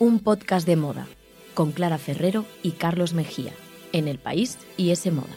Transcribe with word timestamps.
un 0.00 0.18
podcast 0.18 0.66
de 0.66 0.76
moda 0.76 1.06
con 1.52 1.72
Clara 1.72 1.98
Ferrero 1.98 2.46
y 2.62 2.70
Carlos 2.70 3.12
Mejía 3.12 3.52
en 3.92 4.08
El 4.08 4.18
País 4.18 4.56
y 4.78 4.92
ese 4.92 5.10
Moda. 5.10 5.28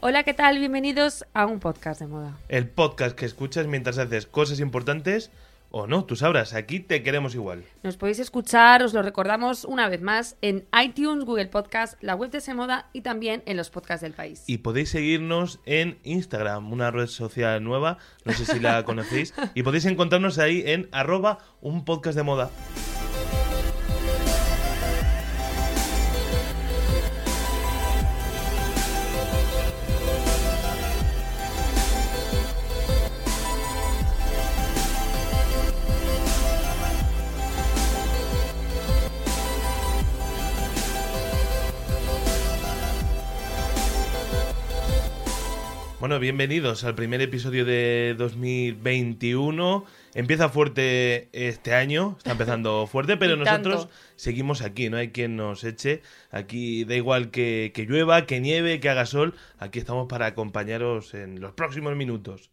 Hola, 0.00 0.22
¿qué 0.22 0.32
tal? 0.32 0.58
Bienvenidos 0.58 1.26
a 1.34 1.44
un 1.44 1.60
podcast 1.60 2.00
de 2.00 2.06
moda. 2.06 2.38
El 2.48 2.70
podcast 2.70 3.14
que 3.14 3.26
escuchas 3.26 3.66
mientras 3.66 3.98
haces 3.98 4.24
cosas 4.26 4.60
importantes 4.60 5.30
o 5.70 5.86
no, 5.86 6.04
tú 6.04 6.16
sabrás, 6.16 6.54
aquí 6.54 6.80
te 6.80 7.02
queremos 7.02 7.34
igual. 7.34 7.64
Nos 7.82 7.96
podéis 7.96 8.18
escuchar, 8.18 8.82
os 8.82 8.94
lo 8.94 9.02
recordamos 9.02 9.64
una 9.64 9.88
vez 9.88 10.00
más, 10.00 10.36
en 10.40 10.66
iTunes, 10.82 11.24
Google 11.24 11.48
Podcast, 11.48 12.02
la 12.02 12.14
web 12.14 12.30
de 12.30 12.40
Semoda 12.40 12.88
y 12.92 13.02
también 13.02 13.42
en 13.46 13.56
los 13.56 13.70
podcasts 13.70 14.02
del 14.02 14.14
país. 14.14 14.44
Y 14.46 14.58
podéis 14.58 14.90
seguirnos 14.90 15.60
en 15.66 15.98
Instagram, 16.04 16.72
una 16.72 16.90
red 16.90 17.06
social 17.06 17.62
nueva, 17.62 17.98
no 18.24 18.32
sé 18.32 18.46
si 18.46 18.60
la 18.60 18.82
conocéis, 18.84 19.34
y 19.54 19.62
podéis 19.62 19.84
encontrarnos 19.84 20.38
ahí 20.38 20.62
en 20.66 20.88
arroba 20.92 21.38
un 21.60 21.84
podcast 21.84 22.16
de 22.16 22.22
moda. 22.22 22.50
Bueno, 46.08 46.20
bienvenidos 46.20 46.84
al 46.84 46.94
primer 46.94 47.20
episodio 47.20 47.66
de 47.66 48.14
2021. 48.16 49.84
Empieza 50.14 50.48
fuerte 50.48 51.28
este 51.32 51.74
año, 51.74 52.14
está 52.16 52.32
empezando 52.32 52.86
fuerte, 52.90 53.18
pero 53.18 53.36
nosotros 53.36 53.80
tanto. 53.80 53.94
seguimos 54.16 54.62
aquí, 54.62 54.88
no 54.88 54.96
hay 54.96 55.10
quien 55.10 55.36
nos 55.36 55.64
eche. 55.64 56.00
Aquí 56.30 56.84
da 56.84 56.94
igual 56.94 57.30
que, 57.30 57.72
que 57.74 57.84
llueva, 57.84 58.24
que 58.24 58.40
nieve, 58.40 58.80
que 58.80 58.88
haga 58.88 59.04
sol, 59.04 59.34
aquí 59.58 59.80
estamos 59.80 60.08
para 60.08 60.24
acompañaros 60.24 61.12
en 61.12 61.42
los 61.42 61.52
próximos 61.52 61.94
minutos. 61.94 62.48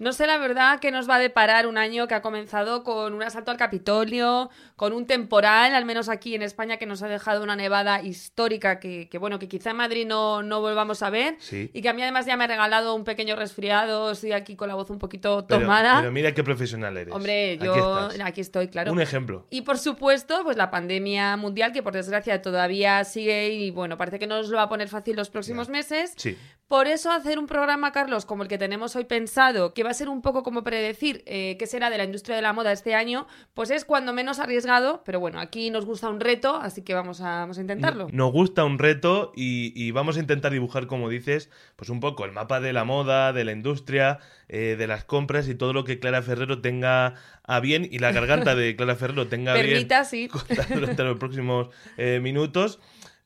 No 0.00 0.14
sé 0.14 0.26
la 0.26 0.38
verdad 0.38 0.80
que 0.80 0.90
nos 0.90 1.08
va 1.08 1.16
a 1.16 1.18
deparar 1.18 1.66
un 1.66 1.76
año 1.76 2.08
que 2.08 2.14
ha 2.14 2.22
comenzado 2.22 2.82
con 2.84 3.12
un 3.12 3.22
asalto 3.22 3.50
al 3.50 3.58
Capitolio, 3.58 4.48
con 4.74 4.94
un 4.94 5.06
temporal, 5.06 5.74
al 5.74 5.84
menos 5.84 6.08
aquí 6.08 6.34
en 6.34 6.40
España, 6.40 6.78
que 6.78 6.86
nos 6.86 7.02
ha 7.02 7.08
dejado 7.08 7.42
una 7.44 7.54
nevada 7.54 8.00
histórica 8.02 8.80
que, 8.80 9.10
que, 9.10 9.18
bueno, 9.18 9.38
que 9.38 9.46
quizá 9.46 9.72
en 9.72 9.76
Madrid 9.76 10.06
no, 10.06 10.42
no 10.42 10.62
volvamos 10.62 11.02
a 11.02 11.10
ver. 11.10 11.36
Sí. 11.38 11.70
Y 11.74 11.82
que 11.82 11.90
a 11.90 11.92
mí 11.92 12.00
además 12.00 12.24
ya 12.24 12.38
me 12.38 12.44
ha 12.44 12.46
regalado 12.46 12.94
un 12.94 13.04
pequeño 13.04 13.36
resfriado, 13.36 14.10
estoy 14.10 14.32
aquí 14.32 14.56
con 14.56 14.68
la 14.68 14.74
voz 14.74 14.88
un 14.88 14.98
poquito 14.98 15.44
tomada. 15.44 15.98
pero 16.00 16.10
mira 16.12 16.32
qué 16.32 16.42
profesional 16.42 16.96
eres. 16.96 17.14
Hombre, 17.14 17.56
Aquí 17.56 17.66
yo 17.66 18.08
estás. 18.08 18.26
aquí 18.26 18.40
estoy, 18.40 18.68
claro. 18.68 18.92
Un 18.92 19.02
ejemplo. 19.02 19.46
Y 19.50 19.60
por 19.60 19.76
supuesto, 19.76 20.40
pues 20.44 20.56
la 20.56 20.70
pandemia 20.70 21.36
mundial, 21.36 21.72
que 21.72 21.82
por 21.82 21.92
desgracia 21.92 22.40
todavía 22.40 23.04
sigue 23.04 23.50
y 23.50 23.70
bueno, 23.70 23.98
parece 23.98 24.18
que 24.18 24.26
no 24.26 24.38
nos 24.38 24.48
lo 24.48 24.56
va 24.56 24.62
a 24.62 24.68
poner 24.70 24.88
fácil 24.88 25.14
los 25.16 25.28
próximos 25.28 25.68
meses. 25.68 26.14
Sí. 26.16 26.38
Por 26.70 26.86
eso 26.86 27.10
hacer 27.10 27.40
un 27.40 27.48
programa, 27.48 27.90
Carlos, 27.90 28.24
como 28.24 28.44
el 28.44 28.48
que 28.48 28.56
tenemos 28.56 28.94
hoy 28.94 29.02
pensado, 29.02 29.74
que 29.74 29.82
va 29.82 29.90
a 29.90 29.94
ser 29.94 30.08
un 30.08 30.22
poco 30.22 30.44
como 30.44 30.62
predecir 30.62 31.24
eh, 31.26 31.56
qué 31.58 31.66
será 31.66 31.90
de 31.90 31.98
la 31.98 32.04
industria 32.04 32.36
de 32.36 32.42
la 32.42 32.52
moda 32.52 32.70
este 32.70 32.94
año, 32.94 33.26
pues 33.54 33.72
es 33.72 33.84
cuando 33.84 34.12
menos 34.12 34.38
arriesgado, 34.38 35.02
pero 35.04 35.18
bueno, 35.18 35.40
aquí 35.40 35.70
nos 35.70 35.84
gusta 35.84 36.08
un 36.08 36.20
reto, 36.20 36.54
así 36.54 36.82
que 36.82 36.94
vamos 36.94 37.22
a, 37.22 37.40
vamos 37.40 37.58
a 37.58 37.62
intentarlo. 37.62 38.06
Nos 38.12 38.30
gusta 38.30 38.64
un 38.64 38.78
reto 38.78 39.32
y, 39.34 39.72
y 39.74 39.90
vamos 39.90 40.16
a 40.16 40.20
intentar 40.20 40.52
dibujar, 40.52 40.86
como 40.86 41.08
dices, 41.08 41.50
pues 41.74 41.90
un 41.90 41.98
poco 41.98 42.24
el 42.24 42.30
mapa 42.30 42.60
de 42.60 42.72
la 42.72 42.84
moda, 42.84 43.32
de 43.32 43.42
la 43.42 43.50
industria, 43.50 44.20
eh, 44.52 44.76
de 44.78 44.86
las 44.86 45.04
compras 45.04 45.48
y 45.48 45.56
todo 45.56 45.72
lo 45.72 45.82
que 45.84 45.98
Clara 45.98 46.22
Ferrero 46.22 46.60
tenga 46.60 47.14
a 47.44 47.60
bien 47.60 47.88
y 47.90 47.98
la 47.98 48.12
garganta 48.12 48.54
de 48.54 48.74
Clara 48.76 48.94
Ferrero 48.94 49.26
tenga 49.26 49.52
a 49.52 49.54
bien 49.54 49.70
Permita, 49.70 50.04
sí. 50.04 50.28
los 50.98 51.18
próximos 51.18 51.68
eh, 51.96 52.20
minutos. 52.22 52.78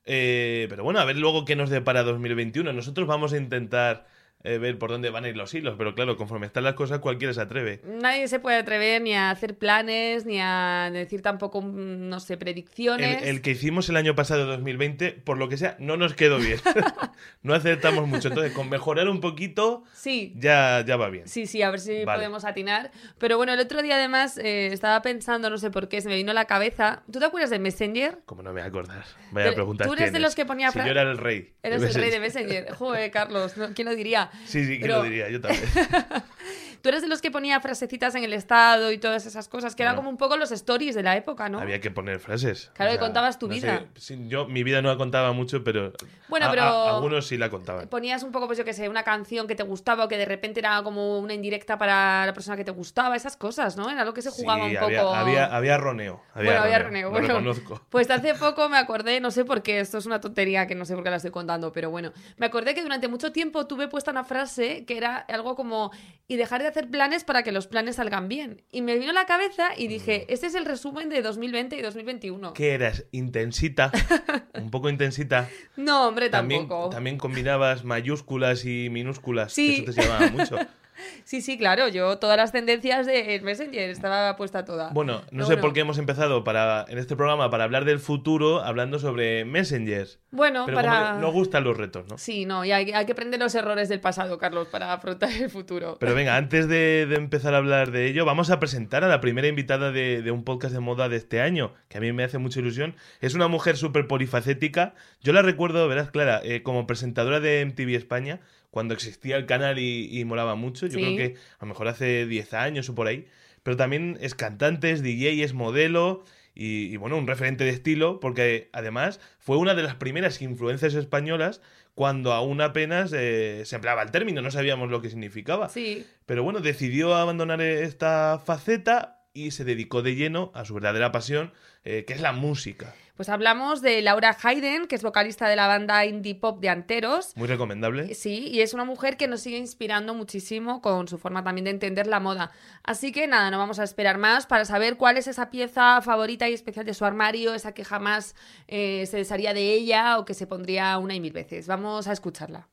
Eh, 0.05 0.67
pero 0.69 0.83
bueno, 0.83 0.99
a 0.99 1.05
ver 1.05 1.17
luego 1.17 1.45
qué 1.45 1.55
nos 1.55 1.69
depara 1.69 2.03
2021. 2.03 2.73
Nosotros 2.73 3.07
vamos 3.07 3.33
a 3.33 3.37
intentar 3.37 4.07
eh, 4.45 4.57
ver 4.59 4.77
por 4.77 4.91
dónde 4.91 5.09
van 5.09 5.25
a 5.25 5.29
ir 5.29 5.35
los 5.35 5.53
hilos, 5.53 5.75
pero 5.77 5.95
claro, 5.95 6.17
conforme 6.17 6.45
están 6.45 6.63
las 6.63 6.75
cosas, 6.75 6.99
cualquiera 6.99 7.33
se 7.33 7.41
atreve. 7.41 7.81
Nadie 7.83 8.27
se 8.27 8.39
puede 8.39 8.57
atrever 8.57 9.01
ni 9.01 9.13
a 9.13 9.31
hacer 9.31 9.57
planes, 9.57 10.25
ni 10.25 10.39
a 10.39 10.89
decir 10.93 11.21
tampoco, 11.21 11.61
mm, 11.61 12.09
no 12.09 12.19
sé, 12.19 12.33
El, 12.33 12.39
predicciones. 12.39 13.23
el 13.23 13.41
que 13.41 13.51
hicimos 13.51 13.89
el 13.89 13.97
año 13.97 14.15
pasado, 14.15 14.45
2020, 14.45 15.11
por 15.11 15.37
lo 15.37 15.49
que 15.49 15.57
sea, 15.57 15.75
no 15.79 15.97
nos 15.97 16.13
quedó 16.13 16.37
bien. 16.37 16.59
no 17.43 17.53
acertamos 17.53 18.07
mucho. 18.07 18.27
Entonces, 18.27 18.53
con 18.53 18.69
mejorar 18.69 19.09
un 19.09 19.19
poquito, 19.19 19.83
Sí, 19.93 20.33
ya, 20.37 20.83
ya 20.85 20.95
va 20.97 21.09
bien. 21.09 21.27
Sí, 21.27 21.47
sí, 21.47 21.61
a 21.61 21.71
ver 21.71 21.79
si 21.79 22.05
Vale. 22.05 22.19
podemos 22.19 22.45
atinar. 22.45 22.91
Pero 23.17 23.37
bueno, 23.37 23.53
el 23.53 23.59
otro 23.59 23.81
día 23.81 23.95
además 23.95 24.37
eh, 24.37 24.67
estaba 24.67 25.01
pensando, 25.01 25.49
no 25.49 25.57
sé 25.57 25.71
por 25.71 25.89
qué, 25.89 26.01
se 26.01 26.09
me 26.09 26.15
vino 26.15 26.31
a 26.31 26.33
la 26.35 26.45
cabeza. 26.45 27.01
¿Tú 27.11 27.19
te 27.19 27.25
acuerdas 27.25 27.49
de 27.49 27.59
Messenger? 27.59 28.19
Como 28.25 28.43
no 28.43 28.51
me 28.51 28.61
voy 28.61 28.65
a 28.65 28.69
acordar. 28.69 29.03
Vaya 29.31 29.45
Pero, 29.45 29.53
pregunta. 29.55 29.85
¿tú 29.85 29.93
eres 29.93 30.13
de 30.13 30.19
los 30.19 30.35
que 30.35 30.45
ponía 30.45 30.71
Si 30.71 30.79
yo 30.79 30.85
era 30.85 31.01
el 31.01 31.17
rey. 31.17 31.53
Eres 31.63 31.81
el 31.81 31.93
rey 31.95 32.11
de 32.11 32.19
Messenger. 32.19 32.25
Messenger. 32.25 32.75
Joder, 32.75 33.11
Carlos, 33.11 33.57
¿no? 33.57 33.73
¿quién 33.73 33.87
lo 33.87 33.95
diría? 33.95 34.29
Sí, 34.45 34.65
sí, 34.65 34.75
que 34.77 34.81
Pero- 34.85 34.97
lo 34.97 35.03
diría, 35.03 35.29
yo 35.29 35.39
también. 35.41 35.63
Tú 36.85 36.89
eres 36.89 37.01
de 37.01 37.07
los 37.07 37.19
que 37.19 37.31
ponía 37.31 37.59
frasecitas 37.61 38.13
en 38.13 38.23
el 38.23 38.31
estado 38.31 38.91
y 38.91 38.99
todas 38.99 39.25
esas 39.25 39.47
cosas, 39.47 39.75
que 39.75 39.81
eran 39.81 39.95
como 39.95 40.07
un 40.07 40.17
poco 40.17 40.37
los 40.37 40.51
stories 40.51 40.93
de 40.93 41.01
la 41.01 41.17
época, 41.17 41.49
¿no? 41.49 41.59
Había 41.59 41.81
que 41.81 41.89
poner 41.89 42.19
frases. 42.19 42.69
Claro, 42.75 42.93
y 42.93 42.99
contabas 42.99 43.39
tu 43.39 43.47
no 43.47 43.55
vida. 43.55 43.87
sé, 43.95 44.19
yo 44.27 44.45
mi 44.45 44.61
vida 44.61 44.83
no 44.83 44.89
la 44.89 44.95
contaba 44.95 45.31
mucho, 45.31 45.63
pero, 45.63 45.93
Bueno, 46.27 46.45
a- 46.45 46.49
pero- 46.51 46.61
a- 46.61 46.95
algunos 46.97 47.25
sí 47.25 47.37
la 47.39 47.49
contaban. 47.49 47.87
Ponías 47.87 48.21
un 48.21 48.31
poco, 48.31 48.45
pues 48.45 48.59
yo 48.59 48.63
qué 48.65 48.73
sé, 48.73 48.87
una 48.87 49.01
canción 49.01 49.47
que 49.47 49.55
te 49.55 49.63
gustaba 49.63 50.03
o 50.05 50.07
que 50.07 50.15
de 50.19 50.25
repente 50.25 50.59
era 50.59 50.83
como 50.83 51.17
una 51.17 51.33
indirecta 51.33 51.75
para 51.79 52.23
la 52.27 52.33
persona 52.33 52.55
que 52.55 52.63
te 52.63 52.69
gustaba, 52.69 53.15
esas 53.15 53.35
cosas, 53.35 53.75
¿no? 53.77 53.89
Era 53.89 54.05
lo 54.05 54.13
que 54.13 54.21
se 54.21 54.29
jugaba 54.29 54.65
Sí, 54.65 54.75
un 54.75 54.77
había, 54.77 54.99
poco. 55.01 55.15
había, 55.15 55.45
había 55.55 55.77
roneo. 55.79 56.21
Había 56.35 56.51
bueno, 56.51 56.65
había 56.65 56.79
roneo, 56.83 57.09
bueno. 57.09 57.41
Pues 57.89 58.11
hace 58.11 58.35
poco 58.35 58.69
me 58.69 58.77
acordé, 58.77 59.19
no 59.21 59.31
sé 59.31 59.43
por 59.43 59.63
qué, 59.63 59.79
esto 59.79 59.97
es 59.97 60.05
una 60.05 60.21
tontería 60.21 60.67
que 60.67 60.75
no 60.75 60.85
sé 60.85 60.93
por 60.93 61.03
qué 61.03 61.09
la 61.09 61.15
estoy 61.15 61.31
contando, 61.31 61.71
pero 61.71 61.89
bueno, 61.89 62.11
me 62.37 62.45
acordé 62.45 62.75
que 62.75 62.83
durante 62.83 63.07
mucho 63.07 63.31
tiempo 63.31 63.65
tuve 63.65 63.87
puesta 63.87 64.11
una 64.11 64.23
frase 64.23 64.85
que 64.85 64.97
era 64.97 65.17
algo 65.17 65.55
como, 65.55 65.89
y 66.27 66.35
dejar 66.35 66.61
de 66.61 66.67
hacer 66.75 66.89
planes 66.89 67.23
para 67.23 67.43
que 67.43 67.53
los 67.53 67.67
planes 67.67 67.95
salgan 67.95 68.27
bien. 68.27 68.61
Y 68.69 68.81
me 68.81 68.97
vino 68.97 69.11
a 69.11 69.13
la 69.13 69.25
cabeza 69.25 69.69
y 69.77 69.87
dije, 69.87 70.25
este 70.27 70.47
es 70.47 70.55
el 70.55 70.65
resumen 70.65 71.07
de 71.07 71.21
2020 71.21 71.77
y 71.77 71.81
2021. 71.81 72.49
Mm. 72.49 72.53
¿Qué 72.53 72.73
eras? 72.73 73.05
¿Intensita? 73.11 73.91
¿Un 74.55 74.69
poco 74.71 74.89
intensita? 74.89 75.49
No, 75.77 76.09
hombre, 76.09 76.29
También, 76.29 76.67
tampoco. 76.67 76.89
también 76.89 77.17
combinabas 77.17 77.85
mayúsculas 77.85 78.65
y 78.65 78.89
minúsculas. 78.89 79.55
que 79.55 79.55
Sí. 79.55 79.85
Eso 79.87 79.93
te 79.93 80.01
llamaba 80.01 80.29
mucho. 80.31 80.57
Sí, 81.23 81.41
sí, 81.41 81.57
claro, 81.57 81.87
yo 81.87 82.17
todas 82.17 82.37
las 82.37 82.51
tendencias 82.51 83.05
de 83.05 83.39
Messenger 83.43 83.89
estaba 83.89 84.35
puesta 84.35 84.65
toda. 84.65 84.89
Bueno, 84.91 85.23
no 85.31 85.43
sé 85.43 85.53
bueno. 85.53 85.61
por 85.61 85.73
qué 85.73 85.81
hemos 85.81 85.97
empezado 85.97 86.43
para, 86.43 86.85
en 86.87 86.97
este 86.97 87.15
programa 87.15 87.49
para 87.49 87.63
hablar 87.63 87.85
del 87.85 87.99
futuro 87.99 88.61
hablando 88.61 88.99
sobre 88.99 89.45
messengers. 89.45 90.19
Bueno, 90.31 90.65
Pero 90.65 90.75
para... 90.77 91.09
como 91.09 91.21
nos 91.21 91.33
gustan 91.33 91.63
los 91.63 91.77
retos, 91.77 92.05
¿no? 92.09 92.17
Sí, 92.17 92.45
no, 92.45 92.65
y 92.65 92.71
hay, 92.71 92.91
hay 92.91 93.05
que 93.05 93.13
aprender 93.13 93.39
los 93.39 93.55
errores 93.55 93.89
del 93.89 93.99
pasado, 93.99 94.37
Carlos, 94.37 94.67
para 94.67 94.93
afrontar 94.93 95.31
el 95.31 95.49
futuro. 95.49 95.97
Pero 95.99 96.13
venga, 96.13 96.35
antes 96.35 96.67
de, 96.67 97.05
de 97.07 97.15
empezar 97.15 97.53
a 97.53 97.57
hablar 97.57 97.91
de 97.91 98.07
ello, 98.07 98.25
vamos 98.25 98.49
a 98.49 98.59
presentar 98.59 99.03
a 99.03 99.07
la 99.07 99.21
primera 99.21 99.47
invitada 99.47 99.91
de, 99.91 100.21
de 100.21 100.31
un 100.31 100.43
podcast 100.43 100.73
de 100.73 100.79
moda 100.79 101.09
de 101.09 101.17
este 101.17 101.41
año, 101.41 101.73
que 101.89 101.97
a 101.97 102.01
mí 102.01 102.11
me 102.13 102.23
hace 102.23 102.37
mucha 102.37 102.59
ilusión. 102.59 102.95
Es 103.21 103.33
una 103.33 103.47
mujer 103.47 103.77
súper 103.77 104.07
polifacética. 104.07 104.93
Yo 105.21 105.33
la 105.33 105.41
recuerdo, 105.41 105.87
verás, 105.87 106.11
Clara, 106.11 106.41
eh, 106.43 106.63
como 106.63 106.87
presentadora 106.87 107.39
de 107.39 107.65
MTV 107.65 107.95
España, 107.95 108.41
cuando 108.75 108.93
existía 108.93 109.37
el 109.37 109.45
canal 109.45 109.79
y, 109.79 110.09
y 110.11 110.25
molaba 110.25 110.55
mucho. 110.55 110.85
Yo 110.87 110.99
Sí. 110.99 111.01
creo 111.01 111.15
que 111.15 111.35
a 111.59 111.63
lo 111.63 111.67
mejor 111.69 111.87
hace 111.87 112.25
10 112.25 112.53
años 112.53 112.89
o 112.89 112.93
por 112.93 113.07
ahí. 113.07 113.25
Pero 113.63 113.77
también 113.77 114.17
es 114.19 114.35
cantante, 114.35 114.91
es 114.91 115.01
DJ, 115.01 115.43
es 115.45 115.53
modelo. 115.53 116.25
Y, 116.53 116.93
y, 116.93 116.97
bueno, 116.97 117.15
un 117.17 117.25
referente 117.25 117.63
de 117.63 117.69
estilo, 117.69 118.19
porque 118.19 118.69
además 118.73 119.21
fue 119.39 119.55
una 119.57 119.75
de 119.75 119.83
las 119.83 119.95
primeras 119.95 120.41
influencias 120.41 120.93
españolas 120.93 121.61
cuando 121.93 122.33
aún 122.33 122.59
apenas 122.59 123.13
eh, 123.15 123.61
se 123.63 123.75
empleaba 123.75 124.01
el 124.03 124.11
término, 124.11 124.41
no 124.41 124.51
sabíamos 124.51 124.89
lo 124.89 125.01
que 125.01 125.09
significaba. 125.09 125.69
Sí, 125.69 126.05
Pero 126.25 126.43
bueno, 126.43 126.59
decidió 126.59 127.15
abandonar 127.15 127.61
esta 127.61 128.41
faceta 128.45 129.23
y 129.33 129.51
se 129.51 129.63
dedicó 129.63 130.01
de 130.01 130.15
lleno 130.15 130.51
a 130.53 130.65
su 130.65 130.73
verdadera 130.73 131.13
pasión, 131.13 131.53
eh, 131.85 132.03
que 132.05 132.13
es 132.13 132.19
la 132.21 132.33
música. 132.33 132.93
Pues 133.15 133.29
hablamos 133.29 133.81
de 133.81 134.01
Laura 134.01 134.35
Hayden, 134.43 134.87
que 134.87 134.95
es 134.95 135.01
vocalista 135.01 135.47
de 135.47 135.55
la 135.55 135.67
banda 135.67 136.05
indie 136.05 136.35
pop 136.35 136.59
de 136.59 136.67
Anteros. 136.67 137.31
Muy 137.37 137.47
recomendable. 137.47 138.13
Sí, 138.13 138.49
y 138.49 138.59
es 138.59 138.73
una 138.73 138.83
mujer 138.83 139.15
que 139.15 139.29
nos 139.29 139.39
sigue 139.39 139.57
inspirando 139.57 140.13
muchísimo 140.13 140.81
con 140.81 141.07
su 141.07 141.17
forma 141.17 141.41
también 141.41 141.63
de 141.63 141.71
entender 141.71 142.07
la 142.07 142.19
moda. 142.19 142.51
Así 142.83 143.13
que 143.13 143.25
nada, 143.27 143.49
no 143.51 143.57
vamos 143.57 143.79
a 143.79 143.85
esperar 143.85 144.17
más 144.17 144.47
para 144.47 144.65
saber 144.65 144.97
cuál 144.97 145.15
es 145.15 145.27
esa 145.27 145.49
pieza 145.49 146.01
favorita 146.01 146.49
y 146.49 146.53
especial 146.53 146.85
de 146.85 146.93
su 146.93 147.05
armario, 147.05 147.53
esa 147.53 147.71
que 147.71 147.85
jamás 147.85 148.35
eh, 148.67 149.05
se 149.05 149.15
desharía 149.15 149.53
de 149.53 149.71
ella 149.71 150.19
o 150.19 150.25
que 150.25 150.33
se 150.33 150.45
pondría 150.45 150.97
una 150.97 151.15
y 151.15 151.21
mil 151.21 151.31
veces. 151.31 151.67
Vamos 151.67 152.09
a 152.09 152.11
escucharla. 152.11 152.67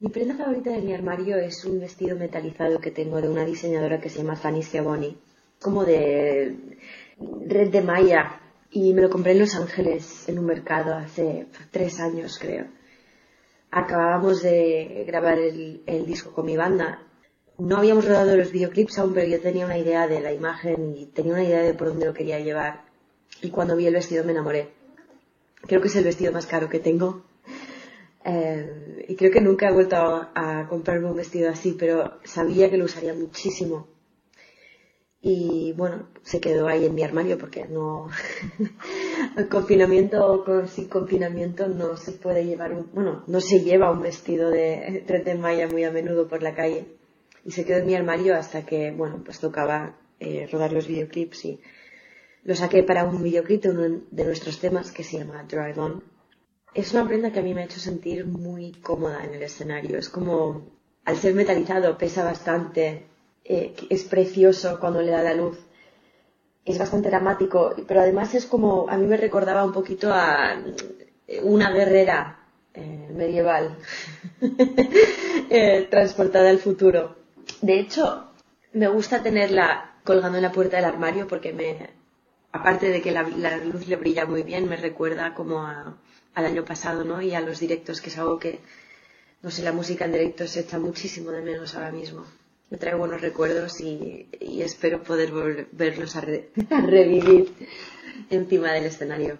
Mi 0.00 0.10
prenda 0.10 0.34
favorita 0.34 0.68
de 0.68 0.82
mi 0.82 0.92
armario 0.92 1.38
es 1.38 1.64
un 1.64 1.80
vestido 1.80 2.18
metalizado 2.18 2.78
que 2.78 2.90
tengo 2.90 3.22
de 3.22 3.28
una 3.30 3.46
diseñadora 3.46 4.02
que 4.02 4.10
se 4.10 4.18
llama 4.18 4.36
Fanny 4.36 4.62
Schiavoni, 4.62 5.16
como 5.60 5.84
de 5.86 6.58
red 7.46 7.70
de 7.70 7.80
malla, 7.80 8.41
y 8.72 8.94
me 8.94 9.02
lo 9.02 9.10
compré 9.10 9.32
en 9.32 9.40
Los 9.40 9.54
Ángeles, 9.54 10.26
en 10.28 10.38
un 10.38 10.46
mercado, 10.46 10.94
hace 10.94 11.46
tres 11.70 12.00
años 12.00 12.38
creo. 12.40 12.66
Acabábamos 13.70 14.42
de 14.42 15.04
grabar 15.06 15.38
el, 15.38 15.82
el 15.86 16.06
disco 16.06 16.32
con 16.32 16.46
mi 16.46 16.56
banda. 16.56 17.02
No 17.58 17.76
habíamos 17.76 18.06
rodado 18.06 18.34
los 18.34 18.50
videoclips 18.50 18.98
aún, 18.98 19.12
pero 19.12 19.26
yo 19.26 19.40
tenía 19.40 19.66
una 19.66 19.76
idea 19.76 20.08
de 20.08 20.20
la 20.20 20.32
imagen 20.32 20.96
y 20.96 21.06
tenía 21.06 21.34
una 21.34 21.44
idea 21.44 21.62
de 21.62 21.74
por 21.74 21.88
dónde 21.88 22.06
lo 22.06 22.14
quería 22.14 22.40
llevar. 22.40 22.84
Y 23.42 23.50
cuando 23.50 23.76
vi 23.76 23.86
el 23.86 23.94
vestido 23.94 24.24
me 24.24 24.32
enamoré. 24.32 24.70
Creo 25.66 25.82
que 25.82 25.88
es 25.88 25.96
el 25.96 26.04
vestido 26.04 26.32
más 26.32 26.46
caro 26.46 26.70
que 26.70 26.80
tengo. 26.80 27.24
Eh, 28.24 29.04
y 29.08 29.16
creo 29.16 29.30
que 29.30 29.40
nunca 29.42 29.68
he 29.68 29.72
vuelto 29.72 29.96
a, 29.96 30.32
a 30.34 30.66
comprarme 30.68 31.10
un 31.10 31.16
vestido 31.16 31.50
así, 31.50 31.76
pero 31.78 32.20
sabía 32.24 32.70
que 32.70 32.78
lo 32.78 32.86
usaría 32.86 33.12
muchísimo 33.12 33.91
y 35.24 35.72
bueno, 35.76 36.08
se 36.22 36.40
quedó 36.40 36.66
ahí 36.66 36.84
en 36.84 36.96
mi 36.96 37.04
armario 37.04 37.38
porque 37.38 37.64
no, 37.68 38.08
el 39.36 39.48
confinamiento 39.48 40.42
con, 40.44 40.66
sin 40.66 40.88
confinamiento 40.88 41.68
no 41.68 41.96
se 41.96 42.10
puede 42.12 42.44
llevar 42.44 42.72
un, 42.72 42.90
bueno, 42.92 43.22
no 43.28 43.40
se 43.40 43.60
lleva 43.60 43.92
un 43.92 44.02
vestido 44.02 44.50
de 44.50 45.04
tren 45.06 45.22
de 45.22 45.36
malla 45.36 45.68
muy 45.68 45.84
a 45.84 45.92
menudo 45.92 46.26
por 46.26 46.42
la 46.42 46.56
calle 46.56 46.98
y 47.44 47.52
se 47.52 47.64
quedó 47.64 47.78
en 47.78 47.86
mi 47.86 47.94
armario 47.94 48.34
hasta 48.34 48.66
que, 48.66 48.90
bueno, 48.90 49.22
pues 49.24 49.38
tocaba 49.38 49.96
eh, 50.18 50.48
rodar 50.50 50.72
los 50.72 50.88
videoclips 50.88 51.44
y 51.44 51.60
lo 52.42 52.56
saqué 52.56 52.82
para 52.82 53.04
un 53.04 53.22
videoclip 53.22 53.62
de 53.62 53.70
uno 53.70 54.02
de 54.10 54.24
nuestros 54.24 54.58
temas 54.58 54.90
que 54.90 55.04
se 55.04 55.18
llama 55.18 55.44
Drive 55.44 55.78
On. 55.78 56.02
Es 56.74 56.92
una 56.94 57.06
prenda 57.06 57.32
que 57.32 57.38
a 57.38 57.42
mí 57.42 57.54
me 57.54 57.62
ha 57.62 57.66
hecho 57.66 57.78
sentir 57.78 58.26
muy 58.26 58.72
cómoda 58.72 59.24
en 59.24 59.34
el 59.34 59.42
escenario. 59.42 59.98
Es 59.98 60.08
como, 60.08 60.80
al 61.04 61.16
ser 61.16 61.34
metalizado, 61.34 61.96
pesa 61.98 62.24
bastante, 62.24 63.06
eh, 63.52 63.74
es 63.90 64.04
precioso 64.04 64.80
cuando 64.80 65.02
le 65.02 65.10
da 65.10 65.22
la 65.22 65.34
luz. 65.34 65.58
Es 66.64 66.78
bastante 66.78 67.10
dramático, 67.10 67.74
pero 67.86 68.00
además 68.00 68.34
es 68.34 68.46
como, 68.46 68.88
a 68.88 68.96
mí 68.96 69.06
me 69.06 69.18
recordaba 69.18 69.62
un 69.62 69.72
poquito 69.72 70.10
a 70.10 70.54
eh, 71.26 71.40
una 71.42 71.70
guerrera 71.70 72.46
eh, 72.72 73.10
medieval 73.14 73.76
transportada 75.90 76.48
al 76.48 76.60
futuro. 76.60 77.16
De 77.60 77.78
hecho, 77.78 78.30
me 78.72 78.88
gusta 78.88 79.22
tenerla 79.22 79.96
colgando 80.02 80.38
en 80.38 80.44
la 80.44 80.52
puerta 80.52 80.76
del 80.76 80.86
armario 80.86 81.28
porque 81.28 81.50
aparte 82.52 82.88
de 82.88 83.02
que 83.02 83.10
la, 83.10 83.22
luz 83.58 83.86
le 83.86 83.96
brilla 83.96 84.24
muy 84.24 84.44
bien, 84.44 84.66
me 84.66 84.76
recuerda 84.76 85.34
como 85.34 85.66
al 85.66 86.44
año 86.46 86.64
pasado, 86.64 87.04
¿no? 87.04 87.20
Y 87.20 87.34
a 87.34 87.40
los 87.40 87.60
directos, 87.60 88.00
que 88.00 88.08
es 88.08 88.16
algo 88.16 88.38
que, 88.38 88.60
no 89.42 89.50
sé, 89.50 89.62
la 89.62 89.72
música 89.72 90.06
en 90.06 90.12
directo 90.12 90.46
se 90.46 90.60
echa 90.60 90.78
muchísimo 90.78 91.32
de 91.32 91.42
menos 91.42 91.74
ahora 91.74 91.92
mismo 91.92 92.24
me 92.72 92.78
trae 92.78 92.94
buenos 92.94 93.20
recuerdos 93.20 93.82
y, 93.82 94.28
espero 94.40 95.02
poder 95.02 95.30
volverlos 95.30 96.16
a, 96.16 96.20
a, 96.70 96.80
revivir 96.80 97.52
encima 98.30 98.72
del 98.72 98.86
escenario. 98.86 99.38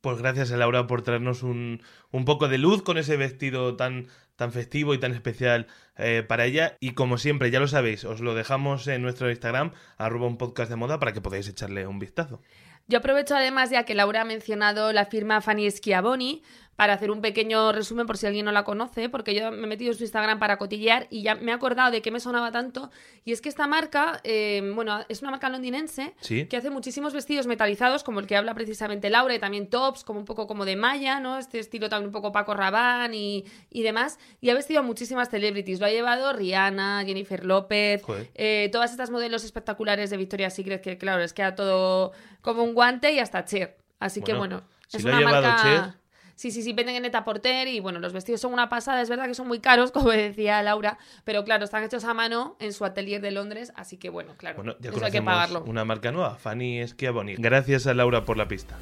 Pues 0.00 0.18
gracias 0.18 0.50
a 0.50 0.56
Laura 0.56 0.88
por 0.88 1.02
traernos 1.02 1.44
un, 1.44 1.80
un 2.10 2.24
poco 2.24 2.48
de 2.48 2.58
luz 2.58 2.82
con 2.82 2.98
ese 2.98 3.16
vestido 3.16 3.76
tan, 3.76 4.08
tan 4.34 4.50
festivo 4.50 4.94
y 4.94 4.98
tan 4.98 5.12
especial 5.12 5.68
eh, 5.96 6.24
para 6.26 6.44
ella. 6.44 6.76
Y 6.80 6.94
como 6.94 7.18
siempre, 7.18 7.52
ya 7.52 7.60
lo 7.60 7.68
sabéis, 7.68 8.04
os 8.04 8.20
lo 8.20 8.34
dejamos 8.34 8.88
en 8.88 9.02
nuestro 9.02 9.30
Instagram, 9.30 9.70
arroba 9.96 10.26
un 10.26 10.36
podcast 10.36 10.70
de 10.70 10.76
moda, 10.76 10.98
para 10.98 11.12
que 11.12 11.20
podáis 11.20 11.46
echarle 11.46 11.86
un 11.86 12.00
vistazo. 12.00 12.42
Yo 12.88 12.98
aprovecho 12.98 13.36
además, 13.36 13.70
ya 13.70 13.84
que 13.84 13.94
Laura 13.94 14.22
ha 14.22 14.24
mencionado 14.24 14.92
la 14.92 15.04
firma 15.04 15.40
Fanny 15.40 15.70
Schiavoni, 15.70 16.42
para 16.80 16.94
hacer 16.94 17.10
un 17.10 17.20
pequeño 17.20 17.72
resumen 17.72 18.06
por 18.06 18.16
si 18.16 18.26
alguien 18.26 18.46
no 18.46 18.52
la 18.52 18.64
conoce, 18.64 19.10
porque 19.10 19.34
yo 19.34 19.52
me 19.52 19.64
he 19.64 19.66
metido 19.66 19.92
en 19.92 19.98
su 19.98 20.02
Instagram 20.02 20.38
para 20.38 20.56
cotillear 20.56 21.08
y 21.10 21.20
ya 21.20 21.34
me 21.34 21.50
he 21.50 21.54
acordado 21.54 21.90
de 21.90 22.00
qué 22.00 22.10
me 22.10 22.20
sonaba 22.20 22.52
tanto. 22.52 22.90
Y 23.22 23.32
es 23.32 23.42
que 23.42 23.50
esta 23.50 23.66
marca, 23.66 24.18
eh, 24.24 24.62
bueno, 24.74 25.04
es 25.10 25.20
una 25.20 25.30
marca 25.30 25.50
londinense 25.50 26.14
que 26.26 26.56
hace 26.56 26.70
muchísimos 26.70 27.12
vestidos 27.12 27.46
metalizados, 27.46 28.02
como 28.02 28.18
el 28.18 28.26
que 28.26 28.34
habla 28.34 28.54
precisamente 28.54 29.10
Laura, 29.10 29.34
y 29.34 29.38
también 29.38 29.68
tops, 29.68 30.04
como 30.04 30.20
un 30.20 30.24
poco 30.24 30.46
como 30.46 30.64
de 30.64 30.76
malla, 30.76 31.20
¿no? 31.20 31.36
Este 31.36 31.58
estilo 31.58 31.90
también 31.90 32.06
un 32.06 32.12
poco 32.12 32.32
Paco 32.32 32.54
Rabanne 32.54 33.14
y, 33.14 33.44
y 33.68 33.82
demás. 33.82 34.18
Y 34.40 34.48
ha 34.48 34.54
vestido 34.54 34.80
a 34.80 34.82
muchísimas 34.82 35.28
celebrities. 35.28 35.80
Lo 35.80 35.86
ha 35.86 35.90
llevado 35.90 36.32
Rihanna, 36.32 37.04
Jennifer 37.04 37.44
López, 37.44 38.02
eh, 38.34 38.70
todas 38.72 38.90
estas 38.90 39.10
modelos 39.10 39.44
espectaculares 39.44 40.08
de 40.08 40.16
Victoria's 40.16 40.54
Secret, 40.54 40.80
que 40.80 40.96
claro, 40.96 41.20
les 41.20 41.34
queda 41.34 41.54
todo 41.54 42.12
como 42.40 42.62
un 42.62 42.72
guante 42.72 43.12
y 43.12 43.18
hasta 43.18 43.44
Cher. 43.44 43.76
Así 43.98 44.22
que 44.22 44.32
bueno, 44.32 44.62
es 44.90 45.04
una 45.04 45.20
marca... 45.20 45.99
Sí, 46.40 46.50
sí, 46.50 46.62
sí, 46.62 46.72
venden 46.72 46.96
en 46.96 47.02
Neta 47.02 47.22
Porter 47.22 47.68
y 47.68 47.80
bueno, 47.80 47.98
los 47.98 48.14
vestidos 48.14 48.40
son 48.40 48.54
una 48.54 48.70
pasada, 48.70 49.02
es 49.02 49.10
verdad 49.10 49.26
que 49.26 49.34
son 49.34 49.46
muy 49.46 49.60
caros, 49.60 49.90
como 49.92 50.08
decía 50.08 50.62
Laura, 50.62 50.96
pero 51.22 51.44
claro, 51.44 51.66
están 51.66 51.84
hechos 51.84 52.04
a 52.04 52.14
mano 52.14 52.56
en 52.60 52.72
su 52.72 52.86
atelier 52.86 53.20
de 53.20 53.30
Londres, 53.30 53.74
así 53.76 53.98
que 53.98 54.08
bueno, 54.08 54.32
claro, 54.38 54.56
bueno, 54.56 54.74
ya 54.80 54.88
eso 54.88 55.04
hay 55.04 55.12
que 55.12 55.20
pagarlo. 55.20 55.62
Una 55.64 55.84
marca 55.84 56.12
nueva, 56.12 56.36
Fanny 56.36 56.88
Schiavoni. 56.88 57.34
Gracias 57.36 57.86
a 57.86 57.92
Laura 57.92 58.24
por 58.24 58.38
la 58.38 58.48
pista. 58.48 58.78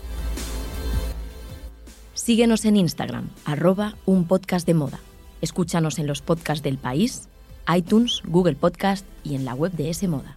Síguenos 2.14 2.64
en 2.64 2.76
Instagram, 2.76 3.28
arroba 3.44 3.96
un 4.06 4.28
podcast 4.28 4.64
de 4.64 4.74
moda. 4.74 5.00
Escúchanos 5.40 5.98
en 5.98 6.06
los 6.06 6.22
podcasts 6.22 6.62
del 6.62 6.78
país, 6.78 7.28
iTunes, 7.74 8.22
Google 8.24 8.54
Podcast 8.54 9.04
y 9.24 9.34
en 9.34 9.44
la 9.44 9.54
web 9.54 9.72
de 9.72 9.90
S 9.90 10.06
Moda. 10.06 10.36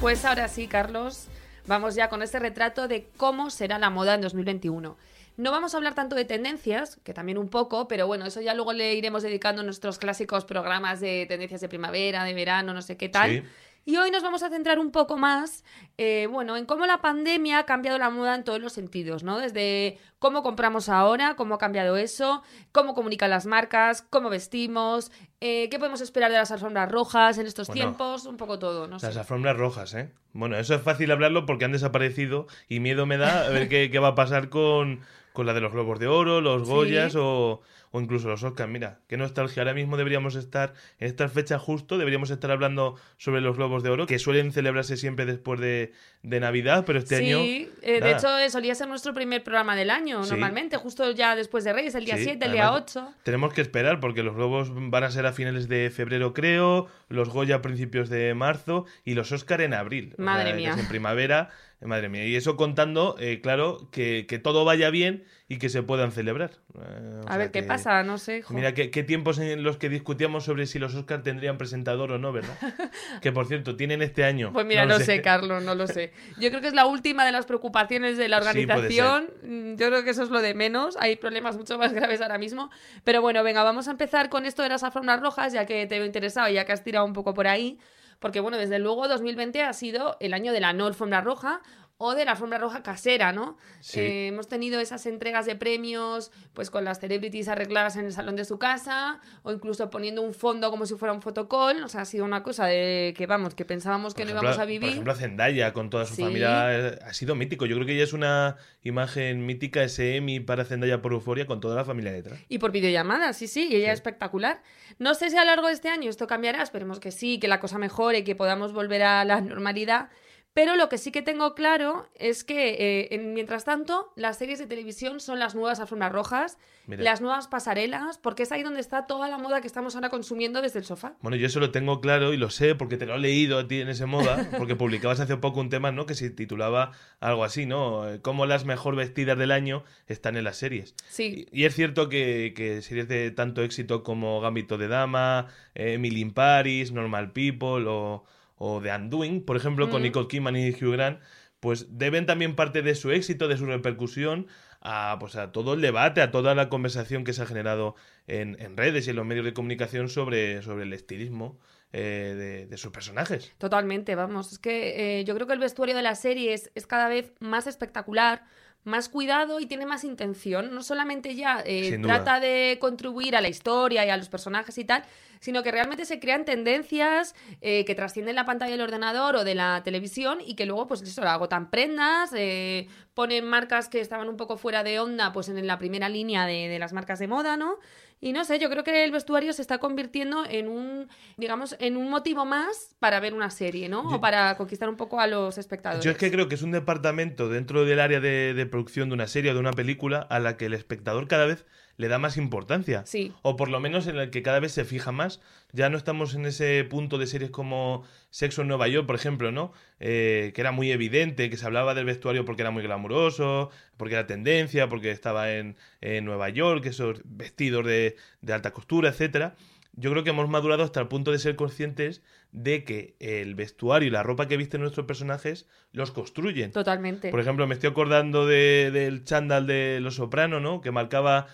Pues 0.00 0.24
ahora 0.24 0.48
sí, 0.48 0.66
Carlos, 0.66 1.26
vamos 1.66 1.94
ya 1.94 2.08
con 2.08 2.22
este 2.22 2.38
retrato 2.38 2.88
de 2.88 3.10
cómo 3.18 3.50
será 3.50 3.78
la 3.78 3.90
moda 3.90 4.14
en 4.14 4.22
2021. 4.22 4.96
No 5.36 5.50
vamos 5.50 5.74
a 5.74 5.76
hablar 5.76 5.94
tanto 5.94 6.16
de 6.16 6.24
tendencias, 6.24 6.98
que 7.04 7.12
también 7.12 7.36
un 7.36 7.48
poco, 7.48 7.88
pero 7.88 8.06
bueno, 8.06 8.24
eso 8.24 8.40
ya 8.40 8.54
luego 8.54 8.72
le 8.72 8.94
iremos 8.94 9.22
dedicando 9.22 9.62
nuestros 9.62 9.98
clásicos 9.98 10.44
programas 10.44 11.00
de 11.00 11.26
tendencias 11.28 11.60
de 11.60 11.68
primavera, 11.68 12.24
de 12.24 12.32
verano, 12.34 12.72
no 12.72 12.82
sé 12.82 12.96
qué 12.96 13.08
tal. 13.08 13.44
Y 13.88 13.98
hoy 13.98 14.10
nos 14.10 14.24
vamos 14.24 14.42
a 14.42 14.50
centrar 14.50 14.80
un 14.80 14.90
poco 14.90 15.16
más, 15.16 15.62
eh, 15.96 16.26
bueno, 16.28 16.56
en 16.56 16.66
cómo 16.66 16.86
la 16.86 17.00
pandemia 17.00 17.60
ha 17.60 17.66
cambiado 17.66 17.98
la 17.98 18.10
moda 18.10 18.34
en 18.34 18.42
todos 18.42 18.60
los 18.60 18.72
sentidos, 18.72 19.22
¿no? 19.22 19.38
Desde 19.38 19.98
cómo 20.18 20.42
compramos 20.42 20.88
ahora, 20.88 21.36
cómo 21.36 21.54
ha 21.54 21.58
cambiado 21.58 21.96
eso, 21.96 22.42
cómo 22.72 22.94
comunican 22.94 23.30
las 23.30 23.46
marcas, 23.46 24.02
cómo 24.02 24.28
vestimos, 24.28 25.12
eh, 25.40 25.68
qué 25.70 25.78
podemos 25.78 26.00
esperar 26.00 26.32
de 26.32 26.36
las 26.38 26.50
alfombras 26.50 26.90
rojas 26.90 27.38
en 27.38 27.46
estos 27.46 27.70
tiempos, 27.70 28.26
un 28.26 28.36
poco 28.36 28.58
todo, 28.58 28.88
¿no? 28.88 28.96
Las 29.00 29.16
alfombras 29.16 29.56
rojas, 29.56 29.94
¿eh? 29.94 30.10
Bueno, 30.32 30.56
eso 30.58 30.74
es 30.74 30.82
fácil 30.82 31.12
hablarlo 31.12 31.46
porque 31.46 31.64
han 31.64 31.72
desaparecido 31.72 32.48
y 32.68 32.80
miedo 32.80 33.06
me 33.06 33.18
da 33.18 33.46
a 33.46 33.50
ver 33.50 33.68
qué, 33.68 33.88
qué 33.92 34.00
va 34.00 34.08
a 34.08 34.14
pasar 34.16 34.48
con 34.48 35.02
con 35.36 35.44
la 35.44 35.52
de 35.52 35.60
los 35.60 35.70
Globos 35.70 35.98
de 35.98 36.06
Oro, 36.06 36.40
los 36.40 36.66
Goyas 36.66 37.14
o, 37.14 37.60
o, 37.96 38.00
incluso 38.00 38.28
los 38.28 38.42
Oscars. 38.42 38.70
Mira, 38.70 39.00
qué 39.08 39.16
nostalgia. 39.16 39.62
Ahora 39.62 39.74
mismo 39.74 39.96
deberíamos 39.96 40.34
estar, 40.34 40.74
en 40.98 41.08
esta 41.08 41.28
fecha 41.28 41.58
justo, 41.58 41.98
deberíamos 41.98 42.30
estar 42.30 42.50
hablando 42.50 42.96
sobre 43.16 43.40
los 43.40 43.56
Globos 43.56 43.82
de 43.82 43.90
Oro, 43.90 44.06
que 44.06 44.18
suelen 44.18 44.52
celebrarse 44.52 44.96
siempre 44.96 45.26
después 45.26 45.60
de, 45.60 45.92
de 46.22 46.40
Navidad, 46.40 46.84
pero 46.86 46.98
este 46.98 47.16
año... 47.16 47.38
Sí, 47.38 47.70
eh, 47.82 48.00
de 48.00 48.12
hecho 48.12 48.38
eh, 48.38 48.50
solía 48.50 48.74
ser 48.74 48.88
nuestro 48.88 49.14
primer 49.14 49.42
programa 49.42 49.76
del 49.76 49.90
año, 49.90 50.24
normalmente, 50.24 50.76
justo 50.76 51.10
ya 51.12 51.36
después 51.36 51.64
de 51.64 51.72
Reyes, 51.72 51.94
el 51.94 52.04
día 52.04 52.16
7, 52.16 52.44
el 52.44 52.52
día 52.52 52.72
8. 52.72 53.14
Tenemos 53.22 53.52
que 53.52 53.60
esperar 53.60 54.00
porque 54.00 54.22
los 54.22 54.34
Globos 54.34 54.70
van 54.72 55.04
a 55.04 55.10
ser 55.10 55.26
a 55.26 55.32
finales 55.32 55.68
de 55.68 55.90
febrero, 55.90 56.34
creo, 56.34 56.88
los 57.08 57.28
Goya 57.28 57.56
a 57.56 57.62
principios 57.62 58.08
de 58.08 58.34
marzo 58.34 58.86
y 59.04 59.14
los 59.14 59.32
Oscar 59.32 59.60
en 59.60 59.74
abril. 59.74 60.14
Madre 60.18 60.54
mía. 60.54 60.74
en 60.78 60.88
primavera 60.88 61.50
Madre 61.80 62.08
mía, 62.08 62.24
y 62.26 62.34
eso 62.36 62.56
contando, 62.56 63.16
eh, 63.20 63.40
claro, 63.42 63.88
que, 63.90 64.24
todo 64.42 64.64
vaya 64.64 64.88
bien 64.88 65.24
y 65.46 65.58
que 65.58 65.68
se 65.68 65.82
puedan 65.82 66.10
celebrar. 66.10 66.52
Eh, 66.74 67.20
a 67.26 67.36
ver 67.36 67.50
qué 67.50 67.62
pasa, 67.62 67.85
no 68.04 68.18
sé. 68.18 68.42
Mira, 68.50 68.74
qué, 68.74 68.88
tiempos 69.02 69.38
en 69.38 69.62
los 69.62 69.76
que 69.76 69.88
discutíamos 69.88 70.44
sobre 70.44 70.66
si 70.66 70.78
los 70.78 70.94
Oscars 70.94 71.22
tendrían 71.22 71.56
presentador 71.58 72.12
o 72.12 72.18
no, 72.18 72.32
¿verdad? 72.32 72.56
que 73.22 73.32
por 73.32 73.46
cierto, 73.46 73.76
tienen 73.76 74.02
este 74.02 74.24
año. 74.24 74.52
Pues 74.52 74.66
mira, 74.66 74.86
no, 74.86 74.98
sé. 74.98 75.22
Carlos, 75.22 75.62
no 75.62 75.74
lo 75.74 75.86
sé. 75.86 76.12
Yo 76.38 76.50
creo 76.50 76.60
que 76.60 76.68
es 76.68 76.74
la 76.74 76.86
última 76.86 77.24
de 77.24 77.32
las 77.32 77.46
preocupaciones 77.46 78.18
de 78.18 78.28
la 78.28 78.38
organización. 78.38 79.30
Mm, 79.42 79.76
yo 79.76 79.88
creo 79.88 80.04
que 80.04 80.10
eso 80.10 80.22
es 80.22 80.30
lo 80.30 80.40
de 80.40 80.54
menos. 80.54 80.96
Hay 80.98 81.16
problemas 81.16 81.56
mucho 81.56 81.78
más 81.78 81.92
graves 81.94 82.20
ahora 82.20 82.38
mismo. 82.38 82.70
Pero 83.04 83.22
bueno, 83.22 83.42
venga, 83.42 83.62
vamos 83.62 83.88
a 83.88 83.92
empezar 83.92 84.28
con 84.28 84.46
esto 84.46 84.62
de 84.62 84.68
las 84.68 84.82
alfombras 84.82 85.20
rojas, 85.20 85.52
ya 85.52 85.66
que 85.66 85.86
te 85.86 85.96
he 85.96 86.04
interesado, 86.04 86.48
ya 86.48 86.64
que 86.64 86.72
has 86.72 86.82
tirado 86.82 87.04
un 87.04 87.12
poco 87.12 87.34
por 87.34 87.46
ahí. 87.46 87.78
Porque 88.18 88.40
bueno, 88.40 88.56
desde 88.56 88.78
luego 88.78 89.08
2020 89.08 89.62
ha 89.62 89.72
sido 89.72 90.16
el 90.20 90.32
año 90.34 90.52
de 90.52 90.60
la 90.60 90.72
no 90.72 90.86
alfombra 90.86 91.20
roja 91.20 91.60
o 91.98 92.14
de 92.14 92.26
la 92.26 92.32
alfombra 92.32 92.58
roja 92.58 92.82
casera, 92.82 93.32
¿no? 93.32 93.56
Eh, 93.94 94.26
hemos 94.28 94.48
tenido 94.48 94.80
esas 94.80 95.06
entregas 95.06 95.46
de 95.46 95.56
premios, 95.56 96.30
pues 96.52 96.70
con 96.70 96.84
las 96.84 97.00
celebrities 97.00 97.48
arregladas 97.48 97.96
en 97.96 98.04
el 98.04 98.12
salón 98.12 98.36
de 98.36 98.44
su 98.44 98.58
casa, 98.58 99.20
o 99.42 99.52
incluso 99.52 99.88
poniendo 99.88 100.20
un 100.20 100.34
fondo 100.34 100.70
como 100.70 100.84
si 100.84 100.94
fuera 100.94 101.14
un 101.14 101.22
fotocall. 101.22 101.82
O 101.82 101.88
sea, 101.88 102.02
ha 102.02 102.04
sido 102.04 102.26
una 102.26 102.42
cosa 102.42 102.66
de 102.66 103.14
que, 103.16 103.26
vamos, 103.26 103.54
que 103.54 103.64
pensábamos 103.64 104.12
que 104.12 104.26
no 104.26 104.32
íbamos 104.32 104.58
a 104.58 104.66
vivir. 104.66 104.80
Por 104.80 104.90
ejemplo, 104.90 105.14
Zendaya 105.14 105.72
con 105.72 105.88
toda 105.88 106.04
su 106.04 106.16
familia 106.16 106.78
eh, 106.78 106.98
ha 107.02 107.14
sido 107.14 107.34
mítico. 107.34 107.64
Yo 107.64 107.76
creo 107.76 107.86
que 107.86 107.96
ya 107.96 108.04
es 108.04 108.12
una 108.12 108.56
imagen 108.82 109.46
mítica 109.46 109.82
ese 109.82 110.16
Emmy 110.16 110.40
para 110.40 110.66
Zendaya 110.66 111.00
por 111.00 111.12
Euforia 111.12 111.46
con 111.46 111.60
toda 111.60 111.76
la 111.76 111.84
familia 111.86 112.12
detrás. 112.12 112.38
Y 112.48 112.58
por 112.58 112.72
videollamadas, 112.72 113.38
sí, 113.38 113.48
sí, 113.48 113.68
y 113.70 113.76
ella 113.76 113.92
es 113.92 113.94
espectacular. 113.94 114.62
No 114.98 115.14
sé 115.14 115.30
si 115.30 115.36
a 115.36 115.40
lo 115.40 115.46
largo 115.46 115.68
de 115.68 115.72
este 115.72 115.88
año 115.88 116.10
esto 116.10 116.26
cambiará, 116.26 116.62
esperemos 116.62 117.00
que 117.00 117.10
sí, 117.10 117.38
que 117.38 117.48
la 117.48 117.58
cosa 117.58 117.78
mejore, 117.78 118.22
que 118.22 118.36
podamos 118.36 118.74
volver 118.74 119.02
a 119.02 119.24
la 119.24 119.40
normalidad 119.40 120.10
Pero 120.56 120.74
lo 120.74 120.88
que 120.88 120.96
sí 120.96 121.12
que 121.12 121.20
tengo 121.20 121.54
claro 121.54 122.08
es 122.14 122.42
que, 122.42 122.70
eh, 122.70 123.08
en- 123.14 123.34
mientras 123.34 123.66
tanto, 123.66 124.10
las 124.16 124.38
series 124.38 124.58
de 124.58 124.66
televisión 124.66 125.20
son 125.20 125.38
las 125.38 125.54
nuevas 125.54 125.80
alfombras 125.80 126.10
rojas, 126.10 126.56
Mira. 126.86 127.02
las 127.02 127.20
nuevas 127.20 127.46
pasarelas, 127.46 128.16
porque 128.16 128.44
es 128.44 128.52
ahí 128.52 128.62
donde 128.62 128.80
está 128.80 129.06
toda 129.06 129.28
la 129.28 129.36
moda 129.36 129.60
que 129.60 129.66
estamos 129.66 129.94
ahora 129.96 130.08
consumiendo 130.08 130.62
desde 130.62 130.78
el 130.78 130.86
sofá. 130.86 131.12
Bueno, 131.20 131.36
yo 131.36 131.46
eso 131.46 131.60
lo 131.60 131.72
tengo 131.72 132.00
claro 132.00 132.32
y 132.32 132.38
lo 132.38 132.48
sé 132.48 132.74
porque 132.74 132.96
te 132.96 133.04
lo 133.04 133.16
he 133.16 133.18
leído 133.18 133.58
a 133.58 133.68
ti 133.68 133.82
en 133.82 133.90
ese 133.90 134.06
moda, 134.06 134.48
porque 134.58 134.76
publicabas 134.76 135.20
hace 135.20 135.36
poco 135.36 135.60
un 135.60 135.68
tema, 135.68 135.92
¿no? 135.92 136.06
Que 136.06 136.14
se 136.14 136.30
titulaba 136.30 136.92
algo 137.20 137.44
así, 137.44 137.66
¿no? 137.66 138.08
Eh, 138.08 138.20
Cómo 138.22 138.46
las 138.46 138.64
mejor 138.64 138.96
vestidas 138.96 139.36
del 139.36 139.50
año 139.52 139.84
están 140.06 140.38
en 140.38 140.44
las 140.44 140.56
series. 140.56 140.94
Sí. 141.10 141.46
Y, 141.52 141.60
y 141.62 141.64
es 141.66 141.74
cierto 141.74 142.08
que, 142.08 142.54
que 142.56 142.80
series 142.80 143.08
de 143.08 143.30
tanto 143.30 143.62
éxito 143.62 144.02
como 144.02 144.40
Gambito 144.40 144.78
de 144.78 144.88
Dama, 144.88 145.48
eh, 145.74 145.92
Emily 145.94 146.22
in 146.22 146.32
Paris, 146.32 146.92
Normal 146.92 147.32
People 147.32 147.84
o, 147.88 148.24
o 148.56 148.80
The 148.80 148.94
Undoing, 148.94 149.44
por 149.44 149.56
ejemplo, 149.56 149.88
con. 149.90 150.02
Nicole 150.02 150.28
Kidman 150.28 150.56
y 150.56 150.70
Hugh 150.70 150.92
Grant, 150.92 151.20
pues 151.60 151.86
deben 151.98 152.26
también 152.26 152.54
parte 152.54 152.82
de 152.82 152.94
su 152.94 153.10
éxito, 153.10 153.48
de 153.48 153.56
su 153.56 153.66
repercusión, 153.66 154.46
a, 154.80 155.16
pues 155.18 155.36
a 155.36 155.52
todo 155.52 155.74
el 155.74 155.80
debate, 155.80 156.20
a 156.20 156.30
toda 156.30 156.54
la 156.54 156.68
conversación 156.68 157.24
que 157.24 157.32
se 157.32 157.42
ha 157.42 157.46
generado 157.46 157.96
en, 158.26 158.56
en 158.60 158.76
redes 158.76 159.06
y 159.06 159.10
en 159.10 159.16
los 159.16 159.26
medios 159.26 159.44
de 159.44 159.52
comunicación 159.52 160.08
sobre, 160.08 160.62
sobre 160.62 160.84
el 160.84 160.92
estilismo 160.92 161.58
eh, 161.92 162.34
de, 162.36 162.66
de 162.66 162.76
sus 162.76 162.92
personajes. 162.92 163.52
Totalmente, 163.58 164.14
vamos. 164.14 164.52
Es 164.52 164.58
que 164.58 165.20
eh, 165.20 165.24
yo 165.24 165.34
creo 165.34 165.46
que 165.46 165.54
el 165.54 165.58
vestuario 165.58 165.96
de 165.96 166.02
la 166.02 166.14
serie 166.14 166.52
es, 166.52 166.70
es 166.74 166.86
cada 166.86 167.08
vez 167.08 167.32
más 167.40 167.66
espectacular, 167.66 168.44
más 168.84 169.08
cuidado 169.08 169.58
y 169.58 169.66
tiene 169.66 169.86
más 169.86 170.04
intención. 170.04 170.72
No 170.72 170.82
solamente 170.84 171.34
ya 171.34 171.62
eh, 171.66 171.98
trata 172.00 172.38
de 172.38 172.78
contribuir 172.80 173.34
a 173.34 173.40
la 173.40 173.48
historia 173.48 174.06
y 174.06 174.10
a 174.10 174.16
los 174.16 174.28
personajes 174.28 174.78
y 174.78 174.84
tal, 174.84 175.02
sino 175.46 175.62
que 175.62 175.70
realmente 175.70 176.04
se 176.04 176.18
crean 176.18 176.44
tendencias 176.44 177.36
eh, 177.60 177.84
que 177.84 177.94
trascienden 177.94 178.34
la 178.34 178.44
pantalla 178.44 178.72
del 178.72 178.80
ordenador 178.80 179.36
o 179.36 179.44
de 179.44 179.54
la 179.54 179.80
televisión 179.84 180.38
y 180.44 180.56
que 180.56 180.66
luego, 180.66 180.88
pues 180.88 181.02
eso, 181.02 181.22
agotan 181.22 181.70
prendas, 181.70 182.32
eh, 182.34 182.88
ponen 183.14 183.44
marcas 183.44 183.88
que 183.88 184.00
estaban 184.00 184.28
un 184.28 184.36
poco 184.36 184.56
fuera 184.56 184.82
de 184.82 184.98
onda, 184.98 185.32
pues 185.32 185.48
en 185.48 185.64
la 185.64 185.78
primera 185.78 186.08
línea 186.08 186.46
de, 186.46 186.66
de 186.68 186.78
las 186.80 186.92
marcas 186.92 187.20
de 187.20 187.28
moda, 187.28 187.56
¿no? 187.56 187.76
Y 188.18 188.32
no 188.32 188.44
sé, 188.44 188.58
yo 188.58 188.70
creo 188.70 188.82
que 188.82 189.04
el 189.04 189.12
vestuario 189.12 189.52
se 189.52 189.60
está 189.62 189.78
convirtiendo 189.78 190.44
en 190.48 190.68
un, 190.68 191.08
digamos, 191.36 191.76
en 191.78 191.96
un 191.96 192.08
motivo 192.10 192.44
más 192.46 192.96
para 192.98 193.20
ver 193.20 193.32
una 193.34 193.50
serie, 193.50 193.88
¿no? 193.88 194.02
Yo- 194.10 194.16
O 194.16 194.20
para 194.20 194.56
conquistar 194.56 194.88
un 194.88 194.96
poco 194.96 195.20
a 195.20 195.26
los 195.28 195.58
espectadores. 195.58 196.02
Yo 196.04 196.10
es 196.10 196.16
que 196.16 196.30
creo 196.32 196.48
que 196.48 196.56
es 196.56 196.62
un 196.62 196.72
departamento 196.72 197.48
dentro 197.48 197.84
del 197.84 198.00
área 198.00 198.18
de, 198.18 198.52
de 198.54 198.66
producción 198.66 199.10
de 199.10 199.14
una 199.14 199.26
serie 199.28 199.50
o 199.52 199.54
de 199.54 199.60
una 199.60 199.72
película 199.72 200.18
a 200.18 200.40
la 200.40 200.56
que 200.56 200.64
el 200.66 200.72
espectador 200.74 201.28
cada 201.28 201.44
vez 201.46 201.66
le 201.96 202.08
da 202.08 202.18
más 202.18 202.36
importancia. 202.36 203.04
Sí. 203.06 203.32
O 203.42 203.56
por 203.56 203.68
lo 203.70 203.80
menos 203.80 204.06
en 204.06 204.16
el 204.16 204.30
que 204.30 204.42
cada 204.42 204.60
vez 204.60 204.72
se 204.72 204.84
fija 204.84 205.12
más. 205.12 205.40
Ya 205.72 205.88
no 205.90 205.96
estamos 205.96 206.34
en 206.34 206.46
ese 206.46 206.84
punto 206.84 207.18
de 207.18 207.26
series 207.26 207.50
como 207.50 208.04
Sexo 208.30 208.62
en 208.62 208.68
Nueva 208.68 208.88
York, 208.88 209.06
por 209.06 209.16
ejemplo, 209.16 209.50
¿no? 209.52 209.72
Eh, 210.00 210.52
que 210.54 210.60
era 210.60 210.72
muy 210.72 210.92
evidente, 210.92 211.48
que 211.50 211.56
se 211.56 211.66
hablaba 211.66 211.94
del 211.94 212.04
vestuario 212.04 212.44
porque 212.44 212.62
era 212.62 212.70
muy 212.70 212.82
glamuroso, 212.82 213.70
porque 213.96 214.14
era 214.14 214.26
tendencia, 214.26 214.88
porque 214.88 215.10
estaba 215.10 215.52
en, 215.52 215.76
en 216.00 216.24
Nueva 216.24 216.48
York, 216.50 216.84
esos 216.86 217.20
vestidos 217.24 217.84
de, 217.86 218.16
de 218.40 218.52
alta 218.52 218.72
costura, 218.72 219.08
etcétera. 219.08 219.54
Yo 219.98 220.10
creo 220.10 220.22
que 220.24 220.30
hemos 220.30 220.46
madurado 220.50 220.82
hasta 220.82 221.00
el 221.00 221.08
punto 221.08 221.32
de 221.32 221.38
ser 221.38 221.56
conscientes 221.56 222.22
de 222.52 222.84
que 222.84 223.16
el 223.18 223.54
vestuario 223.54 224.08
y 224.08 224.10
la 224.10 224.22
ropa 224.22 224.46
que 224.46 224.58
visten 224.58 224.82
nuestros 224.82 225.06
personajes 225.06 225.66
los 225.92 226.10
construyen. 226.10 226.70
Totalmente. 226.70 227.30
Por 227.30 227.40
ejemplo, 227.40 227.66
me 227.66 227.72
estoy 227.72 227.88
acordando 227.90 228.46
de- 228.46 228.90
del 228.92 229.24
chándal 229.24 229.66
de 229.66 229.98
Los 230.02 230.16
Soprano, 230.16 230.60
¿no? 230.60 230.82
Que 230.82 230.90
marcaba 230.90 231.46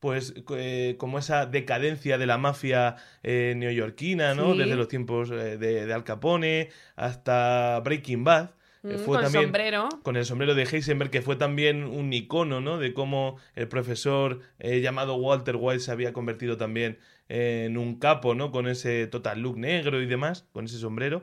pues 0.00 0.34
eh, 0.56 0.96
como 0.98 1.18
esa 1.18 1.46
decadencia 1.46 2.18
de 2.18 2.26
la 2.26 2.38
mafia 2.38 2.96
eh, 3.22 3.54
neoyorquina, 3.56 4.34
¿no? 4.34 4.52
Sí. 4.52 4.58
Desde 4.58 4.74
los 4.76 4.88
tiempos 4.88 5.30
eh, 5.30 5.58
de, 5.58 5.86
de 5.86 5.92
Al 5.92 6.04
Capone 6.04 6.70
hasta 6.96 7.80
Breaking 7.84 8.24
Bad. 8.24 8.50
Mm, 8.82 8.94
fue 8.94 9.16
con 9.16 9.24
también 9.24 9.44
sombrero. 9.44 9.88
con 10.02 10.16
el 10.16 10.24
sombrero 10.24 10.54
de 10.54 10.62
Heisenberg, 10.62 11.10
que 11.10 11.20
fue 11.20 11.36
también 11.36 11.84
un 11.84 12.12
icono, 12.12 12.62
¿no? 12.62 12.78
De 12.78 12.94
cómo 12.94 13.36
el 13.54 13.68
profesor 13.68 14.40
eh, 14.58 14.80
llamado 14.80 15.16
Walter 15.16 15.56
White 15.58 15.80
se 15.80 15.92
había 15.92 16.14
convertido 16.14 16.56
también 16.56 16.98
en 17.28 17.76
un 17.76 17.98
capo, 17.98 18.34
¿no? 18.34 18.50
Con 18.50 18.66
ese 18.66 19.06
total 19.06 19.40
look 19.40 19.58
negro 19.58 20.00
y 20.00 20.06
demás, 20.06 20.46
con 20.52 20.64
ese 20.64 20.78
sombrero. 20.78 21.22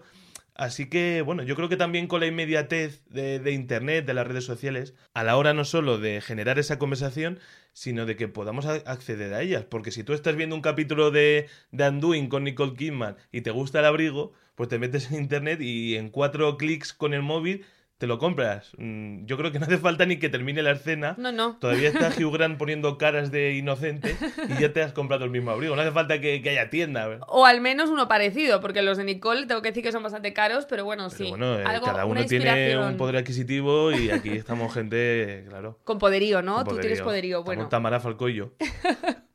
Así 0.58 0.90
que, 0.90 1.22
bueno, 1.22 1.44
yo 1.44 1.56
creo 1.56 1.70
que 1.70 1.78
también 1.78 2.08
con 2.08 2.20
la 2.20 2.26
inmediatez 2.26 3.06
de, 3.10 3.52
Internet, 3.52 4.06
de 4.08 4.16
las 4.16 4.26
redes 4.26 4.44
sociales, 4.44 4.96
a 5.14 5.24
la 5.24 5.38
hora 5.38 5.54
no 5.54 5.64
solo 5.66 6.00
de 6.00 6.20
generar 6.20 6.58
esa 6.58 6.80
conversación, 6.80 7.40
sino 7.74 8.08
de 8.08 8.16
que 8.16 8.28
podamos 8.28 8.66
acceder 8.66 9.36
a 9.36 9.44
ellas. 9.44 9.66
Porque 9.66 9.92
si 9.92 10.04
tú 10.04 10.14
estás 10.14 10.36
viendo 10.36 10.56
un 10.56 10.64
capítulo 10.64 11.12
de, 11.12 11.48
de 11.72 11.90
Undoing 11.90 12.28
con 12.28 12.44
Nicole 12.44 12.74
Kidman 12.74 13.18
y 13.32 13.42
te 13.42 13.52
gusta 13.52 13.80
el 13.80 13.86
abrigo, 13.86 14.34
pues 14.56 14.68
te 14.68 14.80
metes 14.80 15.12
en 15.12 15.22
Internet 15.22 15.62
y 15.62 15.96
en 15.96 16.10
cuatro 16.10 16.58
clics 16.58 16.92
con 16.92 17.14
el 17.14 17.22
móvil 17.22 17.64
te 17.98 18.06
lo 18.08 18.20
compras. 18.20 18.72
Mm, 18.77 19.25
Yo 19.25 19.38
creo 19.38 19.51
que 19.51 19.58
no 19.60 19.66
hace 19.66 19.77
falta 19.80 20.06
ni 20.06 20.18
que 20.18 20.30
termine 20.30 20.62
la 20.62 20.72
escena. 20.72 21.16
No, 21.18 21.32
no. 21.32 21.58
Todavía 21.60 21.89
está 21.89 22.10
Hugh 22.20 22.32
Grant 22.32 22.58
poniendo 22.58 22.98
caras 22.98 23.32
de 23.32 23.54
inocente 23.54 24.16
y 24.56 24.62
ya 24.62 24.72
te 24.72 24.84
has 24.84 24.94
comprado 24.94 25.25
el 25.25 25.32
mismo 25.32 25.51
abrigo. 25.51 25.75
No 25.75 25.82
hace 25.82 25.92
falta 25.92 26.22
que, 26.22 26.42
que 26.42 26.50
haya 26.51 26.70
tienda. 26.70 27.08
¿verdad? 27.08 27.25
O 27.30 27.46
al 27.46 27.60
menos 27.62 27.89
uno 27.89 28.08
parecido, 28.08 28.62
porque 28.62 28.82
los 28.84 28.98
de 28.98 29.04
Nicole 29.04 29.46
tengo 29.48 29.62
que 29.62 29.70
decir 29.70 29.84
que 29.84 29.92
son 29.92 30.04
bastante 30.04 30.32
caros, 30.34 30.66
pero 30.66 30.86
bueno, 30.86 31.08
Pero 31.10 31.18
sí. 31.24 31.30
bueno, 31.30 31.60
eh, 31.60 31.63
Algo- 31.66 31.86
cada 31.86 32.06
uno 32.06 32.24
tiene 32.25 32.77
un 32.77 32.98
poder 32.98 33.18
adquisitivo 33.18 33.92
y 33.92 34.12
aquí 34.12 34.30
estamos 34.30 34.74
gente, 34.74 35.46
claro. 35.50 35.80
Con 35.84 35.98
poderío, 35.98 36.42
¿no? 36.42 36.58
con 36.63 36.75
Tú 36.75 36.77
tienes 36.80 37.01
poderío. 37.01 37.44
Bueno, 37.44 37.68
Tamara 37.68 38.00
Falcó 38.00 38.30
y 38.30 38.36
yo. 38.36 38.51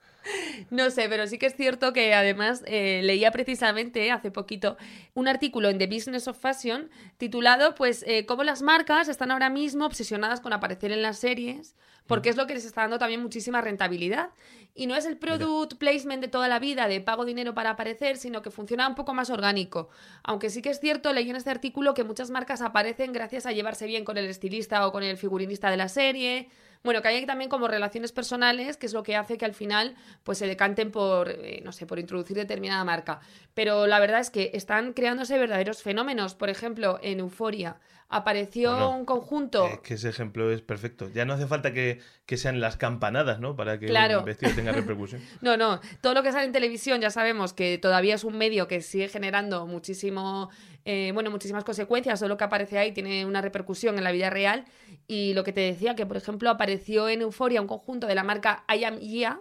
no 0.73 0.91
sé, 0.91 1.07
pero 1.11 1.27
sí 1.27 1.37
que 1.37 1.45
es 1.45 1.55
cierto 1.55 1.93
que 1.93 2.15
además 2.15 2.63
eh, 2.67 3.03
leía 3.05 3.31
precisamente 3.31 4.11
hace 4.11 4.31
poquito 4.31 4.79
un 5.13 5.29
artículo 5.29 5.69
en 5.69 5.77
The 5.77 5.87
Business 5.87 6.29
of 6.29 6.39
Fashion 6.39 6.89
titulado, 7.19 7.75
pues, 7.75 8.03
eh, 8.09 8.25
cómo 8.25 8.43
las 8.43 8.63
marcas 8.63 9.09
están 9.09 9.31
ahora 9.31 9.51
mismo 9.51 9.85
obsesionadas 9.85 10.41
con 10.41 10.55
aparecer 10.55 10.91
en 10.91 11.03
las 11.03 11.19
series, 11.19 11.77
porque 12.07 12.31
es 12.31 12.37
lo 12.37 12.47
que 12.47 12.55
les 12.55 12.65
está 12.65 12.81
dando 12.81 12.99
también 12.99 13.21
muchísima 13.21 13.61
rentabilidad. 13.61 14.31
Y 14.75 14.87
no 14.87 14.97
es 14.97 15.05
el 15.05 15.19
product 15.19 15.75
placement 15.75 16.23
de 16.23 16.29
toda 16.29 16.49
la 16.49 16.59
vida 16.59 16.89
de 16.89 17.03
pago 17.03 17.27
dinero 17.27 17.53
para 17.53 17.69
aparecer, 17.69 18.17
sino 18.17 18.41
que 18.41 18.51
funciona 18.51 18.89
un 18.89 18.95
poco 18.95 19.13
más 19.13 19.29
orgánico. 19.29 19.91
Aunque 20.25 20.49
sí 20.49 20.63
que 20.63 20.71
es 20.71 20.81
cierto, 20.81 21.13
leí 21.13 21.29
en 21.29 21.37
este 21.37 21.51
artículo 21.51 21.93
que 21.93 22.05
muchas 22.05 22.31
marcas 22.31 22.63
aparecen 22.63 23.13
gracias 23.13 23.45
a 23.45 23.53
llevarse 23.53 23.87
bien 23.87 24.07
con 24.07 24.17
el 24.17 24.25
estilista 24.25 24.87
o 24.87 24.93
con 24.93 25.03
el 25.03 25.19
figurinista 25.19 25.71
de 25.71 25.77
la 25.77 25.91
serie. 25.91 26.49
Bueno, 26.85 27.01
que 27.03 27.09
hay 27.09 27.27
también 27.27 27.49
como 27.49 27.69
relaciones 27.69 28.13
personales, 28.13 28.77
que 28.77 28.87
es 28.87 28.93
lo 28.93 29.03
que 29.03 29.17
hace 29.17 29.39
que 29.39 29.45
al 29.45 29.55
final 29.55 29.95
pues 30.25 30.39
se 30.39 30.47
decanten 30.47 30.91
por, 30.91 31.31
eh, 31.31 31.61
no 31.65 31.73
sé, 31.73 31.87
por 31.87 31.99
introducir 31.99 32.37
determinada 32.37 32.83
marca. 32.85 33.21
Pero 33.55 33.87
la 33.87 34.01
verdad 34.01 34.21
es 34.21 34.31
que 34.31 34.51
están 34.55 34.93
creándose 34.93 35.39
verdaderos 35.39 35.83
fenómenos. 35.83 36.35
Por 36.35 36.51
ejemplo, 36.51 36.99
en 37.03 37.21
Euforia 37.21 37.77
apareció 38.09 38.71
Bueno, 38.73 38.91
un 38.91 39.05
conjunto... 39.07 39.67
Es 39.67 39.79
que 39.81 39.95
ese 39.95 40.11
ejemplo 40.11 40.53
es 40.53 40.61
perfecto. 40.61 41.09
Ya 41.15 41.25
no 41.25 41.33
hace 41.33 41.47
falta 41.47 41.73
que, 41.73 42.01
que 42.27 42.37
sean 42.37 42.61
las 42.61 42.77
campanadas, 42.77 43.41
¿no? 43.41 43.57
Para 43.57 43.79
que 43.79 43.87
Claro. 43.87 44.19
un 44.19 44.25
vestido 44.27 44.53
tenga 44.55 44.73
repercusión. 44.73 45.23
No, 45.41 45.57
no, 45.57 45.81
todo 46.03 46.13
lo 46.13 46.23
que 46.23 46.31
sale 46.31 46.45
en 46.45 46.53
televisión 46.53 47.01
ya 47.01 47.11
sabemos 47.11 47.55
que 47.55 47.79
todavía 47.79 48.15
es 48.17 48.25
un 48.25 48.37
medio 48.37 48.69
que 48.69 48.83
sigue 48.83 49.09
generando 49.09 49.67
muchísimo, 49.67 50.51
eh, 50.85 51.11
bueno, 51.15 51.31
muchísimas 51.31 51.65
consecuencias, 51.65 52.19
todo 52.19 52.29
lo 52.29 52.37
que 52.37 52.45
aparece 52.45 52.79
ahí 52.79 52.93
tiene 52.93 53.25
una 53.25 53.41
repercusión 53.41 53.99
en 53.99 54.05
la 54.05 54.13
vida 54.13 54.31
real 54.31 54.65
y 55.07 55.35
lo 55.35 55.45
que 55.45 55.53
te 55.53 55.61
decía, 55.61 55.95
que 55.95 56.07
por 56.07 56.17
ejemplo 56.17 56.51
apareció 56.51 57.09
en 57.09 57.23
Euforia 57.23 57.61
un 57.61 57.69
conjunto 57.69 58.07
de 58.07 58.15
la 58.15 58.25
marca 58.25 58.65
I 58.69 58.85
Am 58.85 58.99
Gia 58.99 59.41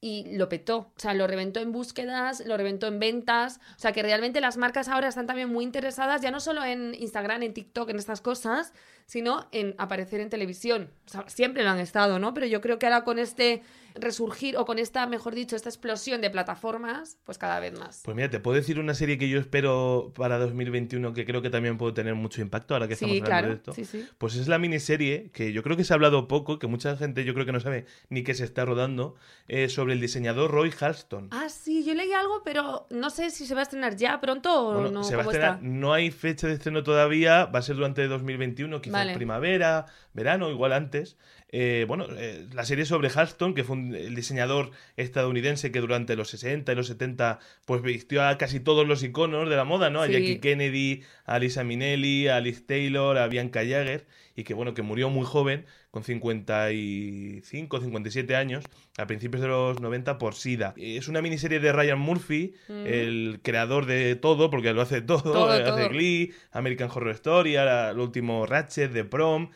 y 0.00 0.36
lo 0.36 0.48
petó, 0.48 0.78
o 0.78 0.92
sea, 0.96 1.12
lo 1.12 1.26
reventó 1.26 1.58
en 1.58 1.72
búsquedas, 1.72 2.44
lo 2.46 2.56
reventó 2.56 2.86
en 2.86 3.00
ventas, 3.00 3.58
o 3.76 3.80
sea, 3.80 3.90
que 3.92 4.02
realmente 4.02 4.40
las 4.40 4.56
marcas 4.56 4.88
ahora 4.88 5.08
están 5.08 5.26
también 5.26 5.48
muy 5.48 5.64
interesadas 5.64 6.22
ya 6.22 6.30
no 6.30 6.38
solo 6.38 6.64
en 6.64 6.94
Instagram, 6.94 7.42
en 7.42 7.52
TikTok, 7.52 7.90
en 7.90 7.96
estas 7.96 8.20
cosas, 8.20 8.72
sino 9.06 9.48
en 9.50 9.74
aparecer 9.78 10.20
en 10.20 10.30
televisión. 10.30 10.90
O 11.06 11.10
sea, 11.10 11.24
siempre 11.28 11.64
lo 11.64 11.70
han 11.70 11.80
estado, 11.80 12.20
¿no? 12.20 12.32
Pero 12.32 12.46
yo 12.46 12.60
creo 12.60 12.78
que 12.78 12.86
ahora 12.86 13.02
con 13.02 13.18
este 13.18 13.62
resurgir 14.00 14.56
o 14.56 14.64
con 14.64 14.78
esta, 14.78 15.06
mejor 15.06 15.34
dicho, 15.34 15.56
esta 15.56 15.68
explosión 15.68 16.20
de 16.20 16.30
plataformas, 16.30 17.18
pues 17.24 17.38
cada 17.38 17.60
vez 17.60 17.78
más. 17.78 18.02
Pues 18.04 18.16
mira, 18.16 18.30
te 18.30 18.40
puedo 18.40 18.56
decir 18.56 18.78
una 18.78 18.94
serie 18.94 19.18
que 19.18 19.28
yo 19.28 19.38
espero 19.38 20.12
para 20.14 20.38
2021 20.38 21.12
que 21.12 21.24
creo 21.24 21.42
que 21.42 21.50
también 21.50 21.78
puede 21.78 21.92
tener 21.92 22.14
mucho 22.14 22.40
impacto 22.40 22.74
ahora 22.74 22.88
que 22.88 22.94
estamos 22.94 23.16
sí, 23.16 23.22
hablando 23.22 23.30
claro, 23.30 23.48
de 23.48 23.54
esto. 23.54 23.72
sí, 23.72 23.84
sí. 23.84 24.08
Pues 24.18 24.36
es 24.36 24.48
la 24.48 24.58
miniserie 24.58 25.30
que 25.32 25.52
yo 25.52 25.62
creo 25.62 25.76
que 25.76 25.84
se 25.84 25.92
ha 25.92 25.96
hablado 25.96 26.28
poco, 26.28 26.58
que 26.58 26.66
mucha 26.66 26.96
gente 26.96 27.24
yo 27.24 27.34
creo 27.34 27.46
que 27.46 27.52
no 27.52 27.60
sabe 27.60 27.86
ni 28.08 28.22
que 28.22 28.34
se 28.34 28.44
está 28.44 28.64
rodando, 28.64 29.16
eh, 29.48 29.68
sobre 29.68 29.94
el 29.94 30.00
diseñador 30.00 30.50
Roy 30.50 30.72
Halston. 30.78 31.28
Ah, 31.30 31.48
sí, 31.48 31.77
yo 31.84 31.94
leí 31.94 32.12
algo, 32.12 32.42
pero 32.44 32.86
no 32.90 33.10
sé 33.10 33.30
si 33.30 33.46
se 33.46 33.54
va 33.54 33.60
a 33.60 33.62
estrenar 33.64 33.96
ya 33.96 34.20
pronto 34.20 34.68
o 34.68 34.72
Bueno, 34.74 34.90
no. 34.90 35.04
se 35.04 35.16
va 35.16 35.22
a 35.22 35.24
¿cómo 35.24 35.32
estrenar, 35.32 35.56
está? 35.56 35.66
no 35.68 35.92
hay 35.92 36.10
fecha 36.10 36.46
de 36.46 36.54
estreno 36.54 36.82
todavía, 36.82 37.46
va 37.46 37.58
a 37.58 37.62
ser 37.62 37.76
durante 37.76 38.06
2021, 38.06 38.80
quizás 38.80 38.92
Vale. 38.92 39.14
primavera, 39.14 39.86
verano, 40.14 40.50
igual 40.50 40.72
antes. 40.72 41.16
Eh, 41.50 41.86
bueno, 41.88 42.04
eh, 42.16 42.46
la 42.52 42.64
serie 42.66 42.84
sobre 42.84 43.08
Halston, 43.08 43.54
que 43.54 43.64
fue 43.64 43.76
un 43.76 43.78
un 43.88 43.94
el 43.94 44.14
diseñador 44.14 44.70
estadounidense 44.98 45.72
que 45.72 45.80
durante 45.80 46.14
los 46.16 46.28
60 46.30 46.72
y 46.72 46.74
los 46.74 46.88
70 46.88 47.38
pues 47.64 47.80
vistió 47.82 48.22
a 48.26 48.36
casi 48.36 48.60
todos 48.60 48.86
los 48.86 49.02
iconos 49.02 49.48
de 49.48 49.56
la 49.56 49.64
moda, 49.64 49.88
¿no? 49.90 50.02
A 50.02 50.06
Sí. 50.06 50.12
Jackie 50.12 50.40
Kennedy, 50.40 51.02
a 51.24 51.38
Lisa 51.38 51.64
Minnelli, 51.64 52.28
a 52.28 52.40
Liz 52.40 52.66
Taylor, 52.66 53.16
a 53.18 53.28
Bianca 53.28 53.60
Jagger 53.60 54.06
y 54.38 54.44
que 54.44 54.54
bueno, 54.54 54.72
que 54.72 54.82
murió 54.82 55.10
muy 55.10 55.26
joven, 55.26 55.66
con 55.90 56.04
55, 56.04 57.80
57 57.80 58.36
años, 58.36 58.64
a 58.96 59.06
principios 59.06 59.42
de 59.42 59.48
los 59.48 59.80
90 59.80 60.16
por 60.18 60.34
SIDA. 60.34 60.74
Es 60.76 61.08
una 61.08 61.20
miniserie 61.22 61.58
de 61.60 61.72
Ryan 61.72 61.98
Murphy, 61.98 62.54
Mm. 62.68 62.86
el 62.86 63.40
creador 63.42 63.86
de 63.86 64.14
todo, 64.14 64.48
porque 64.50 64.72
lo 64.72 64.80
hace 64.82 65.00
todo, 65.02 65.22
Todo, 65.22 65.50
hace 65.50 65.64
todo. 65.64 65.88
Glee, 65.88 66.32
American 66.52 66.88
Horror 66.88 67.10
Story, 67.14 67.56
ahora 67.56 67.90
el 67.90 67.98
último 67.98 68.46
Ratchet, 68.46 68.92
The 68.92 69.04
Prom. 69.04 69.50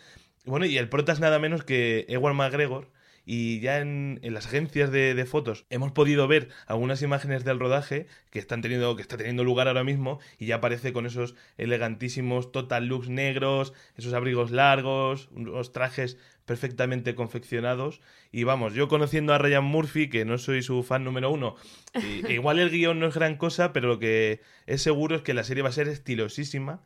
Bueno, 0.45 0.67
y 0.67 0.77
el 0.79 0.89
prota 0.89 1.13
es 1.13 1.21
nada 1.21 1.39
menos 1.39 1.63
que 1.63 2.05
Ewan 2.09 2.35
McGregor. 2.35 2.91
Y 3.25 3.61
ya 3.61 3.79
en, 3.79 4.19
en 4.23 4.35
las 4.35 4.47
agencias 4.47 4.91
de, 4.91 5.15
de 5.15 5.27
fotos 5.27 5.65
hemos 5.71 5.93
podido 5.93 6.27
ver 6.27 6.49
algunas 6.67 7.03
imágenes 7.03 7.45
del 7.45 7.61
rodaje 7.61 8.07
que 8.31 8.39
están 8.39 8.63
teniendo, 8.63 8.97
que 8.97 9.03
está 9.03 9.17
teniendo 9.17 9.45
lugar 9.45 9.69
ahora 9.69 9.85
mismo, 9.85 10.19
y 10.39 10.47
ya 10.47 10.57
aparece 10.57 10.93
con 10.93 11.07
esos 11.07 11.35
elegantísimos 11.57 12.51
total 12.51 12.87
looks 12.87 13.09
negros, 13.09 13.73
esos 13.97 14.13
abrigos 14.13 14.51
largos, 14.51 15.29
unos 15.33 15.73
trajes 15.73 16.19
perfectamente 16.45 17.15
confeccionados. 17.15 18.01
Y 18.31 18.45
vamos, 18.45 18.75
yo 18.75 18.89
conociendo 18.89 19.35
a 19.35 19.39
Ryan 19.39 19.65
Murphy, 19.65 20.09
que 20.09 20.25
no 20.25 20.39
soy 20.39 20.63
su 20.63 20.83
fan 20.83 21.05
número 21.05 21.31
uno, 21.31 21.57
e 21.95 22.23
igual 22.33 22.59
el 22.59 22.71
guion 22.71 22.99
no 22.99 23.07
es 23.07 23.15
gran 23.15 23.37
cosa, 23.37 23.73
pero 23.73 23.89
lo 23.89 23.99
que 23.99 24.41
es 24.67 24.83
seguro 24.83 25.17
es 25.17 25.23
que 25.23 25.35
la 25.35 25.45
serie 25.45 25.63
va 25.63 25.69
a 25.69 25.73
ser 25.73 25.89
estilosísima. 25.89 26.83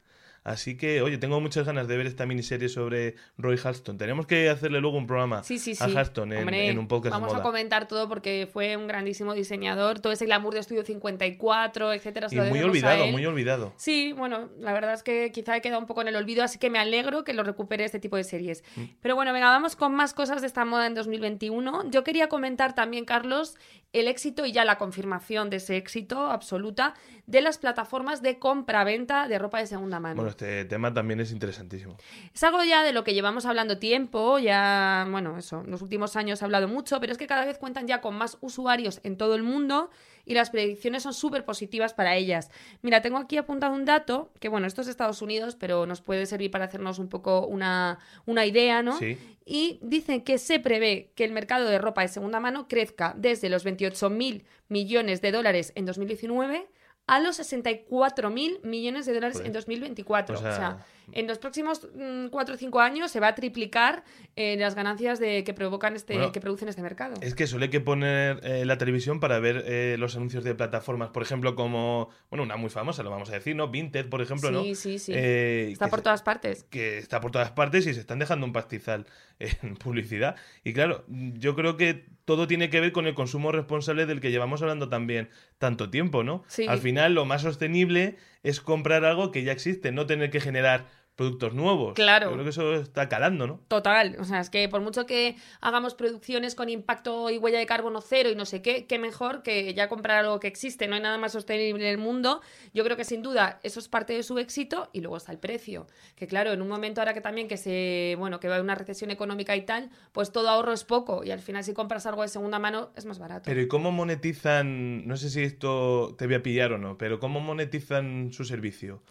Así 0.46 0.76
que, 0.76 1.02
oye, 1.02 1.18
tengo 1.18 1.40
muchas 1.40 1.66
ganas 1.66 1.88
de 1.88 1.96
ver 1.96 2.06
esta 2.06 2.24
miniserie 2.24 2.68
sobre 2.68 3.16
Roy 3.36 3.58
Halston. 3.62 3.98
Tenemos 3.98 4.28
que 4.28 4.48
hacerle 4.48 4.80
luego 4.80 4.96
un 4.96 5.08
programa 5.08 5.42
Sí, 5.42 5.58
sí, 5.58 5.74
sí. 5.74 5.82
a 5.82 5.86
Halston 5.86 6.32
en, 6.32 6.38
Hombre, 6.38 6.68
en 6.68 6.78
un 6.78 6.86
podcast 6.86 7.12
Vamos 7.12 7.32
de 7.32 7.40
a 7.40 7.42
comentar 7.42 7.88
todo 7.88 8.08
porque 8.08 8.48
fue 8.52 8.76
un 8.76 8.86
grandísimo 8.86 9.34
diseñador. 9.34 9.98
Todo 9.98 10.12
ese 10.12 10.24
glamour 10.24 10.54
de 10.54 10.60
Estudio 10.60 10.84
54, 10.84 11.92
etcétera. 11.94 12.28
Y 12.30 12.36
muy 12.36 12.62
olvidado, 12.62 13.08
muy 13.08 13.26
olvidado. 13.26 13.72
Sí, 13.76 14.12
bueno, 14.12 14.48
la 14.60 14.72
verdad 14.72 14.94
es 14.94 15.02
que 15.02 15.32
quizá 15.32 15.56
he 15.56 15.60
quedado 15.60 15.80
un 15.80 15.86
poco 15.86 16.02
en 16.02 16.08
el 16.08 16.14
olvido, 16.14 16.44
así 16.44 16.60
que 16.60 16.70
me 16.70 16.78
alegro 16.78 17.24
que 17.24 17.34
lo 17.34 17.42
recupere 17.42 17.84
este 17.84 17.98
tipo 17.98 18.16
de 18.16 18.22
series. 18.22 18.62
Mm. 18.76 18.84
Pero 19.02 19.16
bueno, 19.16 19.32
venga, 19.32 19.48
vamos 19.48 19.74
con 19.74 19.96
más 19.96 20.14
cosas 20.14 20.42
de 20.42 20.46
esta 20.46 20.64
moda 20.64 20.86
en 20.86 20.94
2021. 20.94 21.90
Yo 21.90 22.04
quería 22.04 22.28
comentar 22.28 22.72
también, 22.72 23.04
Carlos, 23.04 23.56
el 23.92 24.06
éxito 24.06 24.46
y 24.46 24.52
ya 24.52 24.64
la 24.64 24.78
confirmación 24.78 25.50
de 25.50 25.56
ese 25.56 25.76
éxito 25.76 26.30
absoluta 26.30 26.94
de 27.26 27.40
las 27.40 27.58
plataformas 27.58 28.22
de 28.22 28.38
compra-venta 28.38 29.26
de 29.26 29.38
ropa 29.40 29.58
de 29.58 29.66
segunda 29.66 29.98
mano. 29.98 30.22
Bueno, 30.22 30.35
este 30.36 30.66
tema 30.66 30.92
también 30.92 31.18
es 31.20 31.32
interesantísimo. 31.32 31.96
Es 32.34 32.44
algo 32.44 32.62
ya 32.62 32.82
de 32.82 32.92
lo 32.92 33.04
que 33.04 33.14
llevamos 33.14 33.46
hablando 33.46 33.78
tiempo, 33.78 34.38
ya, 34.38 35.06
bueno, 35.10 35.38
eso, 35.38 35.62
en 35.62 35.70
los 35.70 35.80
últimos 35.80 36.14
años 36.14 36.42
ha 36.42 36.44
hablado 36.44 36.68
mucho, 36.68 37.00
pero 37.00 37.12
es 37.12 37.18
que 37.18 37.26
cada 37.26 37.46
vez 37.46 37.56
cuentan 37.56 37.86
ya 37.86 38.02
con 38.02 38.14
más 38.16 38.36
usuarios 38.42 39.00
en 39.02 39.16
todo 39.16 39.34
el 39.34 39.42
mundo 39.42 39.88
y 40.26 40.34
las 40.34 40.50
predicciones 40.50 41.04
son 41.04 41.14
súper 41.14 41.46
positivas 41.46 41.94
para 41.94 42.16
ellas. 42.16 42.50
Mira, 42.82 43.00
tengo 43.00 43.16
aquí 43.16 43.38
apuntado 43.38 43.74
un 43.74 43.86
dato, 43.86 44.30
que 44.38 44.48
bueno, 44.48 44.66
esto 44.66 44.82
es 44.82 44.88
Estados 44.88 45.22
Unidos, 45.22 45.56
pero 45.58 45.86
nos 45.86 46.02
puede 46.02 46.26
servir 46.26 46.50
para 46.50 46.66
hacernos 46.66 46.98
un 46.98 47.08
poco 47.08 47.46
una, 47.46 47.98
una 48.26 48.44
idea, 48.44 48.82
¿no? 48.82 48.98
Sí. 48.98 49.16
Y 49.46 49.78
dicen 49.80 50.22
que 50.22 50.36
se 50.36 50.60
prevé 50.60 51.12
que 51.14 51.24
el 51.24 51.32
mercado 51.32 51.66
de 51.68 51.78
ropa 51.78 52.02
de 52.02 52.08
segunda 52.08 52.40
mano 52.40 52.68
crezca 52.68 53.14
desde 53.16 53.48
los 53.48 53.64
28.000 53.64 54.44
millones 54.68 55.22
de 55.22 55.32
dólares 55.32 55.72
en 55.76 55.86
2019 55.86 56.66
a 57.06 57.20
los 57.20 57.38
64.000 57.38 58.62
millones 58.62 59.06
de 59.06 59.14
dólares 59.14 59.36
Joder. 59.36 59.46
en 59.48 59.52
2024. 59.52 60.36
O 60.36 60.38
O 60.38 60.42
sea, 60.42 60.56
sea, 60.56 60.86
en 61.12 61.26
los 61.26 61.38
próximos 61.38 61.86
4 62.30 62.54
o 62.54 62.58
5 62.58 62.80
años 62.80 63.10
se 63.10 63.20
va 63.20 63.28
a 63.28 63.34
triplicar 63.34 64.04
eh, 64.34 64.56
las 64.58 64.74
ganancias 64.74 65.18
de, 65.18 65.44
que 65.44 65.54
provocan 65.54 65.94
este, 65.94 66.14
Bueno, 66.14 66.32
que 66.32 66.40
producen 66.40 66.68
este 66.68 66.82
mercado. 66.82 67.14
Es 67.20 67.34
que 67.34 67.46
suele 67.46 67.70
que 67.70 67.80
poner 67.80 68.40
eh, 68.42 68.64
la 68.64 68.76
televisión 68.78 69.20
para 69.20 69.38
ver 69.38 69.64
eh, 69.66 69.96
los 69.98 70.16
anuncios 70.16 70.44
de 70.44 70.54
plataformas, 70.54 71.10
por 71.10 71.22
ejemplo, 71.22 71.54
como, 71.54 72.08
bueno, 72.30 72.42
una 72.42 72.56
muy 72.56 72.70
famosa, 72.70 73.02
lo 73.02 73.10
vamos 73.10 73.30
a 73.30 73.32
decir, 73.32 73.54
¿no? 73.56 73.68
Vinted, 73.68 74.08
por 74.08 74.20
ejemplo, 74.20 74.50
¿no? 74.50 74.62
sí, 74.62 74.74
sí, 74.74 74.98
sí. 74.98 75.12
Está 75.14 75.88
por 75.88 76.00
se- 76.00 76.04
todas 76.04 76.22
partes. 76.22 76.64
que 76.64 76.98
está 76.98 77.20
por 77.20 77.30
todas 77.30 77.50
partes 77.52 77.86
y 77.86 77.94
se 77.94 78.00
están 78.00 78.18
dejando 78.18 78.46
un 78.46 78.52
pastizal 78.52 79.06
en 79.38 79.76
publicidad. 79.76 80.36
Y 80.64 80.72
claro, 80.72 81.04
yo 81.08 81.54
creo 81.54 81.76
que 81.76 82.06
todo 82.24 82.46
tiene 82.48 82.70
que 82.70 82.80
ver 82.80 82.90
con 82.92 83.06
el 83.06 83.14
consumo 83.14 83.52
responsable 83.52 84.04
del 84.06 84.20
que 84.20 84.32
llevamos 84.32 84.60
hablando 84.60 84.88
también 84.88 85.28
tanto 85.58 85.90
tiempo, 85.90 86.24
¿no? 86.24 86.42
Sí. 86.48 86.66
Al 86.66 86.78
final, 86.80 87.14
lo 87.14 87.24
más 87.24 87.42
sostenible 87.42 88.16
es 88.48 88.60
comprar 88.60 89.04
algo 89.04 89.32
que 89.32 89.42
ya 89.42 89.52
existe, 89.52 89.92
no 89.92 90.06
tener 90.06 90.30
que 90.30 90.40
generar 90.40 90.86
productos 91.16 91.54
nuevos. 91.54 91.94
Claro. 91.94 92.26
Yo 92.26 92.32
creo 92.34 92.44
que 92.44 92.50
eso 92.50 92.74
está 92.74 93.08
calando, 93.08 93.46
¿no? 93.46 93.60
Total, 93.68 94.16
o 94.20 94.24
sea, 94.24 94.40
es 94.40 94.50
que 94.50 94.68
por 94.68 94.82
mucho 94.82 95.06
que 95.06 95.36
hagamos 95.60 95.94
producciones 95.94 96.54
con 96.54 96.68
impacto 96.68 97.30
y 97.30 97.38
huella 97.38 97.58
de 97.58 97.66
carbono 97.66 98.02
cero 98.02 98.28
y 98.30 98.34
no 98.36 98.44
sé 98.44 98.60
qué, 98.60 98.86
qué 98.86 98.98
mejor 98.98 99.42
que 99.42 99.72
ya 99.72 99.88
comprar 99.88 100.18
algo 100.18 100.38
que 100.38 100.46
existe, 100.46 100.86
no 100.86 100.94
hay 100.94 101.00
nada 101.00 101.16
más 101.16 101.32
sostenible 101.32 101.82
en 101.84 101.90
el 101.90 101.98
mundo. 101.98 102.42
Yo 102.74 102.84
creo 102.84 102.98
que 102.98 103.04
sin 103.04 103.22
duda 103.22 103.60
eso 103.62 103.80
es 103.80 103.88
parte 103.88 104.12
de 104.12 104.22
su 104.22 104.38
éxito 104.38 104.90
y 104.92 105.00
luego 105.00 105.16
está 105.16 105.32
el 105.32 105.38
precio, 105.38 105.86
que 106.16 106.26
claro, 106.26 106.52
en 106.52 106.60
un 106.60 106.68
momento 106.68 107.00
ahora 107.00 107.14
que 107.14 107.22
también 107.22 107.48
que 107.48 107.56
se, 107.56 108.14
bueno, 108.18 108.38
que 108.38 108.48
va 108.48 108.54
a 108.54 108.56
haber 108.56 108.64
una 108.64 108.74
recesión 108.74 109.10
económica 109.10 109.56
y 109.56 109.62
tal, 109.62 109.90
pues 110.12 110.32
todo 110.32 110.50
ahorro 110.50 110.74
es 110.74 110.84
poco 110.84 111.24
y 111.24 111.30
al 111.30 111.40
final 111.40 111.64
si 111.64 111.72
compras 111.72 112.04
algo 112.04 112.22
de 112.22 112.28
segunda 112.28 112.58
mano 112.58 112.90
es 112.94 113.06
más 113.06 113.18
barato. 113.18 113.44
Pero 113.46 113.62
¿y 113.62 113.68
cómo 113.68 113.90
monetizan? 113.90 115.06
No 115.06 115.16
sé 115.16 115.30
si 115.30 115.42
esto 115.42 116.14
te 116.18 116.26
voy 116.26 116.34
a 116.34 116.42
pillar 116.42 116.72
o 116.72 116.78
no, 116.78 116.98
pero 116.98 117.18
¿cómo 117.18 117.40
monetizan 117.40 118.32
su 118.34 118.44
servicio? 118.44 119.02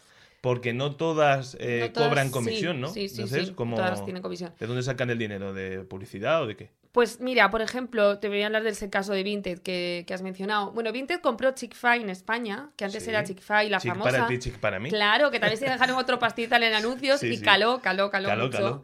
Porque 0.45 0.73
no 0.73 0.95
todas, 0.95 1.57
eh, 1.59 1.79
No 1.87 1.91
todas- 1.91 2.07
cobran 2.09 2.27
sí, 2.27 2.33
comisión, 2.33 2.79
¿no? 2.79 2.89
Sí, 2.89 3.09
sí, 3.09 3.15
Entonces, 3.15 3.47
sí, 3.47 3.53
¿cómo- 3.55 3.75
todas 3.77 4.05
tienen 4.05 4.21
comisión. 4.21 4.53
¿De 4.59 4.67
dónde 4.67 4.83
sacan 4.83 5.09
el 5.09 5.17
dinero? 5.17 5.55
¿De 5.55 5.79
publicidad 5.79 6.43
o 6.43 6.45
de 6.45 6.55
qué? 6.55 6.69
Pues 6.91 7.19
mira, 7.19 7.49
por 7.51 7.61
ejemplo, 7.61 8.19
te 8.19 8.29
voy 8.29 8.41
a 8.43 8.45
hablar 8.45 8.61
del 8.63 8.75
caso 8.89 9.11
de 9.11 9.23
Vinted 9.23 9.59
que, 9.59 10.05
que 10.07 10.13
has 10.13 10.21
mencionado. 10.21 10.71
Bueno, 10.71 10.91
Vinted 10.93 11.19
compró 11.19 11.51
Chick-fil 11.51 12.03
en 12.03 12.09
España, 12.09 12.69
que 12.77 12.85
antes 12.85 13.03
Sí. 13.03 13.09
era 13.09 13.23
Chick-fil, 13.23 13.69
la 13.71 13.79
Chic 13.81 13.89
famosa. 13.91 14.11
para 14.11 14.27
ti, 14.27 14.37
chic 14.39 14.59
para 14.59 14.79
mí. 14.79 14.89
Claro, 14.89 15.29
que 15.31 15.39
también 15.41 15.59
se 15.59 15.65
dejaron 15.65 15.97
otro 15.97 16.19
pastizal 16.19 16.61
en 16.63 16.73
anuncios 16.73 17.19
Sí, 17.19 17.27
y 17.33 17.41
caló, 17.41 17.79
caló, 17.81 18.09
caló, 18.11 18.29
Caló, 18.29 18.45
mucho. 18.45 18.57
caló. 18.57 18.83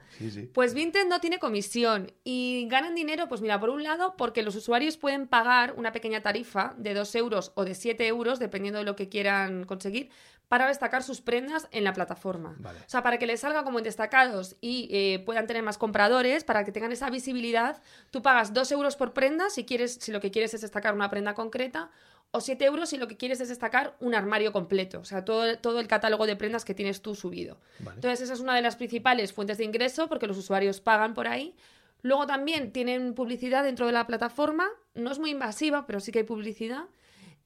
Pues 0.54 0.74
Vinted 0.74 1.08
no 1.08 1.21
tiene 1.21 1.39
comisión 1.39 2.12
y 2.26 2.67
ganan 2.69 2.95
dinero, 2.95 3.30
pues 3.30 3.39
mira, 3.39 3.60
por 3.62 3.69
un 3.69 3.82
lado, 3.84 4.15
porque 4.17 4.41
los 4.43 4.56
usuarios 4.56 4.97
pueden 4.97 5.28
pagar 5.28 5.74
una 5.78 5.93
pequeña 5.93 6.21
tarifa 6.21 6.74
de 6.78 6.93
2 6.93 7.15
euros 7.15 7.54
o 7.56 7.63
de 7.63 7.76
7 7.76 8.08
euros, 8.08 8.39
dependiendo 8.39 8.80
de 8.80 8.86
lo 8.86 8.97
que 8.97 9.08
quieran 9.08 9.63
conseguir, 9.63 10.10
para 10.52 10.68
destacar 10.68 11.02
sus 11.02 11.22
prendas 11.22 11.70
en 11.72 11.86
la 11.86 11.94
plataforma. 11.94 12.58
Vale. 12.60 12.80
O 12.80 12.90
sea, 12.90 13.02
para 13.02 13.18
que 13.18 13.26
les 13.26 13.40
salga 13.40 13.64
como 13.64 13.78
en 13.78 13.86
destacados 13.86 14.58
y 14.60 14.90
eh, 14.92 15.20
puedan 15.26 15.48
tener 15.48 15.64
más 15.64 15.78
compradores, 15.78 16.44
para 16.44 16.66
que 16.66 16.74
tengan 16.74 16.92
esa 16.92 17.10
visibilidad, 17.10 17.82
tú 18.10 18.22
pagas 18.22 18.54
2 18.54 18.70
euros 18.74 18.98
por 18.98 19.14
prenda 19.14 19.50
si, 19.50 19.64
quieres, 19.64 19.94
si 20.02 20.12
lo 20.12 20.20
que 20.20 20.30
quieres 20.30 20.54
es 20.54 20.60
destacar 20.60 20.94
una 20.94 21.10
prenda 21.10 21.36
concreta, 21.36 21.90
o 22.32 22.42
7 22.42 22.66
euros 22.66 22.90
si 22.90 22.98
lo 22.98 23.08
que 23.08 23.16
quieres 23.16 23.40
es 23.40 23.48
destacar 23.48 23.96
un 24.02 24.14
armario 24.14 24.52
completo, 24.52 25.00
o 25.00 25.06
sea, 25.06 25.24
todo, 25.24 25.58
todo 25.58 25.80
el 25.80 25.88
catálogo 25.88 26.28
de 26.28 26.36
prendas 26.36 26.66
que 26.66 26.74
tienes 26.74 27.02
tú 27.02 27.16
subido. 27.16 27.58
Vale. 27.80 27.96
Entonces, 27.96 28.20
esa 28.20 28.34
es 28.34 28.42
una 28.42 28.54
de 28.54 28.62
las 28.62 28.76
principales 28.76 29.32
fuentes 29.32 29.58
de 29.58 29.64
ingreso 29.64 30.10
porque 30.10 30.28
los 30.28 30.38
usuarios 30.38 30.82
pagan 30.82 31.14
por 31.14 31.30
ahí. 31.30 31.56
Luego 32.02 32.28
también 32.28 32.74
tienen 32.74 33.14
publicidad 33.14 33.64
dentro 33.64 33.86
de 33.86 33.94
la 33.94 34.06
plataforma, 34.06 34.68
no 34.96 35.14
es 35.14 35.20
muy 35.20 35.30
invasiva, 35.30 35.86
pero 35.86 36.02
sí 36.02 36.12
que 36.12 36.20
hay 36.20 36.26
publicidad. 36.26 36.84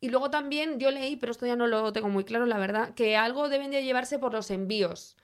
Y 0.02 0.10
luego 0.10 0.30
también 0.30 0.80
yo 0.80 0.92
leí, 0.92 1.16
pero 1.16 1.32
esto 1.32 1.46
ya 1.46 1.56
no 1.56 1.68
lo 1.68 1.92
tengo 1.94 2.10
muy 2.10 2.24
claro, 2.24 2.46
la 2.46 2.58
verdad, 2.58 2.94
que 2.94 3.16
algo 3.18 3.50
deben 3.50 3.72
de 3.72 3.84
llevarse 3.84 4.20
por 4.20 4.34
los 4.34 4.52
envíos. 4.52 5.16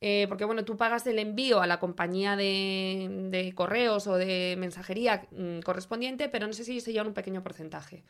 Eh, 0.00 0.24
porque 0.28 0.46
bueno, 0.46 0.64
tú 0.64 0.76
pagas 0.78 1.06
el 1.06 1.18
envío 1.18 1.60
a 1.60 1.66
la 1.66 1.78
compañía 1.78 2.34
de, 2.36 3.28
de 3.30 3.52
correos 3.54 4.06
o 4.06 4.16
de 4.16 4.54
mensajería 4.58 5.26
mm, 5.30 5.60
correspondiente, 5.60 6.28
pero 6.30 6.46
no 6.46 6.52
sé 6.54 6.64
si 6.64 6.80
se 6.80 6.92
llevan 6.92 7.08
un 7.08 7.14
pequeño 7.14 7.42
porcentaje. 7.42 8.02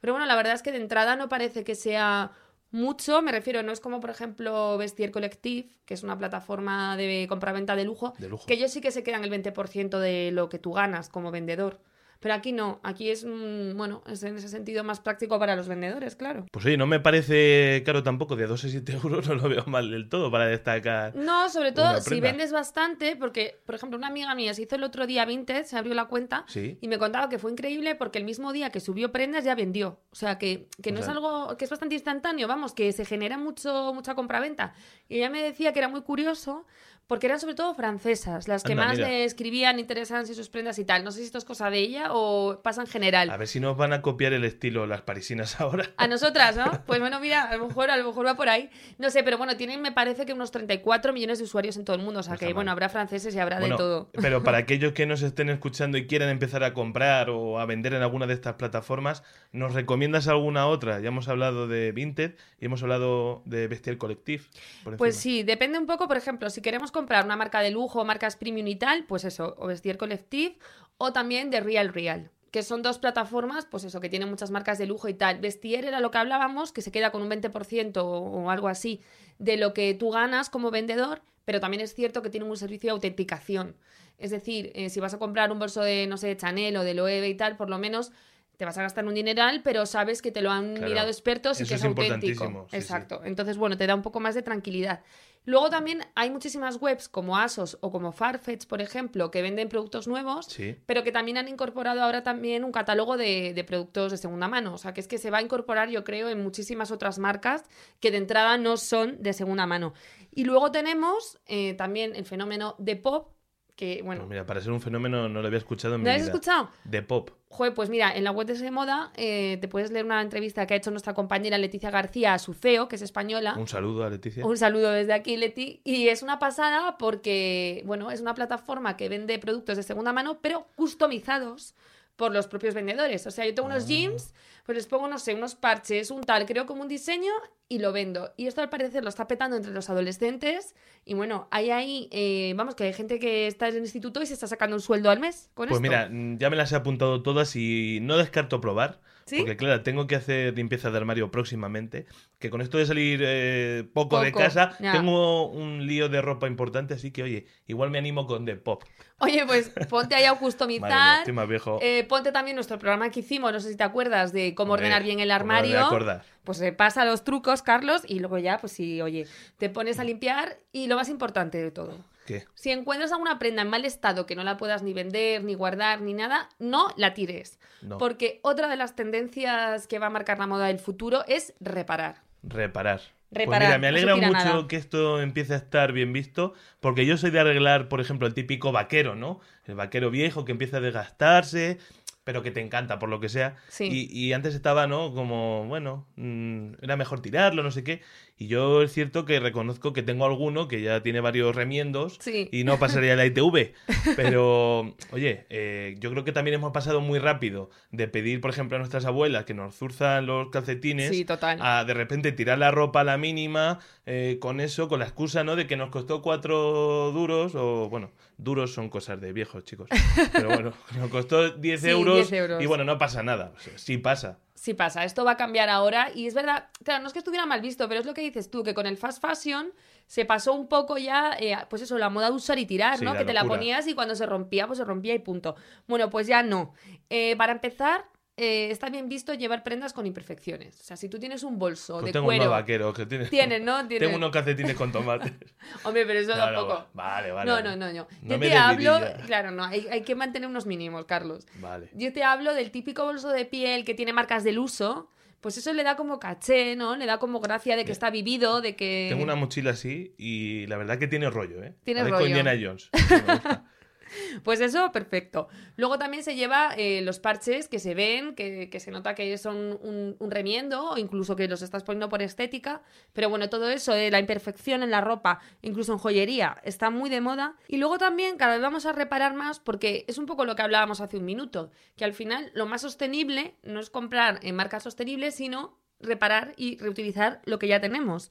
Pero 0.00 0.12
bueno, 0.12 0.26
la 0.26 0.34
verdad 0.34 0.54
es 0.54 0.62
que 0.62 0.72
de 0.72 0.78
entrada 0.78 1.14
no 1.14 1.28
parece 1.28 1.62
que 1.62 1.74
sea 1.76 2.32
mucho, 2.72 3.22
me 3.22 3.30
refiero, 3.30 3.62
no 3.62 3.70
es 3.70 3.78
como 3.80 4.00
por 4.00 4.10
ejemplo 4.10 4.76
Vestier 4.76 5.12
Collective, 5.12 5.68
que 5.84 5.94
es 5.94 6.02
una 6.02 6.18
plataforma 6.18 6.96
de 6.96 7.26
compraventa 7.28 7.76
de 7.76 7.84
lujo, 7.84 8.14
De 8.18 8.28
lujo. 8.28 8.44
que 8.46 8.54
ellos 8.54 8.72
sí 8.72 8.80
que 8.80 8.90
se 8.90 9.04
quedan 9.04 9.22
el 9.22 9.30
20% 9.30 10.00
de 10.00 10.30
lo 10.32 10.48
que 10.48 10.58
tú 10.58 10.72
ganas 10.72 11.08
como 11.08 11.30
vendedor. 11.30 11.80
Pero 12.20 12.34
aquí 12.34 12.52
no, 12.52 12.80
aquí 12.82 13.10
es, 13.10 13.24
mm, 13.24 13.76
bueno, 13.76 14.02
es 14.06 14.22
en 14.22 14.36
ese 14.36 14.48
sentido 14.48 14.82
más 14.84 15.00
práctico 15.00 15.38
para 15.38 15.54
los 15.56 15.68
vendedores, 15.68 16.16
claro. 16.16 16.46
Pues 16.50 16.64
oye, 16.66 16.76
no 16.76 16.86
me 16.86 16.98
parece 17.00 17.82
caro 17.84 18.02
tampoco, 18.02 18.36
de 18.36 18.46
2 18.46 18.64
a 18.64 18.68
7 18.68 18.92
euros 19.02 19.28
no 19.28 19.34
lo 19.34 19.48
veo 19.48 19.64
mal 19.66 19.90
del 19.90 20.08
todo 20.08 20.30
para 20.30 20.46
destacar. 20.46 21.14
No, 21.14 21.48
sobre 21.48 21.72
todo 21.72 22.00
si 22.00 22.20
vendes 22.20 22.52
bastante, 22.52 23.16
porque, 23.16 23.60
por 23.66 23.74
ejemplo, 23.74 23.98
una 23.98 24.08
amiga 24.08 24.34
mía 24.34 24.54
se 24.54 24.62
hizo 24.62 24.76
el 24.76 24.84
otro 24.84 25.06
día 25.06 25.24
Vinted, 25.24 25.64
se 25.64 25.76
abrió 25.76 25.94
la 25.94 26.06
cuenta 26.06 26.44
Sí. 26.48 26.78
y 26.80 26.88
me 26.88 26.98
contaba 26.98 27.28
que 27.28 27.38
fue 27.38 27.52
increíble 27.52 27.94
porque 27.94 28.18
el 28.18 28.24
mismo 28.24 28.52
día 28.52 28.70
que 28.70 28.80
subió 28.80 29.12
prendas 29.12 29.44
ya 29.44 29.54
vendió. 29.54 30.00
O 30.10 30.16
sea, 30.16 30.38
que, 30.38 30.68
que 30.82 30.90
O 30.90 30.94
no 30.94 31.00
es 31.00 31.08
algo, 31.08 31.56
que 31.56 31.64
es 31.64 31.70
bastante 31.70 31.94
instantáneo, 31.94 32.48
vamos, 32.48 32.72
que 32.72 32.92
se 32.92 33.04
genera 33.04 33.36
mucho, 33.38 33.92
mucha 33.94 34.14
compraventa. 34.14 34.74
Y 35.08 35.18
ella 35.18 35.30
me 35.30 35.42
decía 35.42 35.72
que 35.72 35.78
era 35.80 35.88
muy 35.88 36.02
curioso 36.02 36.66
porque 37.06 37.26
eran 37.26 37.38
sobre 37.38 37.54
todo 37.54 37.72
francesas 37.74 38.48
las 38.48 38.64
que 38.64 38.72
Anda, 38.72 38.86
más 38.86 38.96
mira. 38.96 39.08
le 39.08 39.24
escribían, 39.24 39.78
interesaban 39.78 40.26
si 40.26 40.34
sus 40.34 40.48
prendas 40.48 40.78
y 40.78 40.84
tal. 40.84 41.04
No 41.04 41.12
sé 41.12 41.20
si 41.20 41.26
esto 41.26 41.38
es 41.38 41.44
cosa 41.44 41.70
de 41.70 41.78
ella 41.78 42.08
o 42.10 42.60
pasa 42.62 42.80
en 42.80 42.88
general. 42.88 43.30
A 43.30 43.36
ver 43.36 43.46
si 43.46 43.60
nos 43.60 43.76
van 43.76 43.92
a 43.92 44.02
copiar 44.02 44.32
el 44.32 44.44
estilo 44.44 44.86
las 44.86 45.02
parisinas 45.02 45.60
ahora. 45.60 45.90
A 45.96 46.08
nosotras, 46.08 46.56
¿no? 46.56 46.82
Pues 46.84 46.98
bueno, 46.98 47.20
mira, 47.20 47.42
a 47.42 47.56
lo 47.56 47.68
mejor, 47.68 47.90
a 47.90 47.96
lo 47.96 48.04
mejor 48.04 48.26
va 48.26 48.34
por 48.34 48.48
ahí. 48.48 48.70
No 48.98 49.10
sé, 49.10 49.22
pero 49.22 49.38
bueno, 49.38 49.56
tienen, 49.56 49.80
me 49.82 49.92
parece 49.92 50.26
que 50.26 50.32
unos 50.32 50.50
34 50.50 51.12
millones 51.12 51.38
de 51.38 51.44
usuarios 51.44 51.76
en 51.76 51.84
todo 51.84 51.94
el 51.94 52.02
mundo. 52.02 52.20
O 52.20 52.22
sea 52.24 52.36
que, 52.36 52.52
bueno, 52.52 52.72
habrá 52.72 52.88
franceses 52.88 53.34
y 53.34 53.38
habrá 53.38 53.60
de 53.60 53.68
todo. 53.70 54.10
Pero 54.12 54.42
para 54.42 54.58
aquellos 54.66 54.92
que 54.92 55.06
nos 55.06 55.22
estén 55.22 55.48
escuchando 55.48 55.98
y 55.98 56.06
quieran 56.06 56.28
empezar 56.28 56.64
a 56.64 56.74
comprar 56.74 57.30
o 57.30 57.60
a 57.60 57.66
vender 57.66 57.94
en 57.94 58.02
alguna 58.02 58.26
de 58.26 58.34
estas 58.34 58.54
plataformas, 58.54 59.22
¿nos 59.52 59.74
recomiendas 59.74 60.26
alguna 60.26 60.66
otra? 60.66 60.98
Ya 61.00 61.08
hemos 61.08 61.28
hablado 61.28 61.68
de 61.68 61.92
Vinted 61.92 62.34
y 62.60 62.64
hemos 62.64 62.82
hablado 62.82 63.42
de 63.44 63.68
Bestial 63.68 63.96
Collective. 63.96 64.42
por 64.82 64.96
Pues 64.96 65.16
sí, 65.16 65.44
depende 65.44 65.78
un 65.78 65.86
poco, 65.86 66.08
por 66.08 66.16
ejemplo, 66.16 66.50
si 66.50 66.60
queremos 66.60 66.90
comprar 66.96 67.24
una 67.24 67.36
marca 67.36 67.60
de 67.60 67.70
lujo, 67.70 68.04
marcas 68.04 68.36
premium 68.36 68.66
y 68.66 68.76
tal, 68.76 69.04
pues 69.04 69.24
eso, 69.24 69.54
o 69.58 69.66
Vestier 69.66 69.98
Collective 69.98 70.56
o 70.98 71.12
también 71.12 71.50
de 71.50 71.60
Real 71.60 71.92
Real, 71.92 72.30
que 72.50 72.62
son 72.62 72.80
dos 72.82 72.98
plataformas, 72.98 73.66
pues 73.66 73.84
eso, 73.84 74.00
que 74.00 74.08
tienen 74.08 74.30
muchas 74.30 74.50
marcas 74.50 74.78
de 74.78 74.86
lujo 74.86 75.08
y 75.08 75.14
tal. 75.14 75.40
Vestier 75.40 75.84
era 75.84 76.00
lo 76.00 76.10
que 76.10 76.18
hablábamos, 76.18 76.72
que 76.72 76.80
se 76.80 76.90
queda 76.90 77.12
con 77.12 77.20
un 77.20 77.28
20% 77.28 77.98
o, 77.98 78.06
o 78.06 78.50
algo 78.50 78.68
así 78.68 79.02
de 79.38 79.58
lo 79.58 79.74
que 79.74 79.92
tú 79.92 80.10
ganas 80.10 80.48
como 80.48 80.70
vendedor, 80.70 81.20
pero 81.44 81.60
también 81.60 81.82
es 81.82 81.94
cierto 81.94 82.22
que 82.22 82.30
tienen 82.30 82.48
un 82.48 82.56
servicio 82.56 82.88
de 82.88 82.92
autenticación. 82.92 83.76
Es 84.18 84.30
decir, 84.30 84.72
eh, 84.74 84.88
si 84.88 85.00
vas 85.00 85.12
a 85.12 85.18
comprar 85.18 85.52
un 85.52 85.58
bolso 85.58 85.82
de, 85.82 86.06
no 86.06 86.16
sé, 86.16 86.28
de 86.28 86.36
Chanel 86.36 86.76
o 86.76 86.84
de 86.84 86.94
Loewe 86.94 87.28
y 87.28 87.34
tal, 87.34 87.56
por 87.56 87.68
lo 87.68 87.78
menos 87.78 88.12
te 88.56 88.64
vas 88.64 88.76
a 88.78 88.82
gastar 88.82 89.04
un 89.06 89.14
dineral, 89.14 89.62
pero 89.62 89.86
sabes 89.86 90.22
que 90.22 90.30
te 90.32 90.42
lo 90.42 90.50
han 90.50 90.74
Claro. 90.74 90.88
mirado 90.88 91.08
expertos 91.08 91.60
y 91.60 91.64
que 91.66 91.74
es, 91.74 91.80
es 91.80 91.84
auténtico. 91.84 92.44
sí, 92.46 92.52
sí. 92.70 92.76
Exacto. 92.76 93.20
Entonces, 93.24 93.56
bueno, 93.56 93.76
te 93.76 93.86
da 93.86 93.94
un 93.94 94.02
poco 94.02 94.20
más 94.20 94.34
de 94.34 94.42
tranquilidad. 94.42 95.02
Luego 95.44 95.70
también 95.70 96.00
hay 96.16 96.28
muchísimas 96.30 96.82
webs 96.82 97.08
como 97.08 97.36
ASOS 97.38 97.78
o 97.80 97.92
como 97.92 98.10
Farfetch, 98.10 98.66
por 98.66 98.82
ejemplo, 98.82 99.30
que 99.30 99.42
venden 99.42 99.68
productos 99.68 100.08
nuevos, 100.08 100.46
Sí. 100.46 100.76
pero 100.86 101.04
que 101.04 101.12
también 101.12 101.36
han 101.38 101.46
incorporado 101.46 102.02
ahora 102.02 102.24
también 102.24 102.64
un 102.64 102.72
catálogo 102.72 103.16
de, 103.16 103.52
de 103.54 103.62
productos 103.62 104.10
de 104.10 104.16
segunda 104.18 104.48
mano. 104.48 104.74
O 104.74 104.78
sea, 104.78 104.92
que 104.92 105.00
es 105.00 105.06
que 105.06 105.18
se 105.18 105.30
va 105.30 105.38
a 105.38 105.42
incorporar, 105.42 105.88
yo 105.88 106.02
creo, 106.02 106.28
en 106.30 106.42
muchísimas 106.42 106.90
otras 106.90 107.20
marcas 107.20 107.62
que 108.00 108.10
de 108.10 108.16
entrada 108.16 108.58
no 108.58 108.76
son 108.76 109.22
de 109.22 109.32
segunda 109.32 109.66
mano. 109.66 109.92
Y 110.32 110.44
luego 110.44 110.72
tenemos 110.72 111.38
eh, 111.46 111.74
también 111.74 112.16
el 112.16 112.24
fenómeno 112.24 112.74
de 112.78 112.96
pop, 112.96 113.28
que, 113.76 114.00
bueno, 114.02 114.22
Pues 114.22 114.30
mira, 114.30 114.46
para 114.46 114.60
ser 114.60 114.72
un 114.72 114.80
fenómeno 114.80 115.28
no 115.28 115.40
lo 115.42 115.46
había 115.46 115.58
escuchado 115.58 115.94
en 115.96 116.02
¿no 116.02 116.10
mi 116.10 116.16
vida. 116.16 116.24
escuchado? 116.24 116.70
De 116.84 117.02
pop. 117.02 117.30
Joder, 117.48 117.74
pues 117.74 117.88
mira, 117.90 118.14
en 118.16 118.24
la 118.24 118.30
web 118.32 118.46
de 118.46 118.54
Ese 118.54 118.70
Moda 118.70 119.12
eh, 119.16 119.58
te 119.60 119.68
puedes 119.68 119.90
leer 119.92 120.04
una 120.04 120.20
entrevista 120.22 120.66
que 120.66 120.74
ha 120.74 120.76
hecho 120.78 120.90
nuestra 120.90 121.14
compañera 121.14 121.58
Leticia 121.58 121.90
García 121.90 122.34
a 122.34 122.38
su 122.38 122.54
CEO, 122.54 122.88
que 122.88 122.96
es 122.96 123.02
española. 123.02 123.54
Un 123.56 123.68
saludo 123.68 124.04
a 124.04 124.10
Leticia. 124.10 124.44
Un 124.44 124.56
saludo 124.56 124.90
desde 124.90 125.12
aquí, 125.12 125.36
Leti. 125.36 125.80
Y 125.84 126.08
es 126.08 126.22
una 126.22 126.38
pasada 126.38 126.96
porque, 126.98 127.82
bueno, 127.86 128.10
es 128.10 128.20
una 128.20 128.34
plataforma 128.34 128.96
que 128.96 129.08
vende 129.08 129.38
productos 129.38 129.76
de 129.76 129.82
segunda 129.82 130.12
mano, 130.12 130.38
pero 130.40 130.66
customizados 130.74 131.74
por 132.16 132.32
los 132.32 132.46
propios 132.48 132.74
vendedores. 132.74 133.26
O 133.26 133.30
sea, 133.30 133.44
yo 133.46 133.54
tengo 133.54 133.68
unos 133.68 133.84
Ah. 133.84 133.86
jeans, 133.88 134.34
pues 134.64 134.76
les 134.76 134.86
pongo, 134.86 135.06
no 135.08 135.18
sé, 135.18 135.34
unos 135.34 135.54
parches, 135.54 136.10
un 136.10 136.22
tal, 136.22 136.46
creo 136.46 136.66
como 136.66 136.82
un 136.82 136.88
diseño 136.88 137.30
y 137.68 137.78
lo 137.78 137.92
vendo. 137.92 138.32
Y 138.36 138.46
esto 138.46 138.62
al 138.62 138.70
parecer 138.70 139.02
lo 139.02 139.08
está 139.10 139.26
petando 139.28 139.56
entre 139.56 139.72
los 139.72 139.90
adolescentes. 139.90 140.74
Y 141.04 141.14
bueno, 141.14 141.46
hay 141.50 141.70
ahí, 141.70 142.08
eh, 142.10 142.52
vamos, 142.56 142.74
que 142.74 142.84
hay 142.84 142.92
gente 142.92 143.18
que 143.18 143.46
está 143.46 143.68
en 143.68 143.76
el 143.76 143.82
instituto 143.82 144.22
y 144.22 144.26
se 144.26 144.34
está 144.34 144.46
sacando 144.46 144.74
un 144.76 144.82
sueldo 144.82 145.10
al 145.10 145.20
mes 145.20 145.50
con 145.54 145.68
Pues 145.68 145.80
esto. 145.80 145.82
mira, 145.82 146.08
ya 146.38 146.50
me 146.50 146.56
las 146.56 146.72
he 146.72 146.76
apuntado 146.76 147.22
todas 147.22 147.54
y 147.54 147.98
no 148.02 148.16
descarto 148.16 148.60
probar. 148.60 149.00
¿Sí? 149.26 149.38
Porque 149.38 149.56
claro, 149.56 149.82
tengo 149.82 150.06
que 150.06 150.14
hacer 150.14 150.54
limpieza 150.56 150.90
de 150.90 150.96
armario 150.98 151.30
próximamente. 151.32 152.06
Que 152.38 152.48
con 152.48 152.60
esto 152.60 152.78
de 152.78 152.86
salir 152.86 153.20
eh, 153.24 153.84
poco, 153.92 154.20
de 154.20 154.32
casa, 154.32 154.76
ya. 154.78 154.92
tengo 154.92 155.48
un 155.50 155.86
lío 155.86 156.08
de 156.08 156.22
ropa 156.22 156.46
importante. 156.46 156.94
Así 156.94 157.10
que, 157.10 157.24
oye, 157.24 157.46
igual 157.66 157.90
me 157.90 157.98
animo 157.98 158.26
con 158.26 158.44
The 158.44 158.56
Pop. 158.56 158.84
Oye, 159.18 159.44
pues 159.46 159.70
ponte 159.90 160.14
ahí 160.14 160.24
a 160.24 160.34
Madre 160.34 160.40
customizar. 160.40 161.18
estoy 161.18 161.32
más 161.32 161.48
viejo. 161.48 161.78
Eh, 161.82 162.04
ponte 162.04 162.30
también 162.32 162.54
nuestro 162.54 162.78
programa 162.78 163.10
que 163.10 163.20
hicimos, 163.20 163.52
no 163.52 163.58
sé 163.60 163.70
si 163.70 163.76
te 163.76 163.82
acuerdas, 163.84 164.32
de 164.32 164.54
cómo 164.54 164.74
Hombre, 164.74 164.86
ordenar 164.86 165.02
bien 165.02 165.18
el 165.20 165.28
¿cómo 165.28 165.44
me 165.52 165.62
voy 165.62 165.74
a 165.74 165.80
armario. 165.80 165.86
acordar? 165.86 166.24
Pues 166.44 166.58
repasa 166.60 167.04
los 167.04 167.24
trucos, 167.24 167.62
Carlos, 167.62 168.02
y 168.06 168.20
luego 168.20 168.38
ya, 168.38 168.58
pues 168.58 168.72
sí, 168.72 169.02
oye, 169.02 169.26
te 169.58 169.70
pones 169.70 169.98
a 169.98 170.04
limpiar 170.04 170.58
y 170.70 170.86
lo 170.86 170.96
más 170.96 171.08
importante 171.08 171.58
de 171.58 171.70
todo. 171.72 172.04
¿Qué? 172.26 172.44
Si 172.54 172.70
encuentras 172.70 173.12
alguna 173.12 173.38
prenda 173.38 173.62
en 173.62 173.70
mal 173.70 173.84
estado 173.84 174.26
que 174.26 174.34
no 174.36 174.44
la 174.44 174.56
puedas 174.56 174.82
ni 174.82 174.92
vender, 174.92 175.44
ni 175.44 175.54
guardar, 175.54 176.00
ni 176.02 176.12
nada, 176.12 176.48
no 176.58 176.88
la 176.96 177.14
tires. 177.14 177.58
No. 177.82 177.98
Porque 177.98 178.40
otra 178.42 178.68
de 178.68 178.76
las 178.76 178.96
tendencias 178.96 179.86
que 179.86 179.98
va 179.98 180.06
a 180.06 180.10
marcar 180.10 180.38
la 180.38 180.46
moda 180.46 180.66
del 180.66 180.78
futuro 180.78 181.24
es 181.28 181.54
reparar. 181.60 182.22
Reparar. 182.42 183.00
Reparar, 183.30 183.58
Pues 183.60 183.68
mira, 183.68 183.78
me 183.78 183.88
alegra 183.88 184.14
mucho 184.16 184.30
nada. 184.32 184.68
que 184.68 184.76
esto 184.76 185.20
empiece 185.20 185.52
a 185.54 185.56
estar 185.56 185.92
bien 185.92 186.12
visto, 186.12 186.54
porque 186.80 187.06
yo 187.06 187.16
soy 187.16 187.30
de 187.30 187.40
arreglar, 187.40 187.88
por 187.88 188.00
ejemplo, 188.00 188.26
el 188.28 188.34
típico 188.34 188.70
vaquero, 188.70 189.16
¿no? 189.16 189.40
El 189.64 189.74
vaquero 189.74 190.10
viejo 190.10 190.44
que 190.44 190.52
empieza 190.52 190.76
a 190.76 190.80
desgastarse, 190.80 191.78
pero 192.22 192.42
que 192.42 192.50
te 192.52 192.60
encanta 192.60 192.98
por 193.00 193.08
lo 193.08 193.18
que 193.20 193.28
sea. 193.28 193.56
Sí. 193.68 193.88
Y, 193.90 194.26
y 194.26 194.32
antes 194.32 194.54
estaba, 194.54 194.86
¿no? 194.86 195.12
Como, 195.12 195.64
bueno, 195.66 196.06
mm, 196.16 196.74
era 196.82 196.96
mejor 196.96 197.20
tirarlo, 197.20 197.62
no 197.64 197.70
sé 197.72 197.82
qué. 197.82 198.00
Y 198.38 198.48
yo 198.48 198.82
es 198.82 198.92
cierto 198.92 199.24
que 199.24 199.40
reconozco 199.40 199.94
que 199.94 200.02
tengo 200.02 200.26
alguno 200.26 200.68
que 200.68 200.82
ya 200.82 201.02
tiene 201.02 201.20
varios 201.20 201.56
remiendos 201.56 202.18
Sí. 202.20 202.50
y 202.52 202.64
no 202.64 202.78
pasaría 202.78 203.16
la 203.16 203.24
ITV. 203.24 203.72
Pero, 204.16 204.94
oye, 205.10 205.46
eh, 205.48 205.94
yo 206.00 206.10
creo 206.10 206.22
que 206.24 206.32
también 206.32 206.54
hemos 206.54 206.72
pasado 206.72 207.00
muy 207.00 207.18
rápido 207.18 207.70
de 207.92 208.08
pedir, 208.08 208.42
por 208.42 208.50
ejemplo, 208.50 208.76
a 208.76 208.78
nuestras 208.78 209.06
abuelas 209.06 209.46
que 209.46 209.54
nos 209.54 209.74
zurzan 209.74 210.26
los 210.26 210.50
calcetines 210.50 211.08
Sí, 211.10 211.24
total. 211.24 211.58
a 211.62 211.84
de 211.86 211.94
repente 211.94 212.30
tirar 212.32 212.58
la 212.58 212.70
ropa 212.70 213.00
a 213.00 213.04
la 213.04 213.16
mínima 213.16 213.78
eh, 214.04 214.36
con 214.38 214.60
eso, 214.60 214.88
con 214.88 214.98
la 215.00 215.06
excusa, 215.06 215.42
¿no? 215.42 215.56
De 215.56 215.66
que 215.66 215.76
nos 215.76 215.88
costó 215.88 216.20
cuatro 216.20 217.12
duros 217.12 217.54
o, 217.54 217.88
bueno, 217.88 218.10
duros 218.36 218.72
son 218.74 218.90
cosas 218.90 219.18
de 219.18 219.32
viejos, 219.32 219.64
chicos. 219.64 219.88
Pero 220.32 220.48
bueno, 220.48 220.72
nos 220.98 221.08
costó 221.10 221.50
10 221.50 221.80
Sí, 221.80 221.88
euros, 221.88 222.16
10 222.28 222.32
euros. 222.32 222.62
y 222.62 222.66
bueno, 222.66 222.84
no 222.84 222.98
pasa 222.98 223.22
nada. 223.22 223.52
O 223.56 223.60
sea, 223.60 223.78
sí 223.78 223.96
pasa. 223.96 224.38
Sí 224.66 224.74
pasa, 224.74 225.04
esto 225.04 225.24
va 225.24 225.30
a 225.30 225.36
cambiar 225.36 225.68
ahora 225.68 226.10
y 226.12 226.26
es 226.26 226.34
verdad, 226.34 226.70
claro, 226.82 227.00
no 227.00 227.06
es 227.06 227.12
que 227.12 227.20
estuviera 227.20 227.46
mal 227.46 227.60
visto, 227.60 227.86
pero 227.86 228.00
es 228.00 228.04
lo 228.04 228.14
que 228.14 228.20
dices 228.22 228.50
tú, 228.50 228.64
que 228.64 228.74
con 228.74 228.84
el 228.88 228.96
fast 228.96 229.24
fashion 229.24 229.72
se 230.08 230.24
pasó 230.24 230.54
un 230.54 230.66
poco 230.66 230.98
ya, 230.98 231.36
eh, 231.38 231.56
pues 231.70 231.82
eso, 231.82 231.96
la 231.98 232.10
moda 232.10 232.30
de 232.30 232.32
usar 232.34 232.58
y 232.58 232.66
tirar, 232.66 232.98
Sí, 232.98 233.04
¿no? 233.04 233.14
que 233.16 233.24
te 233.24 233.32
la 233.32 233.44
ponías 233.44 233.86
y 233.86 233.94
cuando 233.94 234.16
se 234.16 234.26
rompía, 234.26 234.66
pues 234.66 234.80
se 234.80 234.84
rompía 234.84 235.14
y 235.14 235.20
punto. 235.20 235.54
Bueno, 235.86 236.10
pues 236.10 236.26
ya 236.26 236.42
no. 236.42 236.72
Eh, 237.10 237.36
para 237.36 237.52
empezar, 237.52 238.06
eh, 238.38 238.68
está 238.70 238.90
bien 238.90 239.08
visto 239.08 239.32
llevar 239.32 239.62
prendas 239.62 239.92
con 239.92 240.06
imperfecciones. 240.06 240.78
O 240.80 240.84
sea, 240.84 240.96
si 240.96 241.08
tú 241.08 241.18
tienes 241.18 241.42
un 241.42 241.58
bolso 241.58 241.94
Pues 241.94 242.06
de 242.06 242.12
tengo 242.12 242.26
cuero... 242.26 242.42
unos 242.44 242.52
vaqueros 242.52 242.94
que 242.94 243.06
tienen. 243.06 243.30
Tienes, 243.30 243.62
¿no? 243.62 243.86
Tengo 243.88 244.16
unos 244.16 244.30
calcetines 244.30 244.74
con 244.76 244.92
tomates. 244.92 245.32
Hombre, 245.84 246.04
pero 246.06 246.18
eso 246.20 246.36
No, 246.36 246.36
no, 246.36 246.44
tampoco. 246.44 246.86
vale, 246.92 247.30
vale. 247.32 247.50
No, 247.50 247.62
no, 247.62 247.76
no, 247.76 247.86
no. 247.86 247.92
Yo 247.92 248.06
No 248.22 248.38
te 248.38 248.54
hablo, 248.54 249.00
claro, 249.26 249.50
no, 249.52 249.64
hay, 249.64 249.86
hay 249.90 250.02
que 250.02 250.14
mantener 250.14 250.48
unos 250.48 250.66
mínimos, 250.66 251.04
Carlos. 251.06 251.46
Vale. 251.60 251.88
Yo 251.94 252.12
te 252.12 252.22
hablo 252.24 252.52
del 252.52 252.70
típico 252.70 253.04
bolso 253.04 253.30
de 253.30 253.44
piel 253.46 253.84
que 253.84 253.94
tiene 253.94 254.12
marcas 254.12 254.44
del 254.44 254.58
uso. 254.58 255.10
Pues 255.40 255.58
eso 255.58 255.72
le 255.72 255.84
da 255.84 255.96
como 255.96 256.18
caché, 256.18 256.74
¿no? 256.76 256.96
Le 256.96 257.06
da 257.06 257.18
como 257.18 257.40
gracia 257.40 257.76
de 257.76 257.84
que 257.84 257.92
está 257.92 258.10
vivido, 258.10 258.60
de 258.60 258.74
que... 258.74 259.06
Tengo 259.10 259.22
una 259.22 259.36
mochila 259.36 259.70
así 259.72 260.12
y 260.18 260.66
la 260.66 260.76
verdad 260.76 260.98
que 260.98 261.06
tiene 261.06 261.30
rollo, 261.30 261.62
¿eh? 261.62 261.74
Tiene 261.84 262.00
Parezco 262.00 262.18
rollo. 262.18 262.36
Indiana 262.36 262.58
Jones. 262.60 262.90
Pues 264.44 264.60
eso, 264.60 264.92
perfecto. 264.92 265.48
Luego 265.76 265.98
también 265.98 266.22
se 266.22 266.34
lleva 266.34 266.74
eh, 266.76 267.00
los 267.02 267.18
parches 267.20 267.68
que 267.68 267.78
se 267.78 267.94
ven, 267.94 268.34
que, 268.34 268.70
se 268.78 268.90
nota 268.90 269.14
que 269.14 269.36
son 269.38 269.78
un, 269.82 270.30
remiendo, 270.30 270.90
o 270.90 270.98
incluso 270.98 271.36
que 271.36 271.48
los 271.48 271.62
estás 271.62 271.82
poniendo 271.82 272.08
por 272.08 272.22
estética. 272.22 272.82
Pero 273.12 273.28
bueno, 273.30 273.48
todo 273.48 273.70
eso, 273.70 273.92
de 273.92 274.10
la 274.10 274.20
imperfección 274.20 274.82
en 274.82 274.90
la 274.90 275.00
ropa, 275.00 275.40
incluso 275.62 275.92
en 275.92 275.98
joyería, 275.98 276.60
está 276.64 276.90
muy 276.90 277.10
de 277.10 277.20
moda. 277.20 277.56
Y 277.68 277.78
luego 277.78 277.98
también 277.98 278.36
cada 278.36 278.54
vez 278.54 278.62
vamos 278.62 278.86
a 278.86 278.92
reparar 278.92 279.34
más, 279.34 279.60
porque 279.60 280.04
es 280.08 280.18
un 280.18 280.26
poco 280.26 280.44
lo 280.44 280.56
que 280.56 280.62
hablábamos 280.62 281.00
hace 281.00 281.16
un 281.16 281.24
minuto, 281.24 281.70
que 281.96 282.04
al 282.04 282.12
final 282.12 282.50
lo 282.54 282.66
más 282.66 282.82
sostenible 282.82 283.54
no 283.62 283.80
es 283.80 283.90
comprar 283.90 284.40
en 284.42 284.54
marcas 284.54 284.82
sostenibles, 284.82 285.34
sino 285.34 285.78
reparar 286.00 286.54
y 286.56 286.76
reutilizar 286.78 287.40
lo 287.44 287.58
que 287.58 287.68
ya 287.68 287.80
tenemos. 287.80 288.30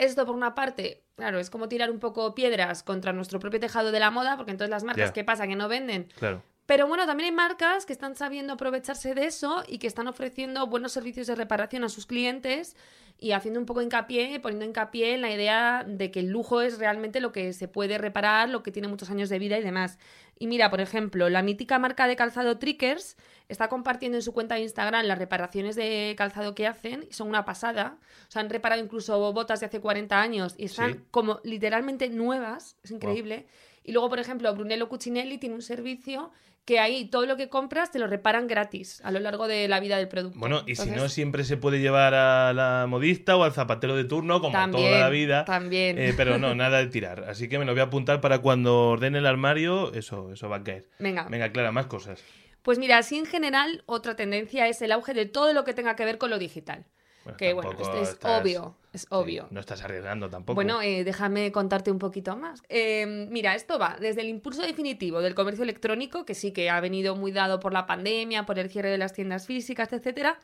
Esto, 0.00 0.24
por 0.24 0.34
una 0.34 0.54
parte, 0.54 1.02
claro, 1.14 1.38
es 1.38 1.50
como 1.50 1.68
tirar 1.68 1.90
un 1.90 1.98
poco 1.98 2.34
piedras 2.34 2.82
contra 2.82 3.12
nuestro 3.12 3.38
propio 3.38 3.60
tejado 3.60 3.92
de 3.92 4.00
la 4.00 4.10
moda, 4.10 4.38
porque 4.38 4.50
entonces 4.50 4.70
las 4.70 4.82
marcas. 4.82 5.12
¿qué 5.12 5.24
pasa? 5.24 5.46
Que 5.46 5.56
no 5.56 5.68
venden. 5.68 6.08
Claro. 6.18 6.42
Pero 6.64 6.86
bueno, 6.86 7.04
también 7.04 7.26
hay 7.26 7.36
marcas 7.36 7.84
que 7.84 7.92
están 7.92 8.16
sabiendo 8.16 8.54
aprovecharse 8.54 9.14
de 9.14 9.26
eso 9.26 9.62
y 9.68 9.76
que 9.76 9.86
están 9.86 10.08
ofreciendo 10.08 10.66
buenos 10.68 10.92
servicios 10.92 11.26
de 11.26 11.34
reparación 11.34 11.84
a 11.84 11.90
sus 11.90 12.06
clientes 12.06 12.76
y 13.18 13.32
haciendo 13.32 13.60
un 13.60 13.66
poco 13.66 13.82
hincapié, 13.82 14.40
poniendo 14.40 14.64
hincapié 14.64 15.12
en 15.12 15.20
la 15.20 15.30
idea 15.30 15.84
de 15.86 16.10
que 16.10 16.20
el 16.20 16.28
lujo 16.28 16.62
es 16.62 16.78
realmente 16.78 17.20
lo 17.20 17.30
que 17.30 17.52
se 17.52 17.68
puede 17.68 17.98
reparar, 17.98 18.48
lo 18.48 18.62
que 18.62 18.72
tiene 18.72 18.88
muchos 18.88 19.10
años 19.10 19.28
de 19.28 19.38
vida 19.38 19.58
y 19.58 19.62
demás. 19.62 19.98
Y 20.38 20.46
mira, 20.46 20.70
por 20.70 20.80
ejemplo, 20.80 21.28
la 21.28 21.42
mítica 21.42 21.78
marca 21.78 22.06
de 22.06 22.16
calzado 22.16 22.56
Trickers 22.56 23.18
está 23.50 23.68
compartiendo 23.68 24.16
en 24.18 24.22
su 24.22 24.32
cuenta 24.32 24.54
de 24.54 24.62
Instagram 24.62 25.04
las 25.06 25.18
reparaciones 25.18 25.76
de 25.76 26.14
calzado 26.16 26.54
que 26.54 26.66
hacen 26.66 27.06
y 27.10 27.12
son 27.12 27.28
una 27.28 27.44
pasada. 27.44 27.98
O 28.28 28.30
sea, 28.30 28.40
han 28.42 28.50
reparado 28.50 28.82
incluso 28.82 29.32
botas 29.32 29.60
de 29.60 29.66
hace 29.66 29.80
40 29.80 30.20
años 30.20 30.54
y 30.56 30.66
están 30.66 30.92
Sí. 30.94 31.00
como 31.10 31.40
literalmente 31.44 32.08
nuevas. 32.08 32.76
Es 32.82 32.90
increíble. 32.90 33.46
Y 33.84 33.92
luego, 33.92 34.08
por 34.08 34.18
ejemplo, 34.18 34.54
Brunello 34.54 34.88
Cucinelli 34.88 35.38
tiene 35.38 35.54
un 35.54 35.62
servicio 35.62 36.30
que 36.66 36.78
ahí 36.78 37.06
todo 37.06 37.24
lo 37.26 37.36
que 37.36 37.48
compras 37.48 37.90
te 37.90 37.98
lo 37.98 38.06
reparan 38.06 38.46
gratis 38.46 39.00
a 39.02 39.10
lo 39.10 39.18
largo 39.18 39.48
de 39.48 39.66
la 39.66 39.80
vida 39.80 39.96
del 39.96 40.06
producto. 40.06 40.38
Bueno, 40.38 40.62
y 40.66 40.76
si 40.76 40.90
no, 40.90 41.08
siempre 41.08 41.42
se 41.42 41.56
puede 41.56 41.80
llevar 41.80 42.14
a 42.14 42.52
la 42.52 42.86
modista 42.86 43.36
o 43.36 43.42
al 43.42 43.52
zapatero 43.52 43.96
de 43.96 44.04
turno, 44.04 44.40
como 44.40 44.52
También, 44.52 44.84
toda 44.88 45.00
la 45.00 45.08
vida. 45.08 45.44
también. 45.46 45.98
Eh, 45.98 46.12
pero 46.16 46.38
no, 46.38 46.54
nada 46.54 46.78
de 46.78 46.86
tirar. 46.86 47.24
Así 47.28 47.48
que 47.48 47.58
me 47.58 47.64
lo 47.64 47.72
voy 47.72 47.80
a 47.80 47.84
apuntar 47.84 48.20
para 48.20 48.38
cuando 48.40 48.90
ordene 48.90 49.18
el 49.18 49.26
armario, 49.26 49.92
eso, 49.94 50.30
eso 50.32 50.48
va 50.48 50.56
a 50.58 50.62
caer. 50.62 50.86
Venga. 51.00 51.26
Venga, 51.28 51.50
Clara, 51.50 51.72
más 51.72 51.86
cosas. 51.86 52.22
Pues 52.62 52.78
mira, 52.78 52.98
así 52.98 53.18
en 53.18 53.26
general, 53.26 53.82
otra 53.86 54.16
tendencia 54.16 54.68
es 54.68 54.82
el 54.82 54.92
auge 54.92 55.14
de 55.14 55.26
todo 55.26 55.52
lo 55.52 55.64
que 55.64 55.74
tenga 55.74 55.96
que 55.96 56.04
ver 56.04 56.18
con 56.18 56.30
lo 56.30 56.38
digital. 56.38 56.84
Bueno, 57.24 57.36
que 57.36 57.52
bueno, 57.52 57.72
esto 57.72 58.02
es 58.02 58.08
estás- 58.10 58.40
obvio, 58.40 58.76
es 58.94 59.02
Sí, 59.02 59.06
obvio. 59.10 59.46
no 59.50 59.60
estás 59.60 59.82
arriesgando 59.82 60.30
tampoco. 60.30 60.54
Bueno, 60.54 60.80
eh, 60.80 61.04
déjame 61.04 61.52
contarte 61.52 61.90
un 61.90 61.98
poquito 61.98 62.34
más. 62.36 62.62
Eh, 62.70 63.26
mira, 63.30 63.54
esto 63.54 63.78
va 63.78 63.96
desde 64.00 64.22
el 64.22 64.28
impulso 64.28 64.62
definitivo 64.62 65.20
del 65.20 65.34
comercio 65.34 65.62
electrónico, 65.64 66.24
que 66.24 66.34
sí 66.34 66.52
que 66.52 66.70
ha 66.70 66.80
venido 66.80 67.16
muy 67.16 67.30
dado 67.30 67.60
por 67.60 67.74
la 67.74 67.86
pandemia, 67.86 68.46
por 68.46 68.58
el 68.58 68.70
cierre 68.70 68.90
de 68.90 68.96
las 68.98 69.12
tiendas 69.12 69.46
físicas, 69.46 69.92
etcétera, 69.92 70.38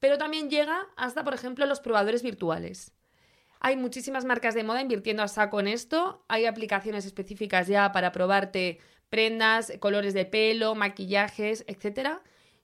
pero 0.00 0.16
también 0.16 0.48
llega 0.48 0.86
hasta, 0.96 1.22
por 1.22 1.34
ejemplo, 1.34 1.66
los 1.66 1.80
probadores 1.80 2.22
virtuales. 2.22 2.92
Hay 3.60 3.76
muchísimas 3.76 4.24
marcas 4.24 4.54
de 4.54 4.64
moda 4.64 4.80
invirtiendo 4.80 5.22
a 5.22 5.28
saco 5.28 5.60
en 5.60 5.68
esto. 5.68 6.24
Hay 6.28 6.46
aplicaciones 6.46 7.04
específicas 7.06 7.68
ya 7.68 7.92
para 7.92 8.10
probarte 8.10 8.80
prendas, 9.12 9.74
colores 9.78 10.14
de 10.14 10.24
pelo, 10.24 10.74
maquillajes, 10.74 11.66
etcétera. 11.68 12.22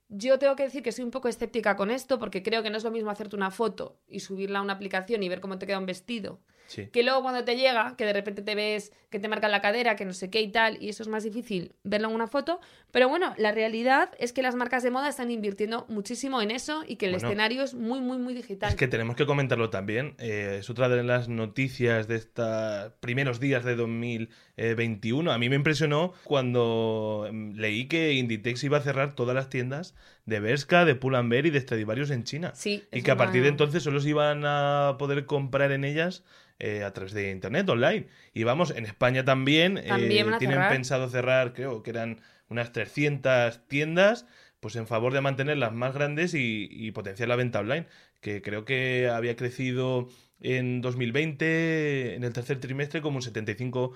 Yo 0.08 0.38
tengo 0.38 0.56
que 0.56 0.62
decir 0.62 0.82
que 0.82 0.92
soy 0.92 1.04
un 1.04 1.10
poco 1.10 1.28
escéptica 1.28 1.76
con 1.76 1.90
esto 1.90 2.18
porque 2.18 2.42
creo 2.42 2.62
que 2.62 2.70
no 2.70 2.78
es 2.78 2.84
lo 2.84 2.90
mismo 2.90 3.10
hacerte 3.10 3.36
una 3.36 3.50
foto 3.50 4.00
y 4.08 4.20
subirla 4.20 4.60
a 4.60 4.62
una 4.62 4.72
aplicación 4.72 5.22
y 5.22 5.28
ver 5.28 5.42
cómo 5.42 5.58
te 5.58 5.66
queda 5.66 5.78
un 5.78 5.84
vestido 5.84 6.40
sí. 6.68 6.86
que 6.92 7.02
luego 7.02 7.20
cuando 7.22 7.42
te 7.44 7.56
llega, 7.56 7.96
que 7.96 8.04
de 8.06 8.12
repente 8.12 8.42
te 8.42 8.54
ves 8.54 8.92
que 9.10 9.18
te 9.18 9.26
marcan 9.28 9.50
la 9.50 9.60
cadera, 9.62 9.96
que 9.96 10.04
no 10.04 10.12
sé 10.12 10.28
qué 10.30 10.42
y 10.42 10.48
tal, 10.52 10.76
y 10.82 10.90
eso 10.90 11.02
es 11.02 11.08
más 11.08 11.24
difícil 11.24 11.72
verlo 11.82 12.08
en 12.10 12.14
una 12.14 12.26
foto. 12.28 12.60
Pero 12.92 13.08
bueno, 13.08 13.34
la 13.38 13.52
realidad 13.52 14.10
es 14.18 14.34
que 14.34 14.42
las 14.42 14.54
marcas 14.54 14.82
de 14.82 14.90
moda 14.90 15.08
están 15.08 15.30
invirtiendo 15.30 15.86
muchísimo 15.88 16.42
en 16.42 16.50
eso 16.50 16.84
y 16.86 16.96
que 16.96 17.06
el 17.06 17.12
Bueno. 17.12 17.28
escenario 17.28 17.62
es 17.62 17.72
muy, 17.74 18.00
muy, 18.00 18.18
muy 18.18 18.34
digital. 18.34 18.68
Es 18.68 18.76
que 18.76 18.86
tenemos 18.86 19.16
que 19.16 19.24
comentarlo 19.26 19.70
también. 19.70 20.14
eh, 20.18 20.58
es 20.60 20.68
otra 20.70 20.88
de 20.90 21.02
las 21.02 21.28
noticias 21.30 22.06
de 22.06 22.16
estos 22.16 22.92
primeros 23.00 23.40
días 23.40 23.64
de 23.64 23.74
2021. 23.76 25.32
A 25.32 25.38
mí 25.38 25.48
me 25.48 25.56
impresionó 25.56 26.12
cuando 26.24 27.24
em, 27.28 27.54
leí 27.54 27.88
que 27.88 28.12
Inditex 28.12 28.62
iba 28.64 28.78
a 28.78 28.82
cerrar 28.82 29.14
todas 29.14 29.34
las 29.34 29.48
tiendas 29.48 29.94
de 30.28 30.40
Bershka, 30.40 30.84
de 30.84 30.94
Pull&Bear 30.94 31.46
y 31.46 31.50
de 31.50 31.60
Stradivarius 31.60 32.10
en 32.10 32.22
China. 32.24 32.52
Sí, 32.54 32.84
y 32.92 33.02
que 33.02 33.10
a 33.10 33.16
partir 33.16 33.42
de 33.42 33.48
entonces 33.48 33.82
solo 33.82 33.98
se 34.00 34.10
iban 34.10 34.42
a 34.44 34.96
poder 34.98 35.24
comprar 35.24 35.72
en 35.72 35.84
ellas 35.84 36.22
eh, 36.58 36.84
a 36.84 36.92
través 36.92 37.14
de 37.14 37.30
internet, 37.30 37.66
online. 37.68 38.08
Y 38.34 38.44
vamos, 38.44 38.70
en 38.76 38.84
España 38.84 39.24
también, 39.24 39.78
eh, 39.78 39.84
También 39.88 40.26
tienen 40.38 40.56
cerrar. 40.56 40.72
pensado 40.72 41.08
cerrar, 41.08 41.54
creo 41.54 41.82
que 41.82 41.90
eran 41.90 42.20
unas 42.50 42.72
300 42.72 43.66
tiendas, 43.68 44.26
pues 44.60 44.76
en 44.76 44.86
favor 44.86 45.14
de 45.14 45.22
mantenerlas 45.22 45.72
más 45.72 45.94
grandes 45.94 46.34
y, 46.34 46.68
y 46.70 46.90
potenciar 46.90 47.30
la 47.30 47.36
venta 47.36 47.60
online, 47.60 47.86
que 48.20 48.42
creo 48.42 48.66
que 48.66 49.08
había 49.10 49.34
crecido 49.34 50.08
en 50.40 50.80
2020, 50.80 52.14
en 52.14 52.24
el 52.24 52.32
tercer 52.32 52.60
trimestre, 52.60 53.00
como 53.00 53.16
un 53.16 53.22
75% 53.22 53.94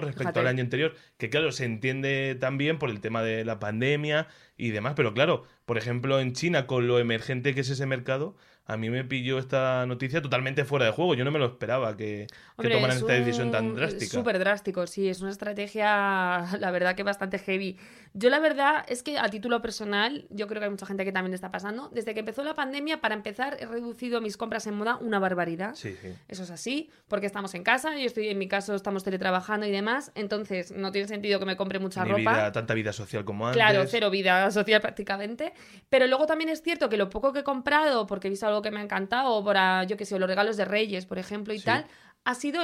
respecto 0.00 0.18
Fíjate. 0.18 0.40
al 0.40 0.46
año 0.46 0.62
anterior, 0.62 0.94
que 1.16 1.30
claro, 1.30 1.52
se 1.52 1.64
entiende 1.64 2.36
también 2.38 2.78
por 2.78 2.90
el 2.90 3.00
tema 3.00 3.22
de 3.22 3.44
la 3.44 3.58
pandemia 3.58 4.28
y 4.56 4.70
demás, 4.70 4.94
pero 4.96 5.14
claro, 5.14 5.44
por 5.64 5.78
ejemplo, 5.78 6.20
en 6.20 6.32
China, 6.32 6.66
con 6.66 6.86
lo 6.86 6.98
emergente 6.98 7.54
que 7.54 7.60
es 7.60 7.70
ese 7.70 7.86
mercado, 7.86 8.36
a 8.66 8.76
mí 8.78 8.88
me 8.88 9.04
pilló 9.04 9.38
esta 9.38 9.84
noticia 9.86 10.22
totalmente 10.22 10.64
fuera 10.64 10.86
de 10.86 10.92
juego. 10.92 11.14
Yo 11.14 11.24
no 11.24 11.30
me 11.30 11.38
lo 11.38 11.46
esperaba 11.46 11.96
que, 11.96 12.26
que 12.28 12.36
Hombre, 12.56 12.74
tomaran 12.76 12.96
es 12.96 13.02
esta 13.02 13.12
decisión 13.12 13.50
tan 13.50 13.74
drástica. 13.74 14.12
Súper 14.12 14.38
drástico, 14.38 14.86
sí, 14.86 15.08
es 15.08 15.20
una 15.20 15.30
estrategia, 15.30 16.46
la 16.58 16.70
verdad 16.70 16.94
que 16.94 17.02
bastante 17.02 17.38
heavy. 17.38 17.76
Yo 18.14 18.30
la 18.30 18.38
verdad 18.38 18.84
es 18.88 19.02
que 19.02 19.18
a 19.18 19.28
título 19.28 19.60
personal, 19.60 20.26
yo 20.30 20.46
creo 20.46 20.60
que 20.60 20.66
hay 20.66 20.70
mucha 20.70 20.86
gente 20.86 21.04
que 21.04 21.12
también 21.12 21.34
está 21.34 21.50
pasando. 21.50 21.90
Desde 21.92 22.14
que 22.14 22.20
empezó 22.20 22.44
la 22.44 22.54
pandemia, 22.54 23.00
para 23.00 23.14
empezar, 23.14 23.56
he 23.60 23.66
reducido 23.66 24.20
mis 24.20 24.36
compras 24.36 24.66
en 24.66 24.74
moda 24.74 24.96
una 24.96 25.18
barbaridad. 25.18 25.74
Sí, 25.74 25.96
sí. 26.00 26.14
Eso 26.28 26.44
es 26.44 26.50
así, 26.50 26.90
porque 27.08 27.26
estamos 27.26 27.54
en 27.54 27.64
casa, 27.64 27.98
yo 27.98 28.06
estoy 28.06 28.28
en 28.28 28.38
mi 28.38 28.46
caso, 28.48 28.74
estamos 28.74 29.02
teletrabajando 29.04 29.66
y 29.66 29.72
demás, 29.72 30.12
entonces 30.14 30.70
no 30.72 30.92
tiene 30.92 31.08
sentido 31.08 31.38
que 31.40 31.44
me 31.44 31.56
compre 31.56 31.80
mucha 31.80 32.04
Ni 32.04 32.10
ropa. 32.10 32.20
vida, 32.20 32.52
tanta 32.52 32.72
vida 32.72 32.92
social 32.92 33.24
como 33.24 33.46
antes. 33.46 33.56
Claro, 33.56 33.84
cero 33.88 34.10
vida 34.10 34.50
social 34.52 34.80
prácticamente. 34.80 35.52
Pero 35.90 36.06
luego 36.06 36.26
también 36.26 36.50
es 36.50 36.62
cierto 36.62 36.88
que 36.88 36.96
lo 36.96 37.10
poco 37.10 37.32
que 37.32 37.40
he 37.40 37.44
comprado, 37.44 38.06
porque 38.06 38.28
he 38.28 38.30
visto 38.30 38.53
algo 38.54 38.62
que 38.62 38.70
me 38.70 38.80
ha 38.80 38.82
encantado, 38.82 39.42
para, 39.44 39.84
yo 39.84 39.96
que 39.96 40.04
sé, 40.04 40.18
los 40.18 40.28
regalos 40.28 40.56
de 40.56 40.64
Reyes, 40.64 41.06
por 41.06 41.18
ejemplo, 41.18 41.52
y 41.54 41.58
Sí. 41.58 41.64
tal, 41.64 41.86
ha 42.24 42.34
sido, 42.34 42.60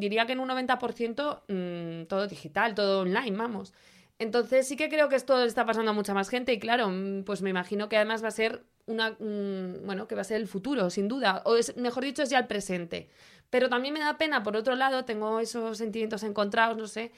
diría 0.00 0.26
que 0.26 0.32
en 0.32 0.40
un 0.40 0.48
90% 0.48 1.42
mm, 1.48 2.06
todo 2.06 2.26
digital, 2.26 2.74
todo 2.74 3.00
online, 3.02 3.36
vamos. 3.36 3.72
Entonces 4.18 4.66
sí 4.68 4.76
que 4.76 4.88
creo 4.88 5.08
que 5.08 5.16
esto 5.16 5.42
está 5.42 5.66
pasando 5.66 5.90
a 5.90 5.94
mucha 5.94 6.14
más 6.14 6.28
gente 6.28 6.52
y 6.52 6.58
claro, 6.58 6.88
mm, 6.88 7.24
pues 7.24 7.42
me 7.42 7.50
imagino 7.50 7.88
que 7.88 7.96
además 7.96 8.22
va 8.22 8.28
a 8.28 8.32
ser 8.32 8.64
una, 8.86 9.12
mm, 9.12 9.84
bueno, 9.86 10.06
que 10.06 10.14
va 10.14 10.20
a 10.20 10.24
ser 10.24 10.40
el 10.40 10.46
futuro, 10.48 10.90
sin 10.90 11.08
duda, 11.08 11.42
o 11.44 11.56
es, 11.56 11.76
mejor 11.76 12.04
dicho, 12.04 12.22
es 12.22 12.30
ya 12.30 12.38
el 12.38 12.46
presente. 12.46 13.08
Pero 13.50 13.68
también 13.68 13.94
me 13.94 14.00
da 14.00 14.16
pena, 14.18 14.42
por 14.42 14.56
otro 14.56 14.74
lado, 14.74 15.04
tengo 15.04 15.40
esos 15.40 15.78
sentimientos 15.78 16.22
encontrados, 16.22 16.76
no 16.76 16.86
sé, 16.86 17.12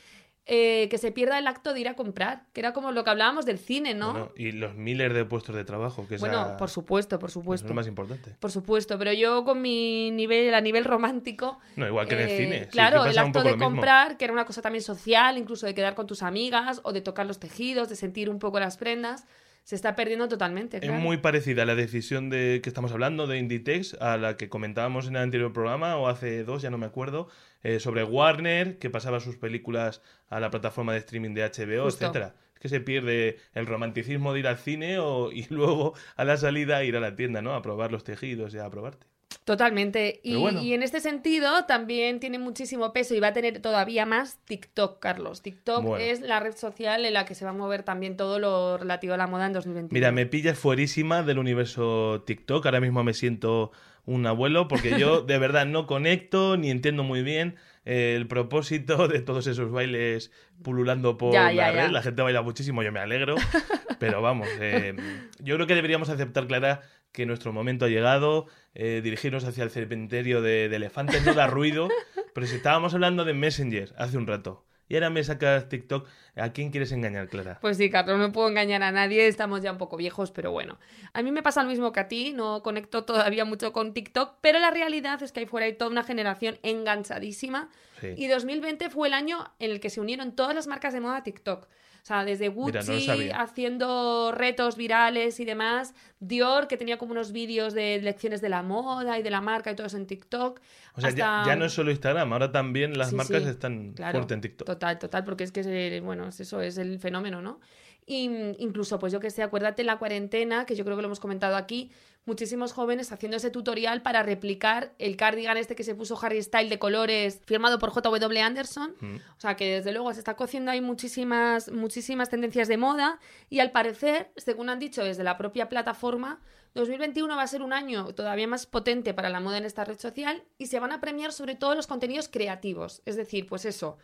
eh, 0.48 0.86
que 0.90 0.98
se 0.98 1.10
pierda 1.10 1.40
el 1.40 1.48
acto 1.48 1.74
de 1.74 1.80
ir 1.80 1.88
a 1.88 1.94
comprar, 1.94 2.44
que 2.52 2.60
era 2.60 2.72
como 2.72 2.92
lo 2.92 3.02
que 3.02 3.10
hablábamos 3.10 3.44
del 3.46 3.58
cine, 3.58 3.94
¿no? 3.94 4.12
Bueno, 4.12 4.32
y 4.36 4.52
los 4.52 4.76
miles 4.76 5.12
de 5.12 5.24
puestos 5.24 5.56
de 5.56 5.64
trabajo, 5.64 6.06
que 6.06 6.18
Bueno, 6.18 6.56
por 6.56 6.70
supuesto, 6.70 7.18
por 7.18 7.30
eso 7.30 7.40
es 7.40 7.42
supuesto. 7.42 7.68
lo 7.68 7.74
más 7.74 7.88
importante. 7.88 8.30
Por 8.38 8.52
supuesto, 8.52 8.96
pero 8.96 9.12
yo 9.12 9.44
con 9.44 9.60
mi 9.60 10.12
nivel, 10.12 10.54
a 10.54 10.60
nivel 10.60 10.84
romántico. 10.84 11.58
No, 11.74 11.88
igual 11.88 12.06
que 12.06 12.14
en 12.14 12.20
el 12.20 12.28
eh, 12.28 12.38
cine. 12.38 12.68
claro, 12.68 13.04
el 13.04 13.18
acto 13.18 13.42
de 13.42 13.58
comprar, 13.58 14.16
que 14.16 14.24
era 14.24 14.32
una 14.32 14.44
cosa 14.44 14.62
también 14.62 14.82
social, 14.82 15.36
incluso 15.36 15.66
de 15.66 15.74
quedar 15.74 15.96
con 15.96 16.06
tus 16.06 16.22
amigas, 16.22 16.80
o 16.84 16.92
de 16.92 17.00
tocar 17.00 17.26
los 17.26 17.40
tejidos, 17.40 17.88
de 17.88 17.96
sentir 17.96 18.30
un 18.30 18.38
poco 18.38 18.60
las 18.60 18.76
prendas, 18.76 19.26
se 19.66 19.74
está 19.74 19.96
perdiendo 19.96 20.28
totalmente. 20.28 20.78
Es 20.80 20.92
muy 20.92 21.16
parecida 21.16 21.64
a 21.64 21.66
la 21.66 21.74
decisión 21.74 22.30
de 22.30 22.60
que 22.62 22.70
estamos 22.70 22.92
hablando 22.92 23.26
de 23.26 23.38
Inditex, 23.38 23.94
a 23.94 24.16
la 24.16 24.36
que 24.36 24.48
comentábamos 24.48 25.08
en 25.08 25.16
el 25.16 25.22
anterior 25.22 25.52
programa, 25.52 25.96
o 25.96 26.06
hace 26.06 26.44
dos, 26.44 26.62
ya 26.62 26.70
no 26.70 26.78
me 26.78 26.86
acuerdo, 26.86 27.26
eh, 27.66 27.80
sobre 27.80 28.04
Warner, 28.04 28.78
que 28.78 28.90
pasaba 28.90 29.18
sus 29.18 29.36
películas 29.38 30.00
a 30.28 30.38
la 30.38 30.50
plataforma 30.50 30.92
de 30.92 31.00
streaming 31.00 31.34
de 31.34 31.42
HBO, 31.42 31.82
Justo. 31.86 32.04
etcétera. 32.04 32.36
Es 32.54 32.60
que 32.60 32.68
se 32.68 32.78
pierde 32.80 33.38
el 33.54 33.66
romanticismo 33.66 34.32
de 34.32 34.38
ir 34.38 34.46
al 34.46 34.56
cine 34.56 35.00
o, 35.00 35.32
y 35.32 35.46
luego 35.50 35.94
a 36.14 36.24
la 36.24 36.36
salida 36.36 36.84
ir 36.84 36.94
a 36.94 37.00
la 37.00 37.16
tienda, 37.16 37.42
¿no? 37.42 37.54
A 37.54 37.62
probar 37.62 37.90
los 37.90 38.04
tejidos 38.04 38.54
y 38.54 38.58
a 38.58 38.70
probarte. 38.70 39.08
Totalmente. 39.44 40.20
Y, 40.22 40.30
Pero 40.30 40.40
bueno. 40.40 40.62
y 40.62 40.74
en 40.74 40.84
este 40.84 41.00
sentido 41.00 41.64
también 41.66 42.20
tiene 42.20 42.38
muchísimo 42.38 42.92
peso 42.92 43.16
y 43.16 43.20
va 43.20 43.28
a 43.28 43.32
tener 43.32 43.60
todavía 43.60 44.06
más 44.06 44.38
TikTok, 44.44 45.00
Carlos. 45.00 45.42
TikTok 45.42 45.82
Bueno. 45.84 46.04
es 46.04 46.20
la 46.20 46.38
red 46.38 46.56
social 46.56 47.04
en 47.04 47.14
la 47.14 47.24
que 47.24 47.34
se 47.34 47.44
va 47.44 47.50
a 47.50 47.54
mover 47.54 47.82
también 47.82 48.16
todo 48.16 48.38
lo 48.38 48.78
relativo 48.78 49.14
a 49.14 49.16
la 49.16 49.26
moda 49.26 49.46
en 49.46 49.52
2021. 49.54 49.88
Mira, 49.92 50.12
me 50.12 50.26
pillas 50.26 50.56
fuerísima 50.56 51.24
del 51.24 51.38
universo 51.38 52.22
TikTok. 52.26 52.64
Ahora 52.64 52.80
mismo 52.80 53.02
me 53.02 53.12
siento 53.12 53.72
un 54.06 54.26
abuelo 54.26 54.66
porque 54.68 54.98
yo 54.98 55.20
de 55.26 55.38
verdad 55.38 55.66
no 55.66 55.86
conecto 55.86 56.56
ni 56.56 56.70
entiendo 56.70 57.02
muy 57.04 57.22
bien 57.22 57.56
eh, 57.84 58.14
el 58.16 58.26
propósito 58.26 59.06
de 59.08 59.20
todos 59.20 59.46
esos 59.46 59.70
bailes 59.70 60.32
pululando 60.62 61.18
por 61.18 61.32
Ya, 61.34 61.44
la 61.44 61.52
ya, 61.52 61.70
red. 61.72 61.76
ya. 61.86 61.92
La 61.92 62.02
gente 62.02 62.22
baila 62.22 62.42
muchísimo, 62.42 62.82
yo 62.82 62.90
me 62.92 63.00
alegro. 63.00 63.34
Pero 63.98 64.22
vamos, 64.22 64.48
eh, 64.60 64.94
yo 65.40 65.54
creo 65.56 65.66
que 65.66 65.74
deberíamos 65.74 66.08
aceptar, 66.08 66.46
Clara, 66.46 66.82
que 67.12 67.24
nuestro 67.26 67.52
momento 67.52 67.84
ha 67.84 67.88
llegado, 67.88 68.46
eh, 68.74 69.00
dirigirnos 69.02 69.44
hacia 69.44 69.64
el 69.64 69.70
cementerio 69.70 70.42
de, 70.42 70.68
de 70.68 70.76
elefantes, 70.76 71.24
no 71.24 71.32
da 71.34 71.46
ruido. 71.46 71.88
Pero 72.34 72.46
si 72.46 72.56
estábamos 72.56 72.92
hablando 72.94 73.24
de 73.24 73.32
Messenger 73.34 73.94
hace 73.96 74.18
un 74.18 74.26
rato 74.26 74.66
y 74.88 74.94
ahora 74.94 75.10
me 75.10 75.22
sacas 75.24 75.68
TikTok, 75.68 76.06
¿a 76.36 76.52
quién 76.52 76.70
quieres 76.70 76.92
engañar, 76.92 77.28
Clara? 77.28 77.58
Pues 77.60 77.76
sí, 77.76 77.90
Carlos, 77.90 78.18
no 78.18 78.32
puedo 78.32 78.48
engañar 78.48 78.82
a 78.82 78.92
nadie, 78.92 79.26
estamos 79.26 79.62
ya 79.62 79.72
un 79.72 79.78
poco 79.78 79.96
viejos, 79.96 80.30
pero 80.30 80.52
bueno. 80.52 80.78
A 81.12 81.22
mí 81.22 81.32
me 81.32 81.42
pasa 81.42 81.62
lo 81.62 81.68
mismo 81.68 81.92
que 81.92 82.00
a 82.00 82.08
ti, 82.08 82.32
no 82.32 82.62
conecto 82.62 83.04
todavía 83.04 83.44
mucho 83.44 83.72
con 83.72 83.94
TikTok, 83.94 84.36
pero 84.40 84.58
la 84.58 84.70
realidad 84.70 85.22
es 85.22 85.32
que 85.32 85.40
ahí 85.40 85.46
fuera 85.46 85.66
hay 85.66 85.72
toda 85.72 85.90
una 85.90 86.04
generación 86.04 86.58
enganchadísima. 86.62 87.68
Sí. 88.00 88.14
Y 88.16 88.28
2020 88.28 88.90
fue 88.90 89.08
el 89.08 89.14
año 89.14 89.52
en 89.58 89.70
el 89.70 89.80
que 89.80 89.90
se 89.90 90.00
unieron 90.00 90.36
todas 90.36 90.54
las 90.54 90.66
marcas 90.66 90.92
de 90.92 91.00
moda 91.00 91.16
a 91.16 91.22
TikTok. 91.22 91.66
O 92.06 92.08
sea, 92.08 92.24
desde 92.24 92.50
Mira, 92.50 92.82
no 92.82 92.86
lo 92.86 92.92
Gucci 92.92 93.30
haciendo 93.34 94.30
retos 94.30 94.76
virales 94.76 95.40
y 95.40 95.44
demás, 95.44 95.92
Dior, 96.20 96.68
que 96.68 96.76
tenía 96.76 96.98
como 96.98 97.10
unos 97.10 97.32
vídeos 97.32 97.74
de 97.74 98.00
lecciones 98.00 98.40
de 98.40 98.48
la 98.48 98.62
moda 98.62 99.18
y 99.18 99.24
de 99.24 99.30
la 99.30 99.40
marca 99.40 99.72
y 99.72 99.74
todo 99.74 99.88
eso 99.88 99.96
en 99.96 100.06
TikTok. 100.06 100.60
O 100.94 101.00
sea, 101.00 101.10
ya, 101.10 101.40
hasta- 101.40 101.50
ya 101.50 101.56
no 101.56 101.64
es 101.64 101.72
solo 101.72 101.90
Instagram, 101.90 102.32
ahora 102.32 102.52
también 102.52 102.96
las 102.96 103.10
Sí, 103.10 103.16
marcas 103.16 103.42
sí, 103.42 103.48
están 103.48 103.92
Claro, 103.94 104.18
fuerte 104.18 104.34
en 104.34 104.40
TikTok. 104.40 104.66
Total, 104.68 105.00
total, 105.00 105.24
porque 105.24 105.42
es 105.42 105.50
que, 105.50 105.60
es 105.60 106.02
bueno, 106.04 106.28
es 106.28 106.38
eso 106.38 106.60
es 106.60 106.78
el 106.78 107.00
fenómeno, 107.00 107.42
¿no? 107.42 107.58
Y 108.06 108.28
mm, 108.28 108.52
incluso, 108.58 109.00
pues 109.00 109.12
yo 109.12 109.18
que 109.18 109.30
sé, 109.30 109.42
acuérdate 109.42 109.82
la 109.82 109.98
cuarentena, 109.98 110.64
que 110.64 110.76
yo 110.76 110.84
creo 110.84 110.94
que 110.96 111.02
lo 111.02 111.08
hemos 111.08 111.18
comentado 111.18 111.56
aquí, 111.56 111.90
muchísimos 112.26 112.72
jóvenes 112.72 113.12
haciendo 113.12 113.38
ese 113.38 113.50
tutorial 113.50 114.02
para 114.02 114.22
replicar 114.22 114.92
el 114.98 115.16
cardigan 115.16 115.56
este 115.56 115.74
que 115.74 115.84
se 115.84 115.94
puso 115.94 116.18
Harry 116.20 116.42
Style 116.42 116.68
de 116.68 116.78
colores, 116.78 117.40
firmado 117.46 117.78
por 117.78 117.92
JW 117.94 118.38
Anderson. 118.42 118.94
Mm. 119.00 119.16
O 119.16 119.40
sea 119.40 119.56
que 119.56 119.76
desde 119.76 119.92
luego 119.92 120.12
se 120.12 120.18
está 120.18 120.34
cociendo 120.34 120.70
ahí 120.70 120.80
muchísimas, 120.80 121.70
muchísimas 121.70 122.28
tendencias 122.28 122.68
de 122.68 122.76
moda 122.76 123.20
y 123.48 123.60
al 123.60 123.70
parecer, 123.70 124.30
según 124.36 124.68
han 124.68 124.78
dicho 124.78 125.02
desde 125.02 125.24
la 125.24 125.38
propia 125.38 125.68
plataforma, 125.68 126.40
2021 126.74 127.34
va 127.34 127.42
a 127.42 127.46
ser 127.46 127.62
un 127.62 127.72
año 127.72 128.14
todavía 128.14 128.46
más 128.46 128.66
potente 128.66 129.14
para 129.14 129.30
la 129.30 129.40
moda 129.40 129.58
en 129.58 129.64
esta 129.64 129.84
red 129.84 129.98
social 129.98 130.44
y 130.58 130.66
se 130.66 130.78
van 130.78 130.92
a 130.92 131.00
premiar 131.00 131.32
sobre 131.32 131.54
todo 131.54 131.74
los 131.74 131.86
contenidos 131.86 132.28
creativos. 132.28 133.02
Es 133.06 133.16
decir, 133.16 133.46
pues 133.46 133.64
eso, 133.64 133.96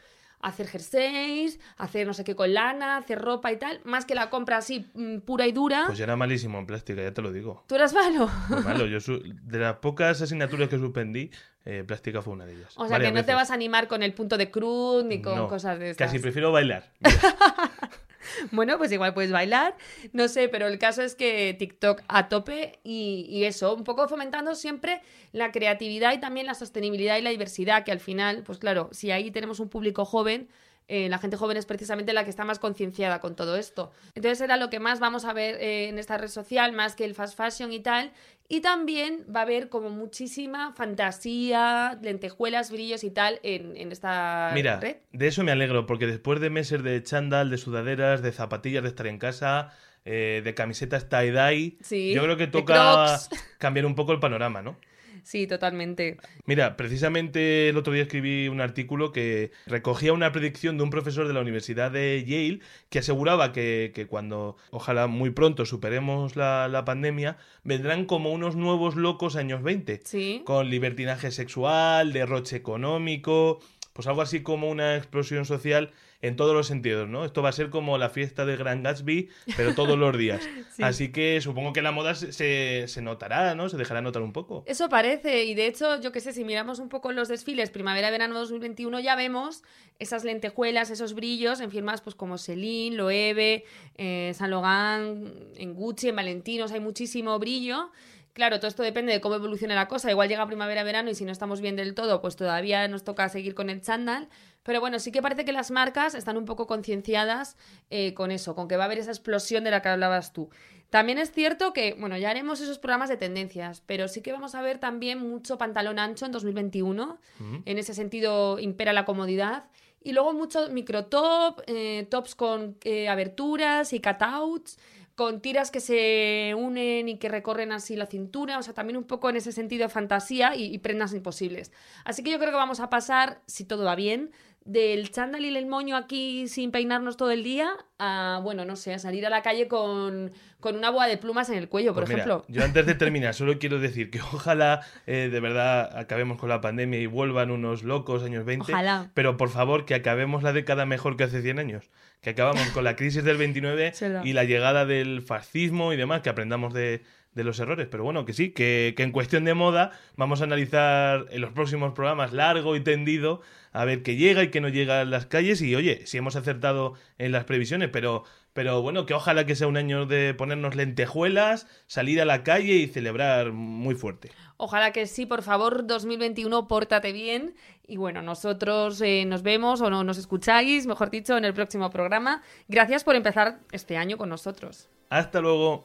hacer 0.43 0.67
jerseys, 0.67 1.59
hacer 1.79 2.07
no 2.07 2.13
sé 2.15 2.25
qué 2.25 2.35
con 2.37 2.53
lana, 2.53 2.97
hacer 2.99 3.21
ropa 3.21 3.51
y 3.53 3.57
tal, 3.59 3.81
más 3.85 4.05
que 4.05 4.15
la 4.15 4.29
compra 4.29 4.59
así 4.59 4.91
mm, 4.95 5.19
pura 5.19 5.47
y 5.47 5.53
dura. 5.53 5.85
Pues 5.87 5.97
yo 5.99 6.05
era 6.05 6.17
malísimo 6.17 6.59
en 6.59 6.67
plástica, 6.67 7.01
ya 7.03 7.15
te 7.15 7.23
lo 7.23 7.33
digo. 7.33 7.65
¿Tú 7.69 7.77
eras 7.77 7.95
malo? 7.95 8.29
Malo. 8.65 8.87
Yo 8.87 9.01
su- 9.01 9.23
de 9.25 9.59
las 9.59 9.77
pocas 9.77 10.21
asignaturas 10.21 10.69
que 10.69 10.79
suspendí, 10.79 11.31
eh, 11.65 11.85
plástica 11.87 12.21
fue 12.23 12.33
una 12.35 12.45
de 12.45 12.55
ellas. 12.57 12.75
O 12.77 12.87
sea 12.89 12.99
que 12.99 13.13
no 13.13 13.25
te 13.25 13.35
vas 13.35 13.51
a 13.51 13.55
animar 13.55 13.87
con 13.89 14.03
el 14.03 14.13
punto 14.15 14.37
de 14.37 14.51
cruz 14.51 15.05
ni 15.05 15.23
con 15.23 15.37
No, 15.37 15.49
cosas 15.49 15.79
de 15.79 15.91
estas. 15.91 16.09
Casi 16.09 16.19
prefiero 16.19 16.51
bailar. 16.53 16.91
Bueno, 18.53 18.79
pues 18.79 18.93
igual 18.93 19.15
puedes 19.15 19.33
bailar, 19.33 19.77
no 20.13 20.29
sé, 20.29 20.49
pero 20.49 20.67
el 20.67 20.79
caso 20.79 21.03
es 21.03 21.15
que 21.15 21.55
TikTok 21.59 22.03
a 22.09 22.29
tope 22.29 22.79
y, 22.85 23.27
y, 23.29 23.45
eso, 23.45 23.75
un 23.75 23.85
poco 23.85 24.09
fomentando 24.09 24.55
siempre 24.55 25.01
la 25.33 25.53
creatividad 25.53 26.13
y 26.13 26.21
también 26.21 26.47
la 26.47 26.55
sostenibilidad 26.55 27.17
y 27.19 27.23
la 27.23 27.31
diversidad, 27.31 27.85
que 27.85 27.93
al 27.93 28.01
final, 28.01 28.43
pues 28.45 28.59
claro, 28.59 28.89
si 28.93 29.11
ahí 29.11 29.31
tenemos 29.31 29.61
un 29.61 29.69
público 29.69 30.05
joven, 30.05 30.49
eh, 30.89 31.09
la 31.09 31.19
gente 31.19 31.37
joven 31.37 31.57
es 31.57 31.67
precisamente 31.67 32.13
la 32.13 32.25
que 32.25 32.31
está 32.31 32.45
más 32.45 32.59
concienciada 32.59 33.21
con 33.21 33.35
todo 33.37 33.57
esto. 33.57 33.93
Entonces 34.15 34.41
era 34.41 34.57
lo 34.57 34.69
que 34.71 34.81
más 34.81 35.01
vamos 35.01 35.25
a 35.25 35.33
ver 35.33 35.57
eh, 35.57 35.89
en 35.89 35.99
esta 35.99 36.19
red 36.19 36.29
social, 36.29 36.73
más 36.73 36.95
que 36.97 37.05
el 37.05 37.15
fast 37.15 37.37
fashion 37.37 37.73
y 37.73 37.81
tal. 37.81 38.13
Y 38.49 38.61
también 38.61 39.25
va 39.35 39.41
a 39.41 39.43
haber 39.45 39.69
como 39.71 39.89
muchísima 39.89 40.75
fantasía, 40.75 41.99
lentejuelas, 42.03 42.71
brillos 42.71 43.05
y 43.05 43.11
tal 43.11 43.41
en, 43.43 43.77
en 43.77 43.93
esta 43.93 44.51
Mira, 44.55 44.79
red. 44.81 44.97
de 45.13 45.27
eso 45.29 45.43
me 45.45 45.53
alegro, 45.53 45.87
porque 45.87 46.07
después 46.07 46.41
de 46.41 46.51
meses 46.51 46.83
de 46.83 47.03
chándal, 47.03 47.49
de 47.51 47.59
sudaderas, 47.59 48.23
de 48.23 48.33
zapatillas, 48.33 48.83
de 48.83 48.89
estar 48.91 49.07
en 49.07 49.19
casa, 49.19 49.71
eh, 50.05 50.43
de 50.45 50.55
camisetas 50.55 51.09
tie-dye, 51.09 51.79
Sí, 51.83 52.13
yo 52.13 52.23
creo 52.25 52.37
que 52.37 52.47
toca 52.49 53.19
cambiar 53.59 53.87
un 53.87 53.95
poco 53.95 54.13
el 54.13 54.21
panorama, 54.21 54.61
¿no? 54.63 54.77
Sí, 55.23 55.47
totalmente. 55.47 56.17
Mira, 56.47 56.77
precisamente 56.77 57.69
el 57.69 57.77
otro 57.77 57.93
día 57.93 58.03
escribí 58.03 58.49
un 58.49 58.61
artículo 58.61 59.13
que 59.13 59.51
recogía 59.67 60.13
una 60.13 60.33
predicción 60.33 60.77
de 60.77 60.83
un 60.85 60.91
profesor 60.91 61.29
de 61.29 61.35
la 61.35 61.41
Universidad 61.41 61.91
de 61.91 62.25
Yale 62.27 62.61
que 62.91 62.99
aseguraba 62.99 63.53
que, 63.53 63.93
que 63.95 64.07
cuando, 64.07 64.57
ojalá 64.71 65.07
muy 65.07 65.31
pronto, 65.31 65.65
superemos 65.65 66.37
la, 66.37 66.69
la 66.69 66.85
pandemia, 66.85 67.37
vendrán 67.65 68.05
como 68.05 68.33
unos 68.33 68.57
nuevos 68.57 68.97
locos 68.97 69.37
años 69.37 69.63
20, 69.63 70.01
Sí. 70.05 70.43
con 70.45 70.69
libertinaje 70.71 71.31
sexual, 71.31 72.13
derroche 72.13 72.57
económico, 72.57 73.61
pues 73.93 74.07
algo 74.09 74.23
así 74.23 74.43
como 74.43 74.71
una 74.71 74.97
explosión 74.97 75.45
social 75.45 75.93
en 76.23 76.37
todos 76.37 76.55
los 76.55 76.69
sentidos, 76.69 77.09
¿no? 77.09 77.25
Esto 77.25 77.43
va 77.43 77.49
a 77.49 77.53
ser 77.53 77.69
como 77.69 77.99
la 77.99 78.09
fiesta 78.09 78.47
del 78.47 78.57
Gran 78.57 78.83
Gatsby, 78.83 79.29
pero 79.57 79.75
todos 79.75 79.99
los 79.99 80.17
días. 80.17 80.41
Sí. 80.73 80.83
Así 80.83 81.13
que 81.13 81.39
supongo 81.43 81.75
que 81.75 81.83
la 81.83 81.93
moda 81.93 82.15
se, 82.15 82.89
se, 82.89 83.03
notará, 83.03 83.55
¿no? 83.55 83.69
Se 83.69 83.77
dejará 83.77 84.01
notar 84.01 84.23
un 84.23 84.33
poco. 84.33 84.65
Eso 84.67 84.89
parece, 84.89 85.45
y 85.45 85.55
de 85.55 85.67
hecho, 85.67 86.01
yo 86.01 86.13
qué 86.13 86.21
sé, 86.21 86.33
si 86.33 86.45
miramos 86.45 86.79
un 86.79 86.89
poco 86.89 87.13
los 87.13 87.29
desfiles 87.29 87.69
primavera-verano 87.69 88.39
2021, 88.39 89.01
ya 89.01 89.15
vemos 89.15 89.65
esas 89.99 90.25
lentejuelas, 90.25 90.89
esos 90.89 91.13
brillos 91.13 91.61
en 91.61 91.71
firmas 91.71 92.01
pues 92.01 92.17
como 92.17 92.39
Celine, 92.39 92.97
Loewe, 92.97 93.65
eh, 93.97 94.33
Saint 94.35 94.51
Laurent, 94.51 95.29
en 95.57 95.75
Gucci, 95.75 96.09
en 96.09 96.17
Valentinos, 96.17 96.73
hay 96.73 96.81
muchísimo 96.81 97.39
brillo. 97.39 97.91
Claro, 98.33 98.59
todo 98.59 98.69
esto 98.69 98.83
depende 98.83 99.13
de 99.13 99.21
cómo 99.21 99.35
evolucione 99.35 99.75
la 99.75 99.89
cosa. 99.89 100.11
Igual 100.11 100.29
llega 100.29 100.47
primavera-verano 100.47 101.11
y 101.11 101.15
si 101.15 101.25
no 101.25 101.33
estamos 101.33 101.61
bien 101.61 101.77
del 101.77 101.95
todo, 101.95 102.23
pues 102.23 102.37
todavía 102.37 102.89
nos 102.89 103.05
toca 103.05 103.29
seguir 103.29 103.55
con 103.55 103.69
el 103.69 103.83
chándal. 103.83 104.29
Pero 104.63 104.81
bueno, 104.81 104.99
sí 105.01 105.13
que 105.13 105.21
parece 105.21 105.45
que 105.45 105.53
las 105.53 105.71
marcas 105.71 106.15
están 106.15 106.37
un 106.37 106.47
poco 106.47 106.67
concienciadas 106.67 107.57
eh, 107.91 108.15
con 108.15 108.31
eso, 108.31 108.55
con 108.55 108.69
que 108.69 108.77
va 108.77 108.85
a 108.85 108.87
haber 108.87 108.99
esa 108.99 109.11
explosión 109.11 109.65
de 109.65 109.71
la 109.71 109.83
que 109.83 109.91
hablabas 109.91 110.33
tú. 110.33 110.51
También 110.89 111.19
es 111.19 111.33
cierto 111.33 111.73
que, 111.73 111.95
bueno, 111.99 112.17
ya 112.17 112.31
haremos 112.31 112.61
esos 112.61 112.79
programas 112.79 113.09
de 113.09 113.17
tendencias, 113.17 113.83
pero 113.87 114.09
sí 114.09 114.21
que 114.21 114.33
vamos 114.33 114.55
a 114.55 114.63
ver 114.63 114.79
también 114.79 115.19
mucho 115.19 115.59
pantalón 115.59 115.99
ancho 115.99 116.27
en 116.27 116.33
2021. 116.33 117.19
Ujú. 117.41 117.63
En 117.65 117.79
ese 117.79 117.95
sentido 117.95 118.59
impera 118.59 118.93
la 118.93 119.05
comodidad. 119.05 119.71
Y 120.05 120.13
luego 120.13 120.33
mucho 120.33 120.69
microtop, 120.71 121.61
eh, 121.67 122.07
tops 122.11 122.35
con 122.35 122.77
eh, 122.85 123.09
aberturas 123.09 123.93
y 123.93 124.01
cutouts, 124.01 124.79
con 125.15 125.41
tiras 125.41 125.71
que 125.71 125.81
se 125.81 126.55
unen 126.57 127.09
y 127.09 127.19
que 127.19 127.29
recorren 127.29 127.73
así 127.73 127.97
la 127.97 128.07
cintura, 128.07 128.59
o 128.59 128.63
sea, 128.63 128.75
también 128.75 128.97
un 128.97 129.05
poco 129.05 129.29
en 129.31 129.37
ese 129.37 129.53
sentido 129.53 129.87
de 129.87 129.89
fantasía 129.89 130.57
y, 130.57 130.75
y 130.75 130.79
prendas 130.79 131.13
imposibles. 131.13 131.73
Así 132.05 132.23
que 132.23 132.31
yo 132.31 132.39
creo 132.39 132.51
que 132.51 132.57
vamos 132.57 132.81
a 132.81 132.91
pasar, 132.91 133.43
si 133.47 133.65
todo 133.65 133.85
va 133.85 133.95
bien, 133.95 134.33
del 134.65 135.11
chándal 135.11 135.45
y 135.45 135.57
el 135.57 135.67
moño 135.67 135.97
aquí 135.97 136.47
sin 136.49 136.71
peinarnos 136.71 137.17
todo 137.17 137.31
el 137.31 137.43
día 137.43 137.71
a, 137.99 138.41
bueno, 138.43 138.65
no 138.65 138.77
sé, 138.77 138.95
a 138.95 138.99
salir 138.99 139.25
a 139.27 139.31
la 139.31 139.43
calle 139.43 139.69
con, 139.69 140.33
con 140.61 140.77
una 140.77 140.91
boa 140.91 141.07
de 141.07 141.17
plumas 141.19 141.49
en 141.51 141.59
el 141.59 141.69
cuello, 141.69 141.95
por 141.95 142.05
Pues 142.05 142.11
mira, 142.11 142.25
ejemplo. 142.25 142.45
yo 142.49 142.65
antes 142.65 142.87
de 142.87 142.95
terminar, 142.97 143.35
solo 143.35 143.59
quiero 143.59 143.79
decir 143.79 144.11
que 144.11 144.21
ojalá 144.21 144.81
eh, 145.07 145.29
de 145.33 145.41
verdad 145.41 145.97
acabemos 145.99 146.39
con 146.39 146.49
la 146.49 146.61
pandemia 146.61 147.01
y 147.01 147.07
vuelvan 147.07 147.51
unos 147.51 147.83
locos 147.83 148.23
años 148.23 148.45
20. 148.45 148.73
Ojalá. 148.73 149.11
Pero 149.15 149.37
por 149.37 149.49
favor, 149.51 149.85
que 149.85 149.95
acabemos 149.95 150.43
la 150.43 150.53
década 150.53 150.87
mejor 150.87 151.17
que 151.17 151.25
hace 151.25 151.43
100 151.43 151.59
años. 151.59 151.91
Que 152.21 152.31
acabamos 152.31 152.69
con 152.71 152.85
la 152.85 152.95
crisis 152.97 153.25
del 153.25 153.37
29 153.37 153.89
Es 153.89 154.01
verdad. 154.01 154.25
y 154.25 154.33
la 154.33 154.45
llegada 154.45 154.87
del 154.87 155.23
fascismo 155.23 155.93
y 155.93 155.97
demás, 155.97 156.23
que 156.23 156.31
aprendamos 156.31 156.73
de, 156.73 157.03
de 157.35 157.45
los 157.45 157.59
errores. 157.61 157.89
Pero 157.91 158.05
bueno, 158.05 158.25
que 158.25 158.33
sí, 158.33 158.51
que, 158.51 158.95
que 158.97 159.03
en 159.03 159.13
cuestión 159.13 159.45
de 159.45 159.55
moda 159.55 159.93
vamos 160.17 160.41
a 160.41 160.45
analizar 160.45 161.27
en 161.31 161.41
los 161.41 161.53
próximos 161.53 161.93
programas 161.93 162.33
largo 162.33 162.77
y 162.77 162.81
tendido 162.81 163.41
a 163.73 163.85
ver 163.85 164.03
qué 164.03 164.17
llega 164.17 164.43
y 164.43 164.51
qué 164.51 164.61
no 164.61 164.69
llega 164.69 165.01
a 165.01 165.05
las 165.05 165.27
calles. 165.27 165.63
Y 165.63 165.75
oye, 165.75 166.07
si 166.07 166.19
hemos 166.19 166.37
acertado 166.37 166.95
en 167.19 167.33
las 167.33 167.45
previsiones, 167.45 167.89
pero, 167.91 168.25
pero 168.53 168.83
bueno, 168.83 169.07
que 169.07 169.15
ojalá 169.15 169.47
que 169.47 169.57
sea 169.57 169.67
un 169.67 169.77
año 169.77 170.07
de 170.07 170.35
ponernos 170.35 170.75
lentejuelas, 170.75 171.67
salir 171.87 172.21
a 172.21 172.25
la 172.25 172.43
calle 172.43 172.75
y 172.75 172.87
celebrar 172.87 173.53
muy 173.53 173.95
fuerte. 173.95 174.31
Ojalá 174.59 174.93
que 174.93 175.07
sí, 175.07 175.27
por 175.27 175.43
favor, 175.43 175.87
2021, 175.87 176.69
pórtate 176.69 177.13
bien. 177.13 177.55
Y 177.87 177.97
bueno, 177.97 178.23
nosotros 178.23 179.01
eh, 179.01 179.25
nos 179.27 179.43
vemos 179.43 179.81
o 179.81 179.91
no, 179.91 180.05
nos 180.05 180.19
escucháis, 180.19 180.87
mejor 180.87 181.11
dicho, 181.11 181.37
en 181.37 181.45
el 181.45 181.55
próximo 181.55 181.91
programa. 181.91 182.43
Gracias 182.69 183.05
por 183.05 183.17
empezar 183.17 183.59
este 183.73 183.97
año 183.97 184.17
con 184.19 184.29
nosotros. 184.29 184.89
Hasta 185.09 185.41
luego. 185.41 185.85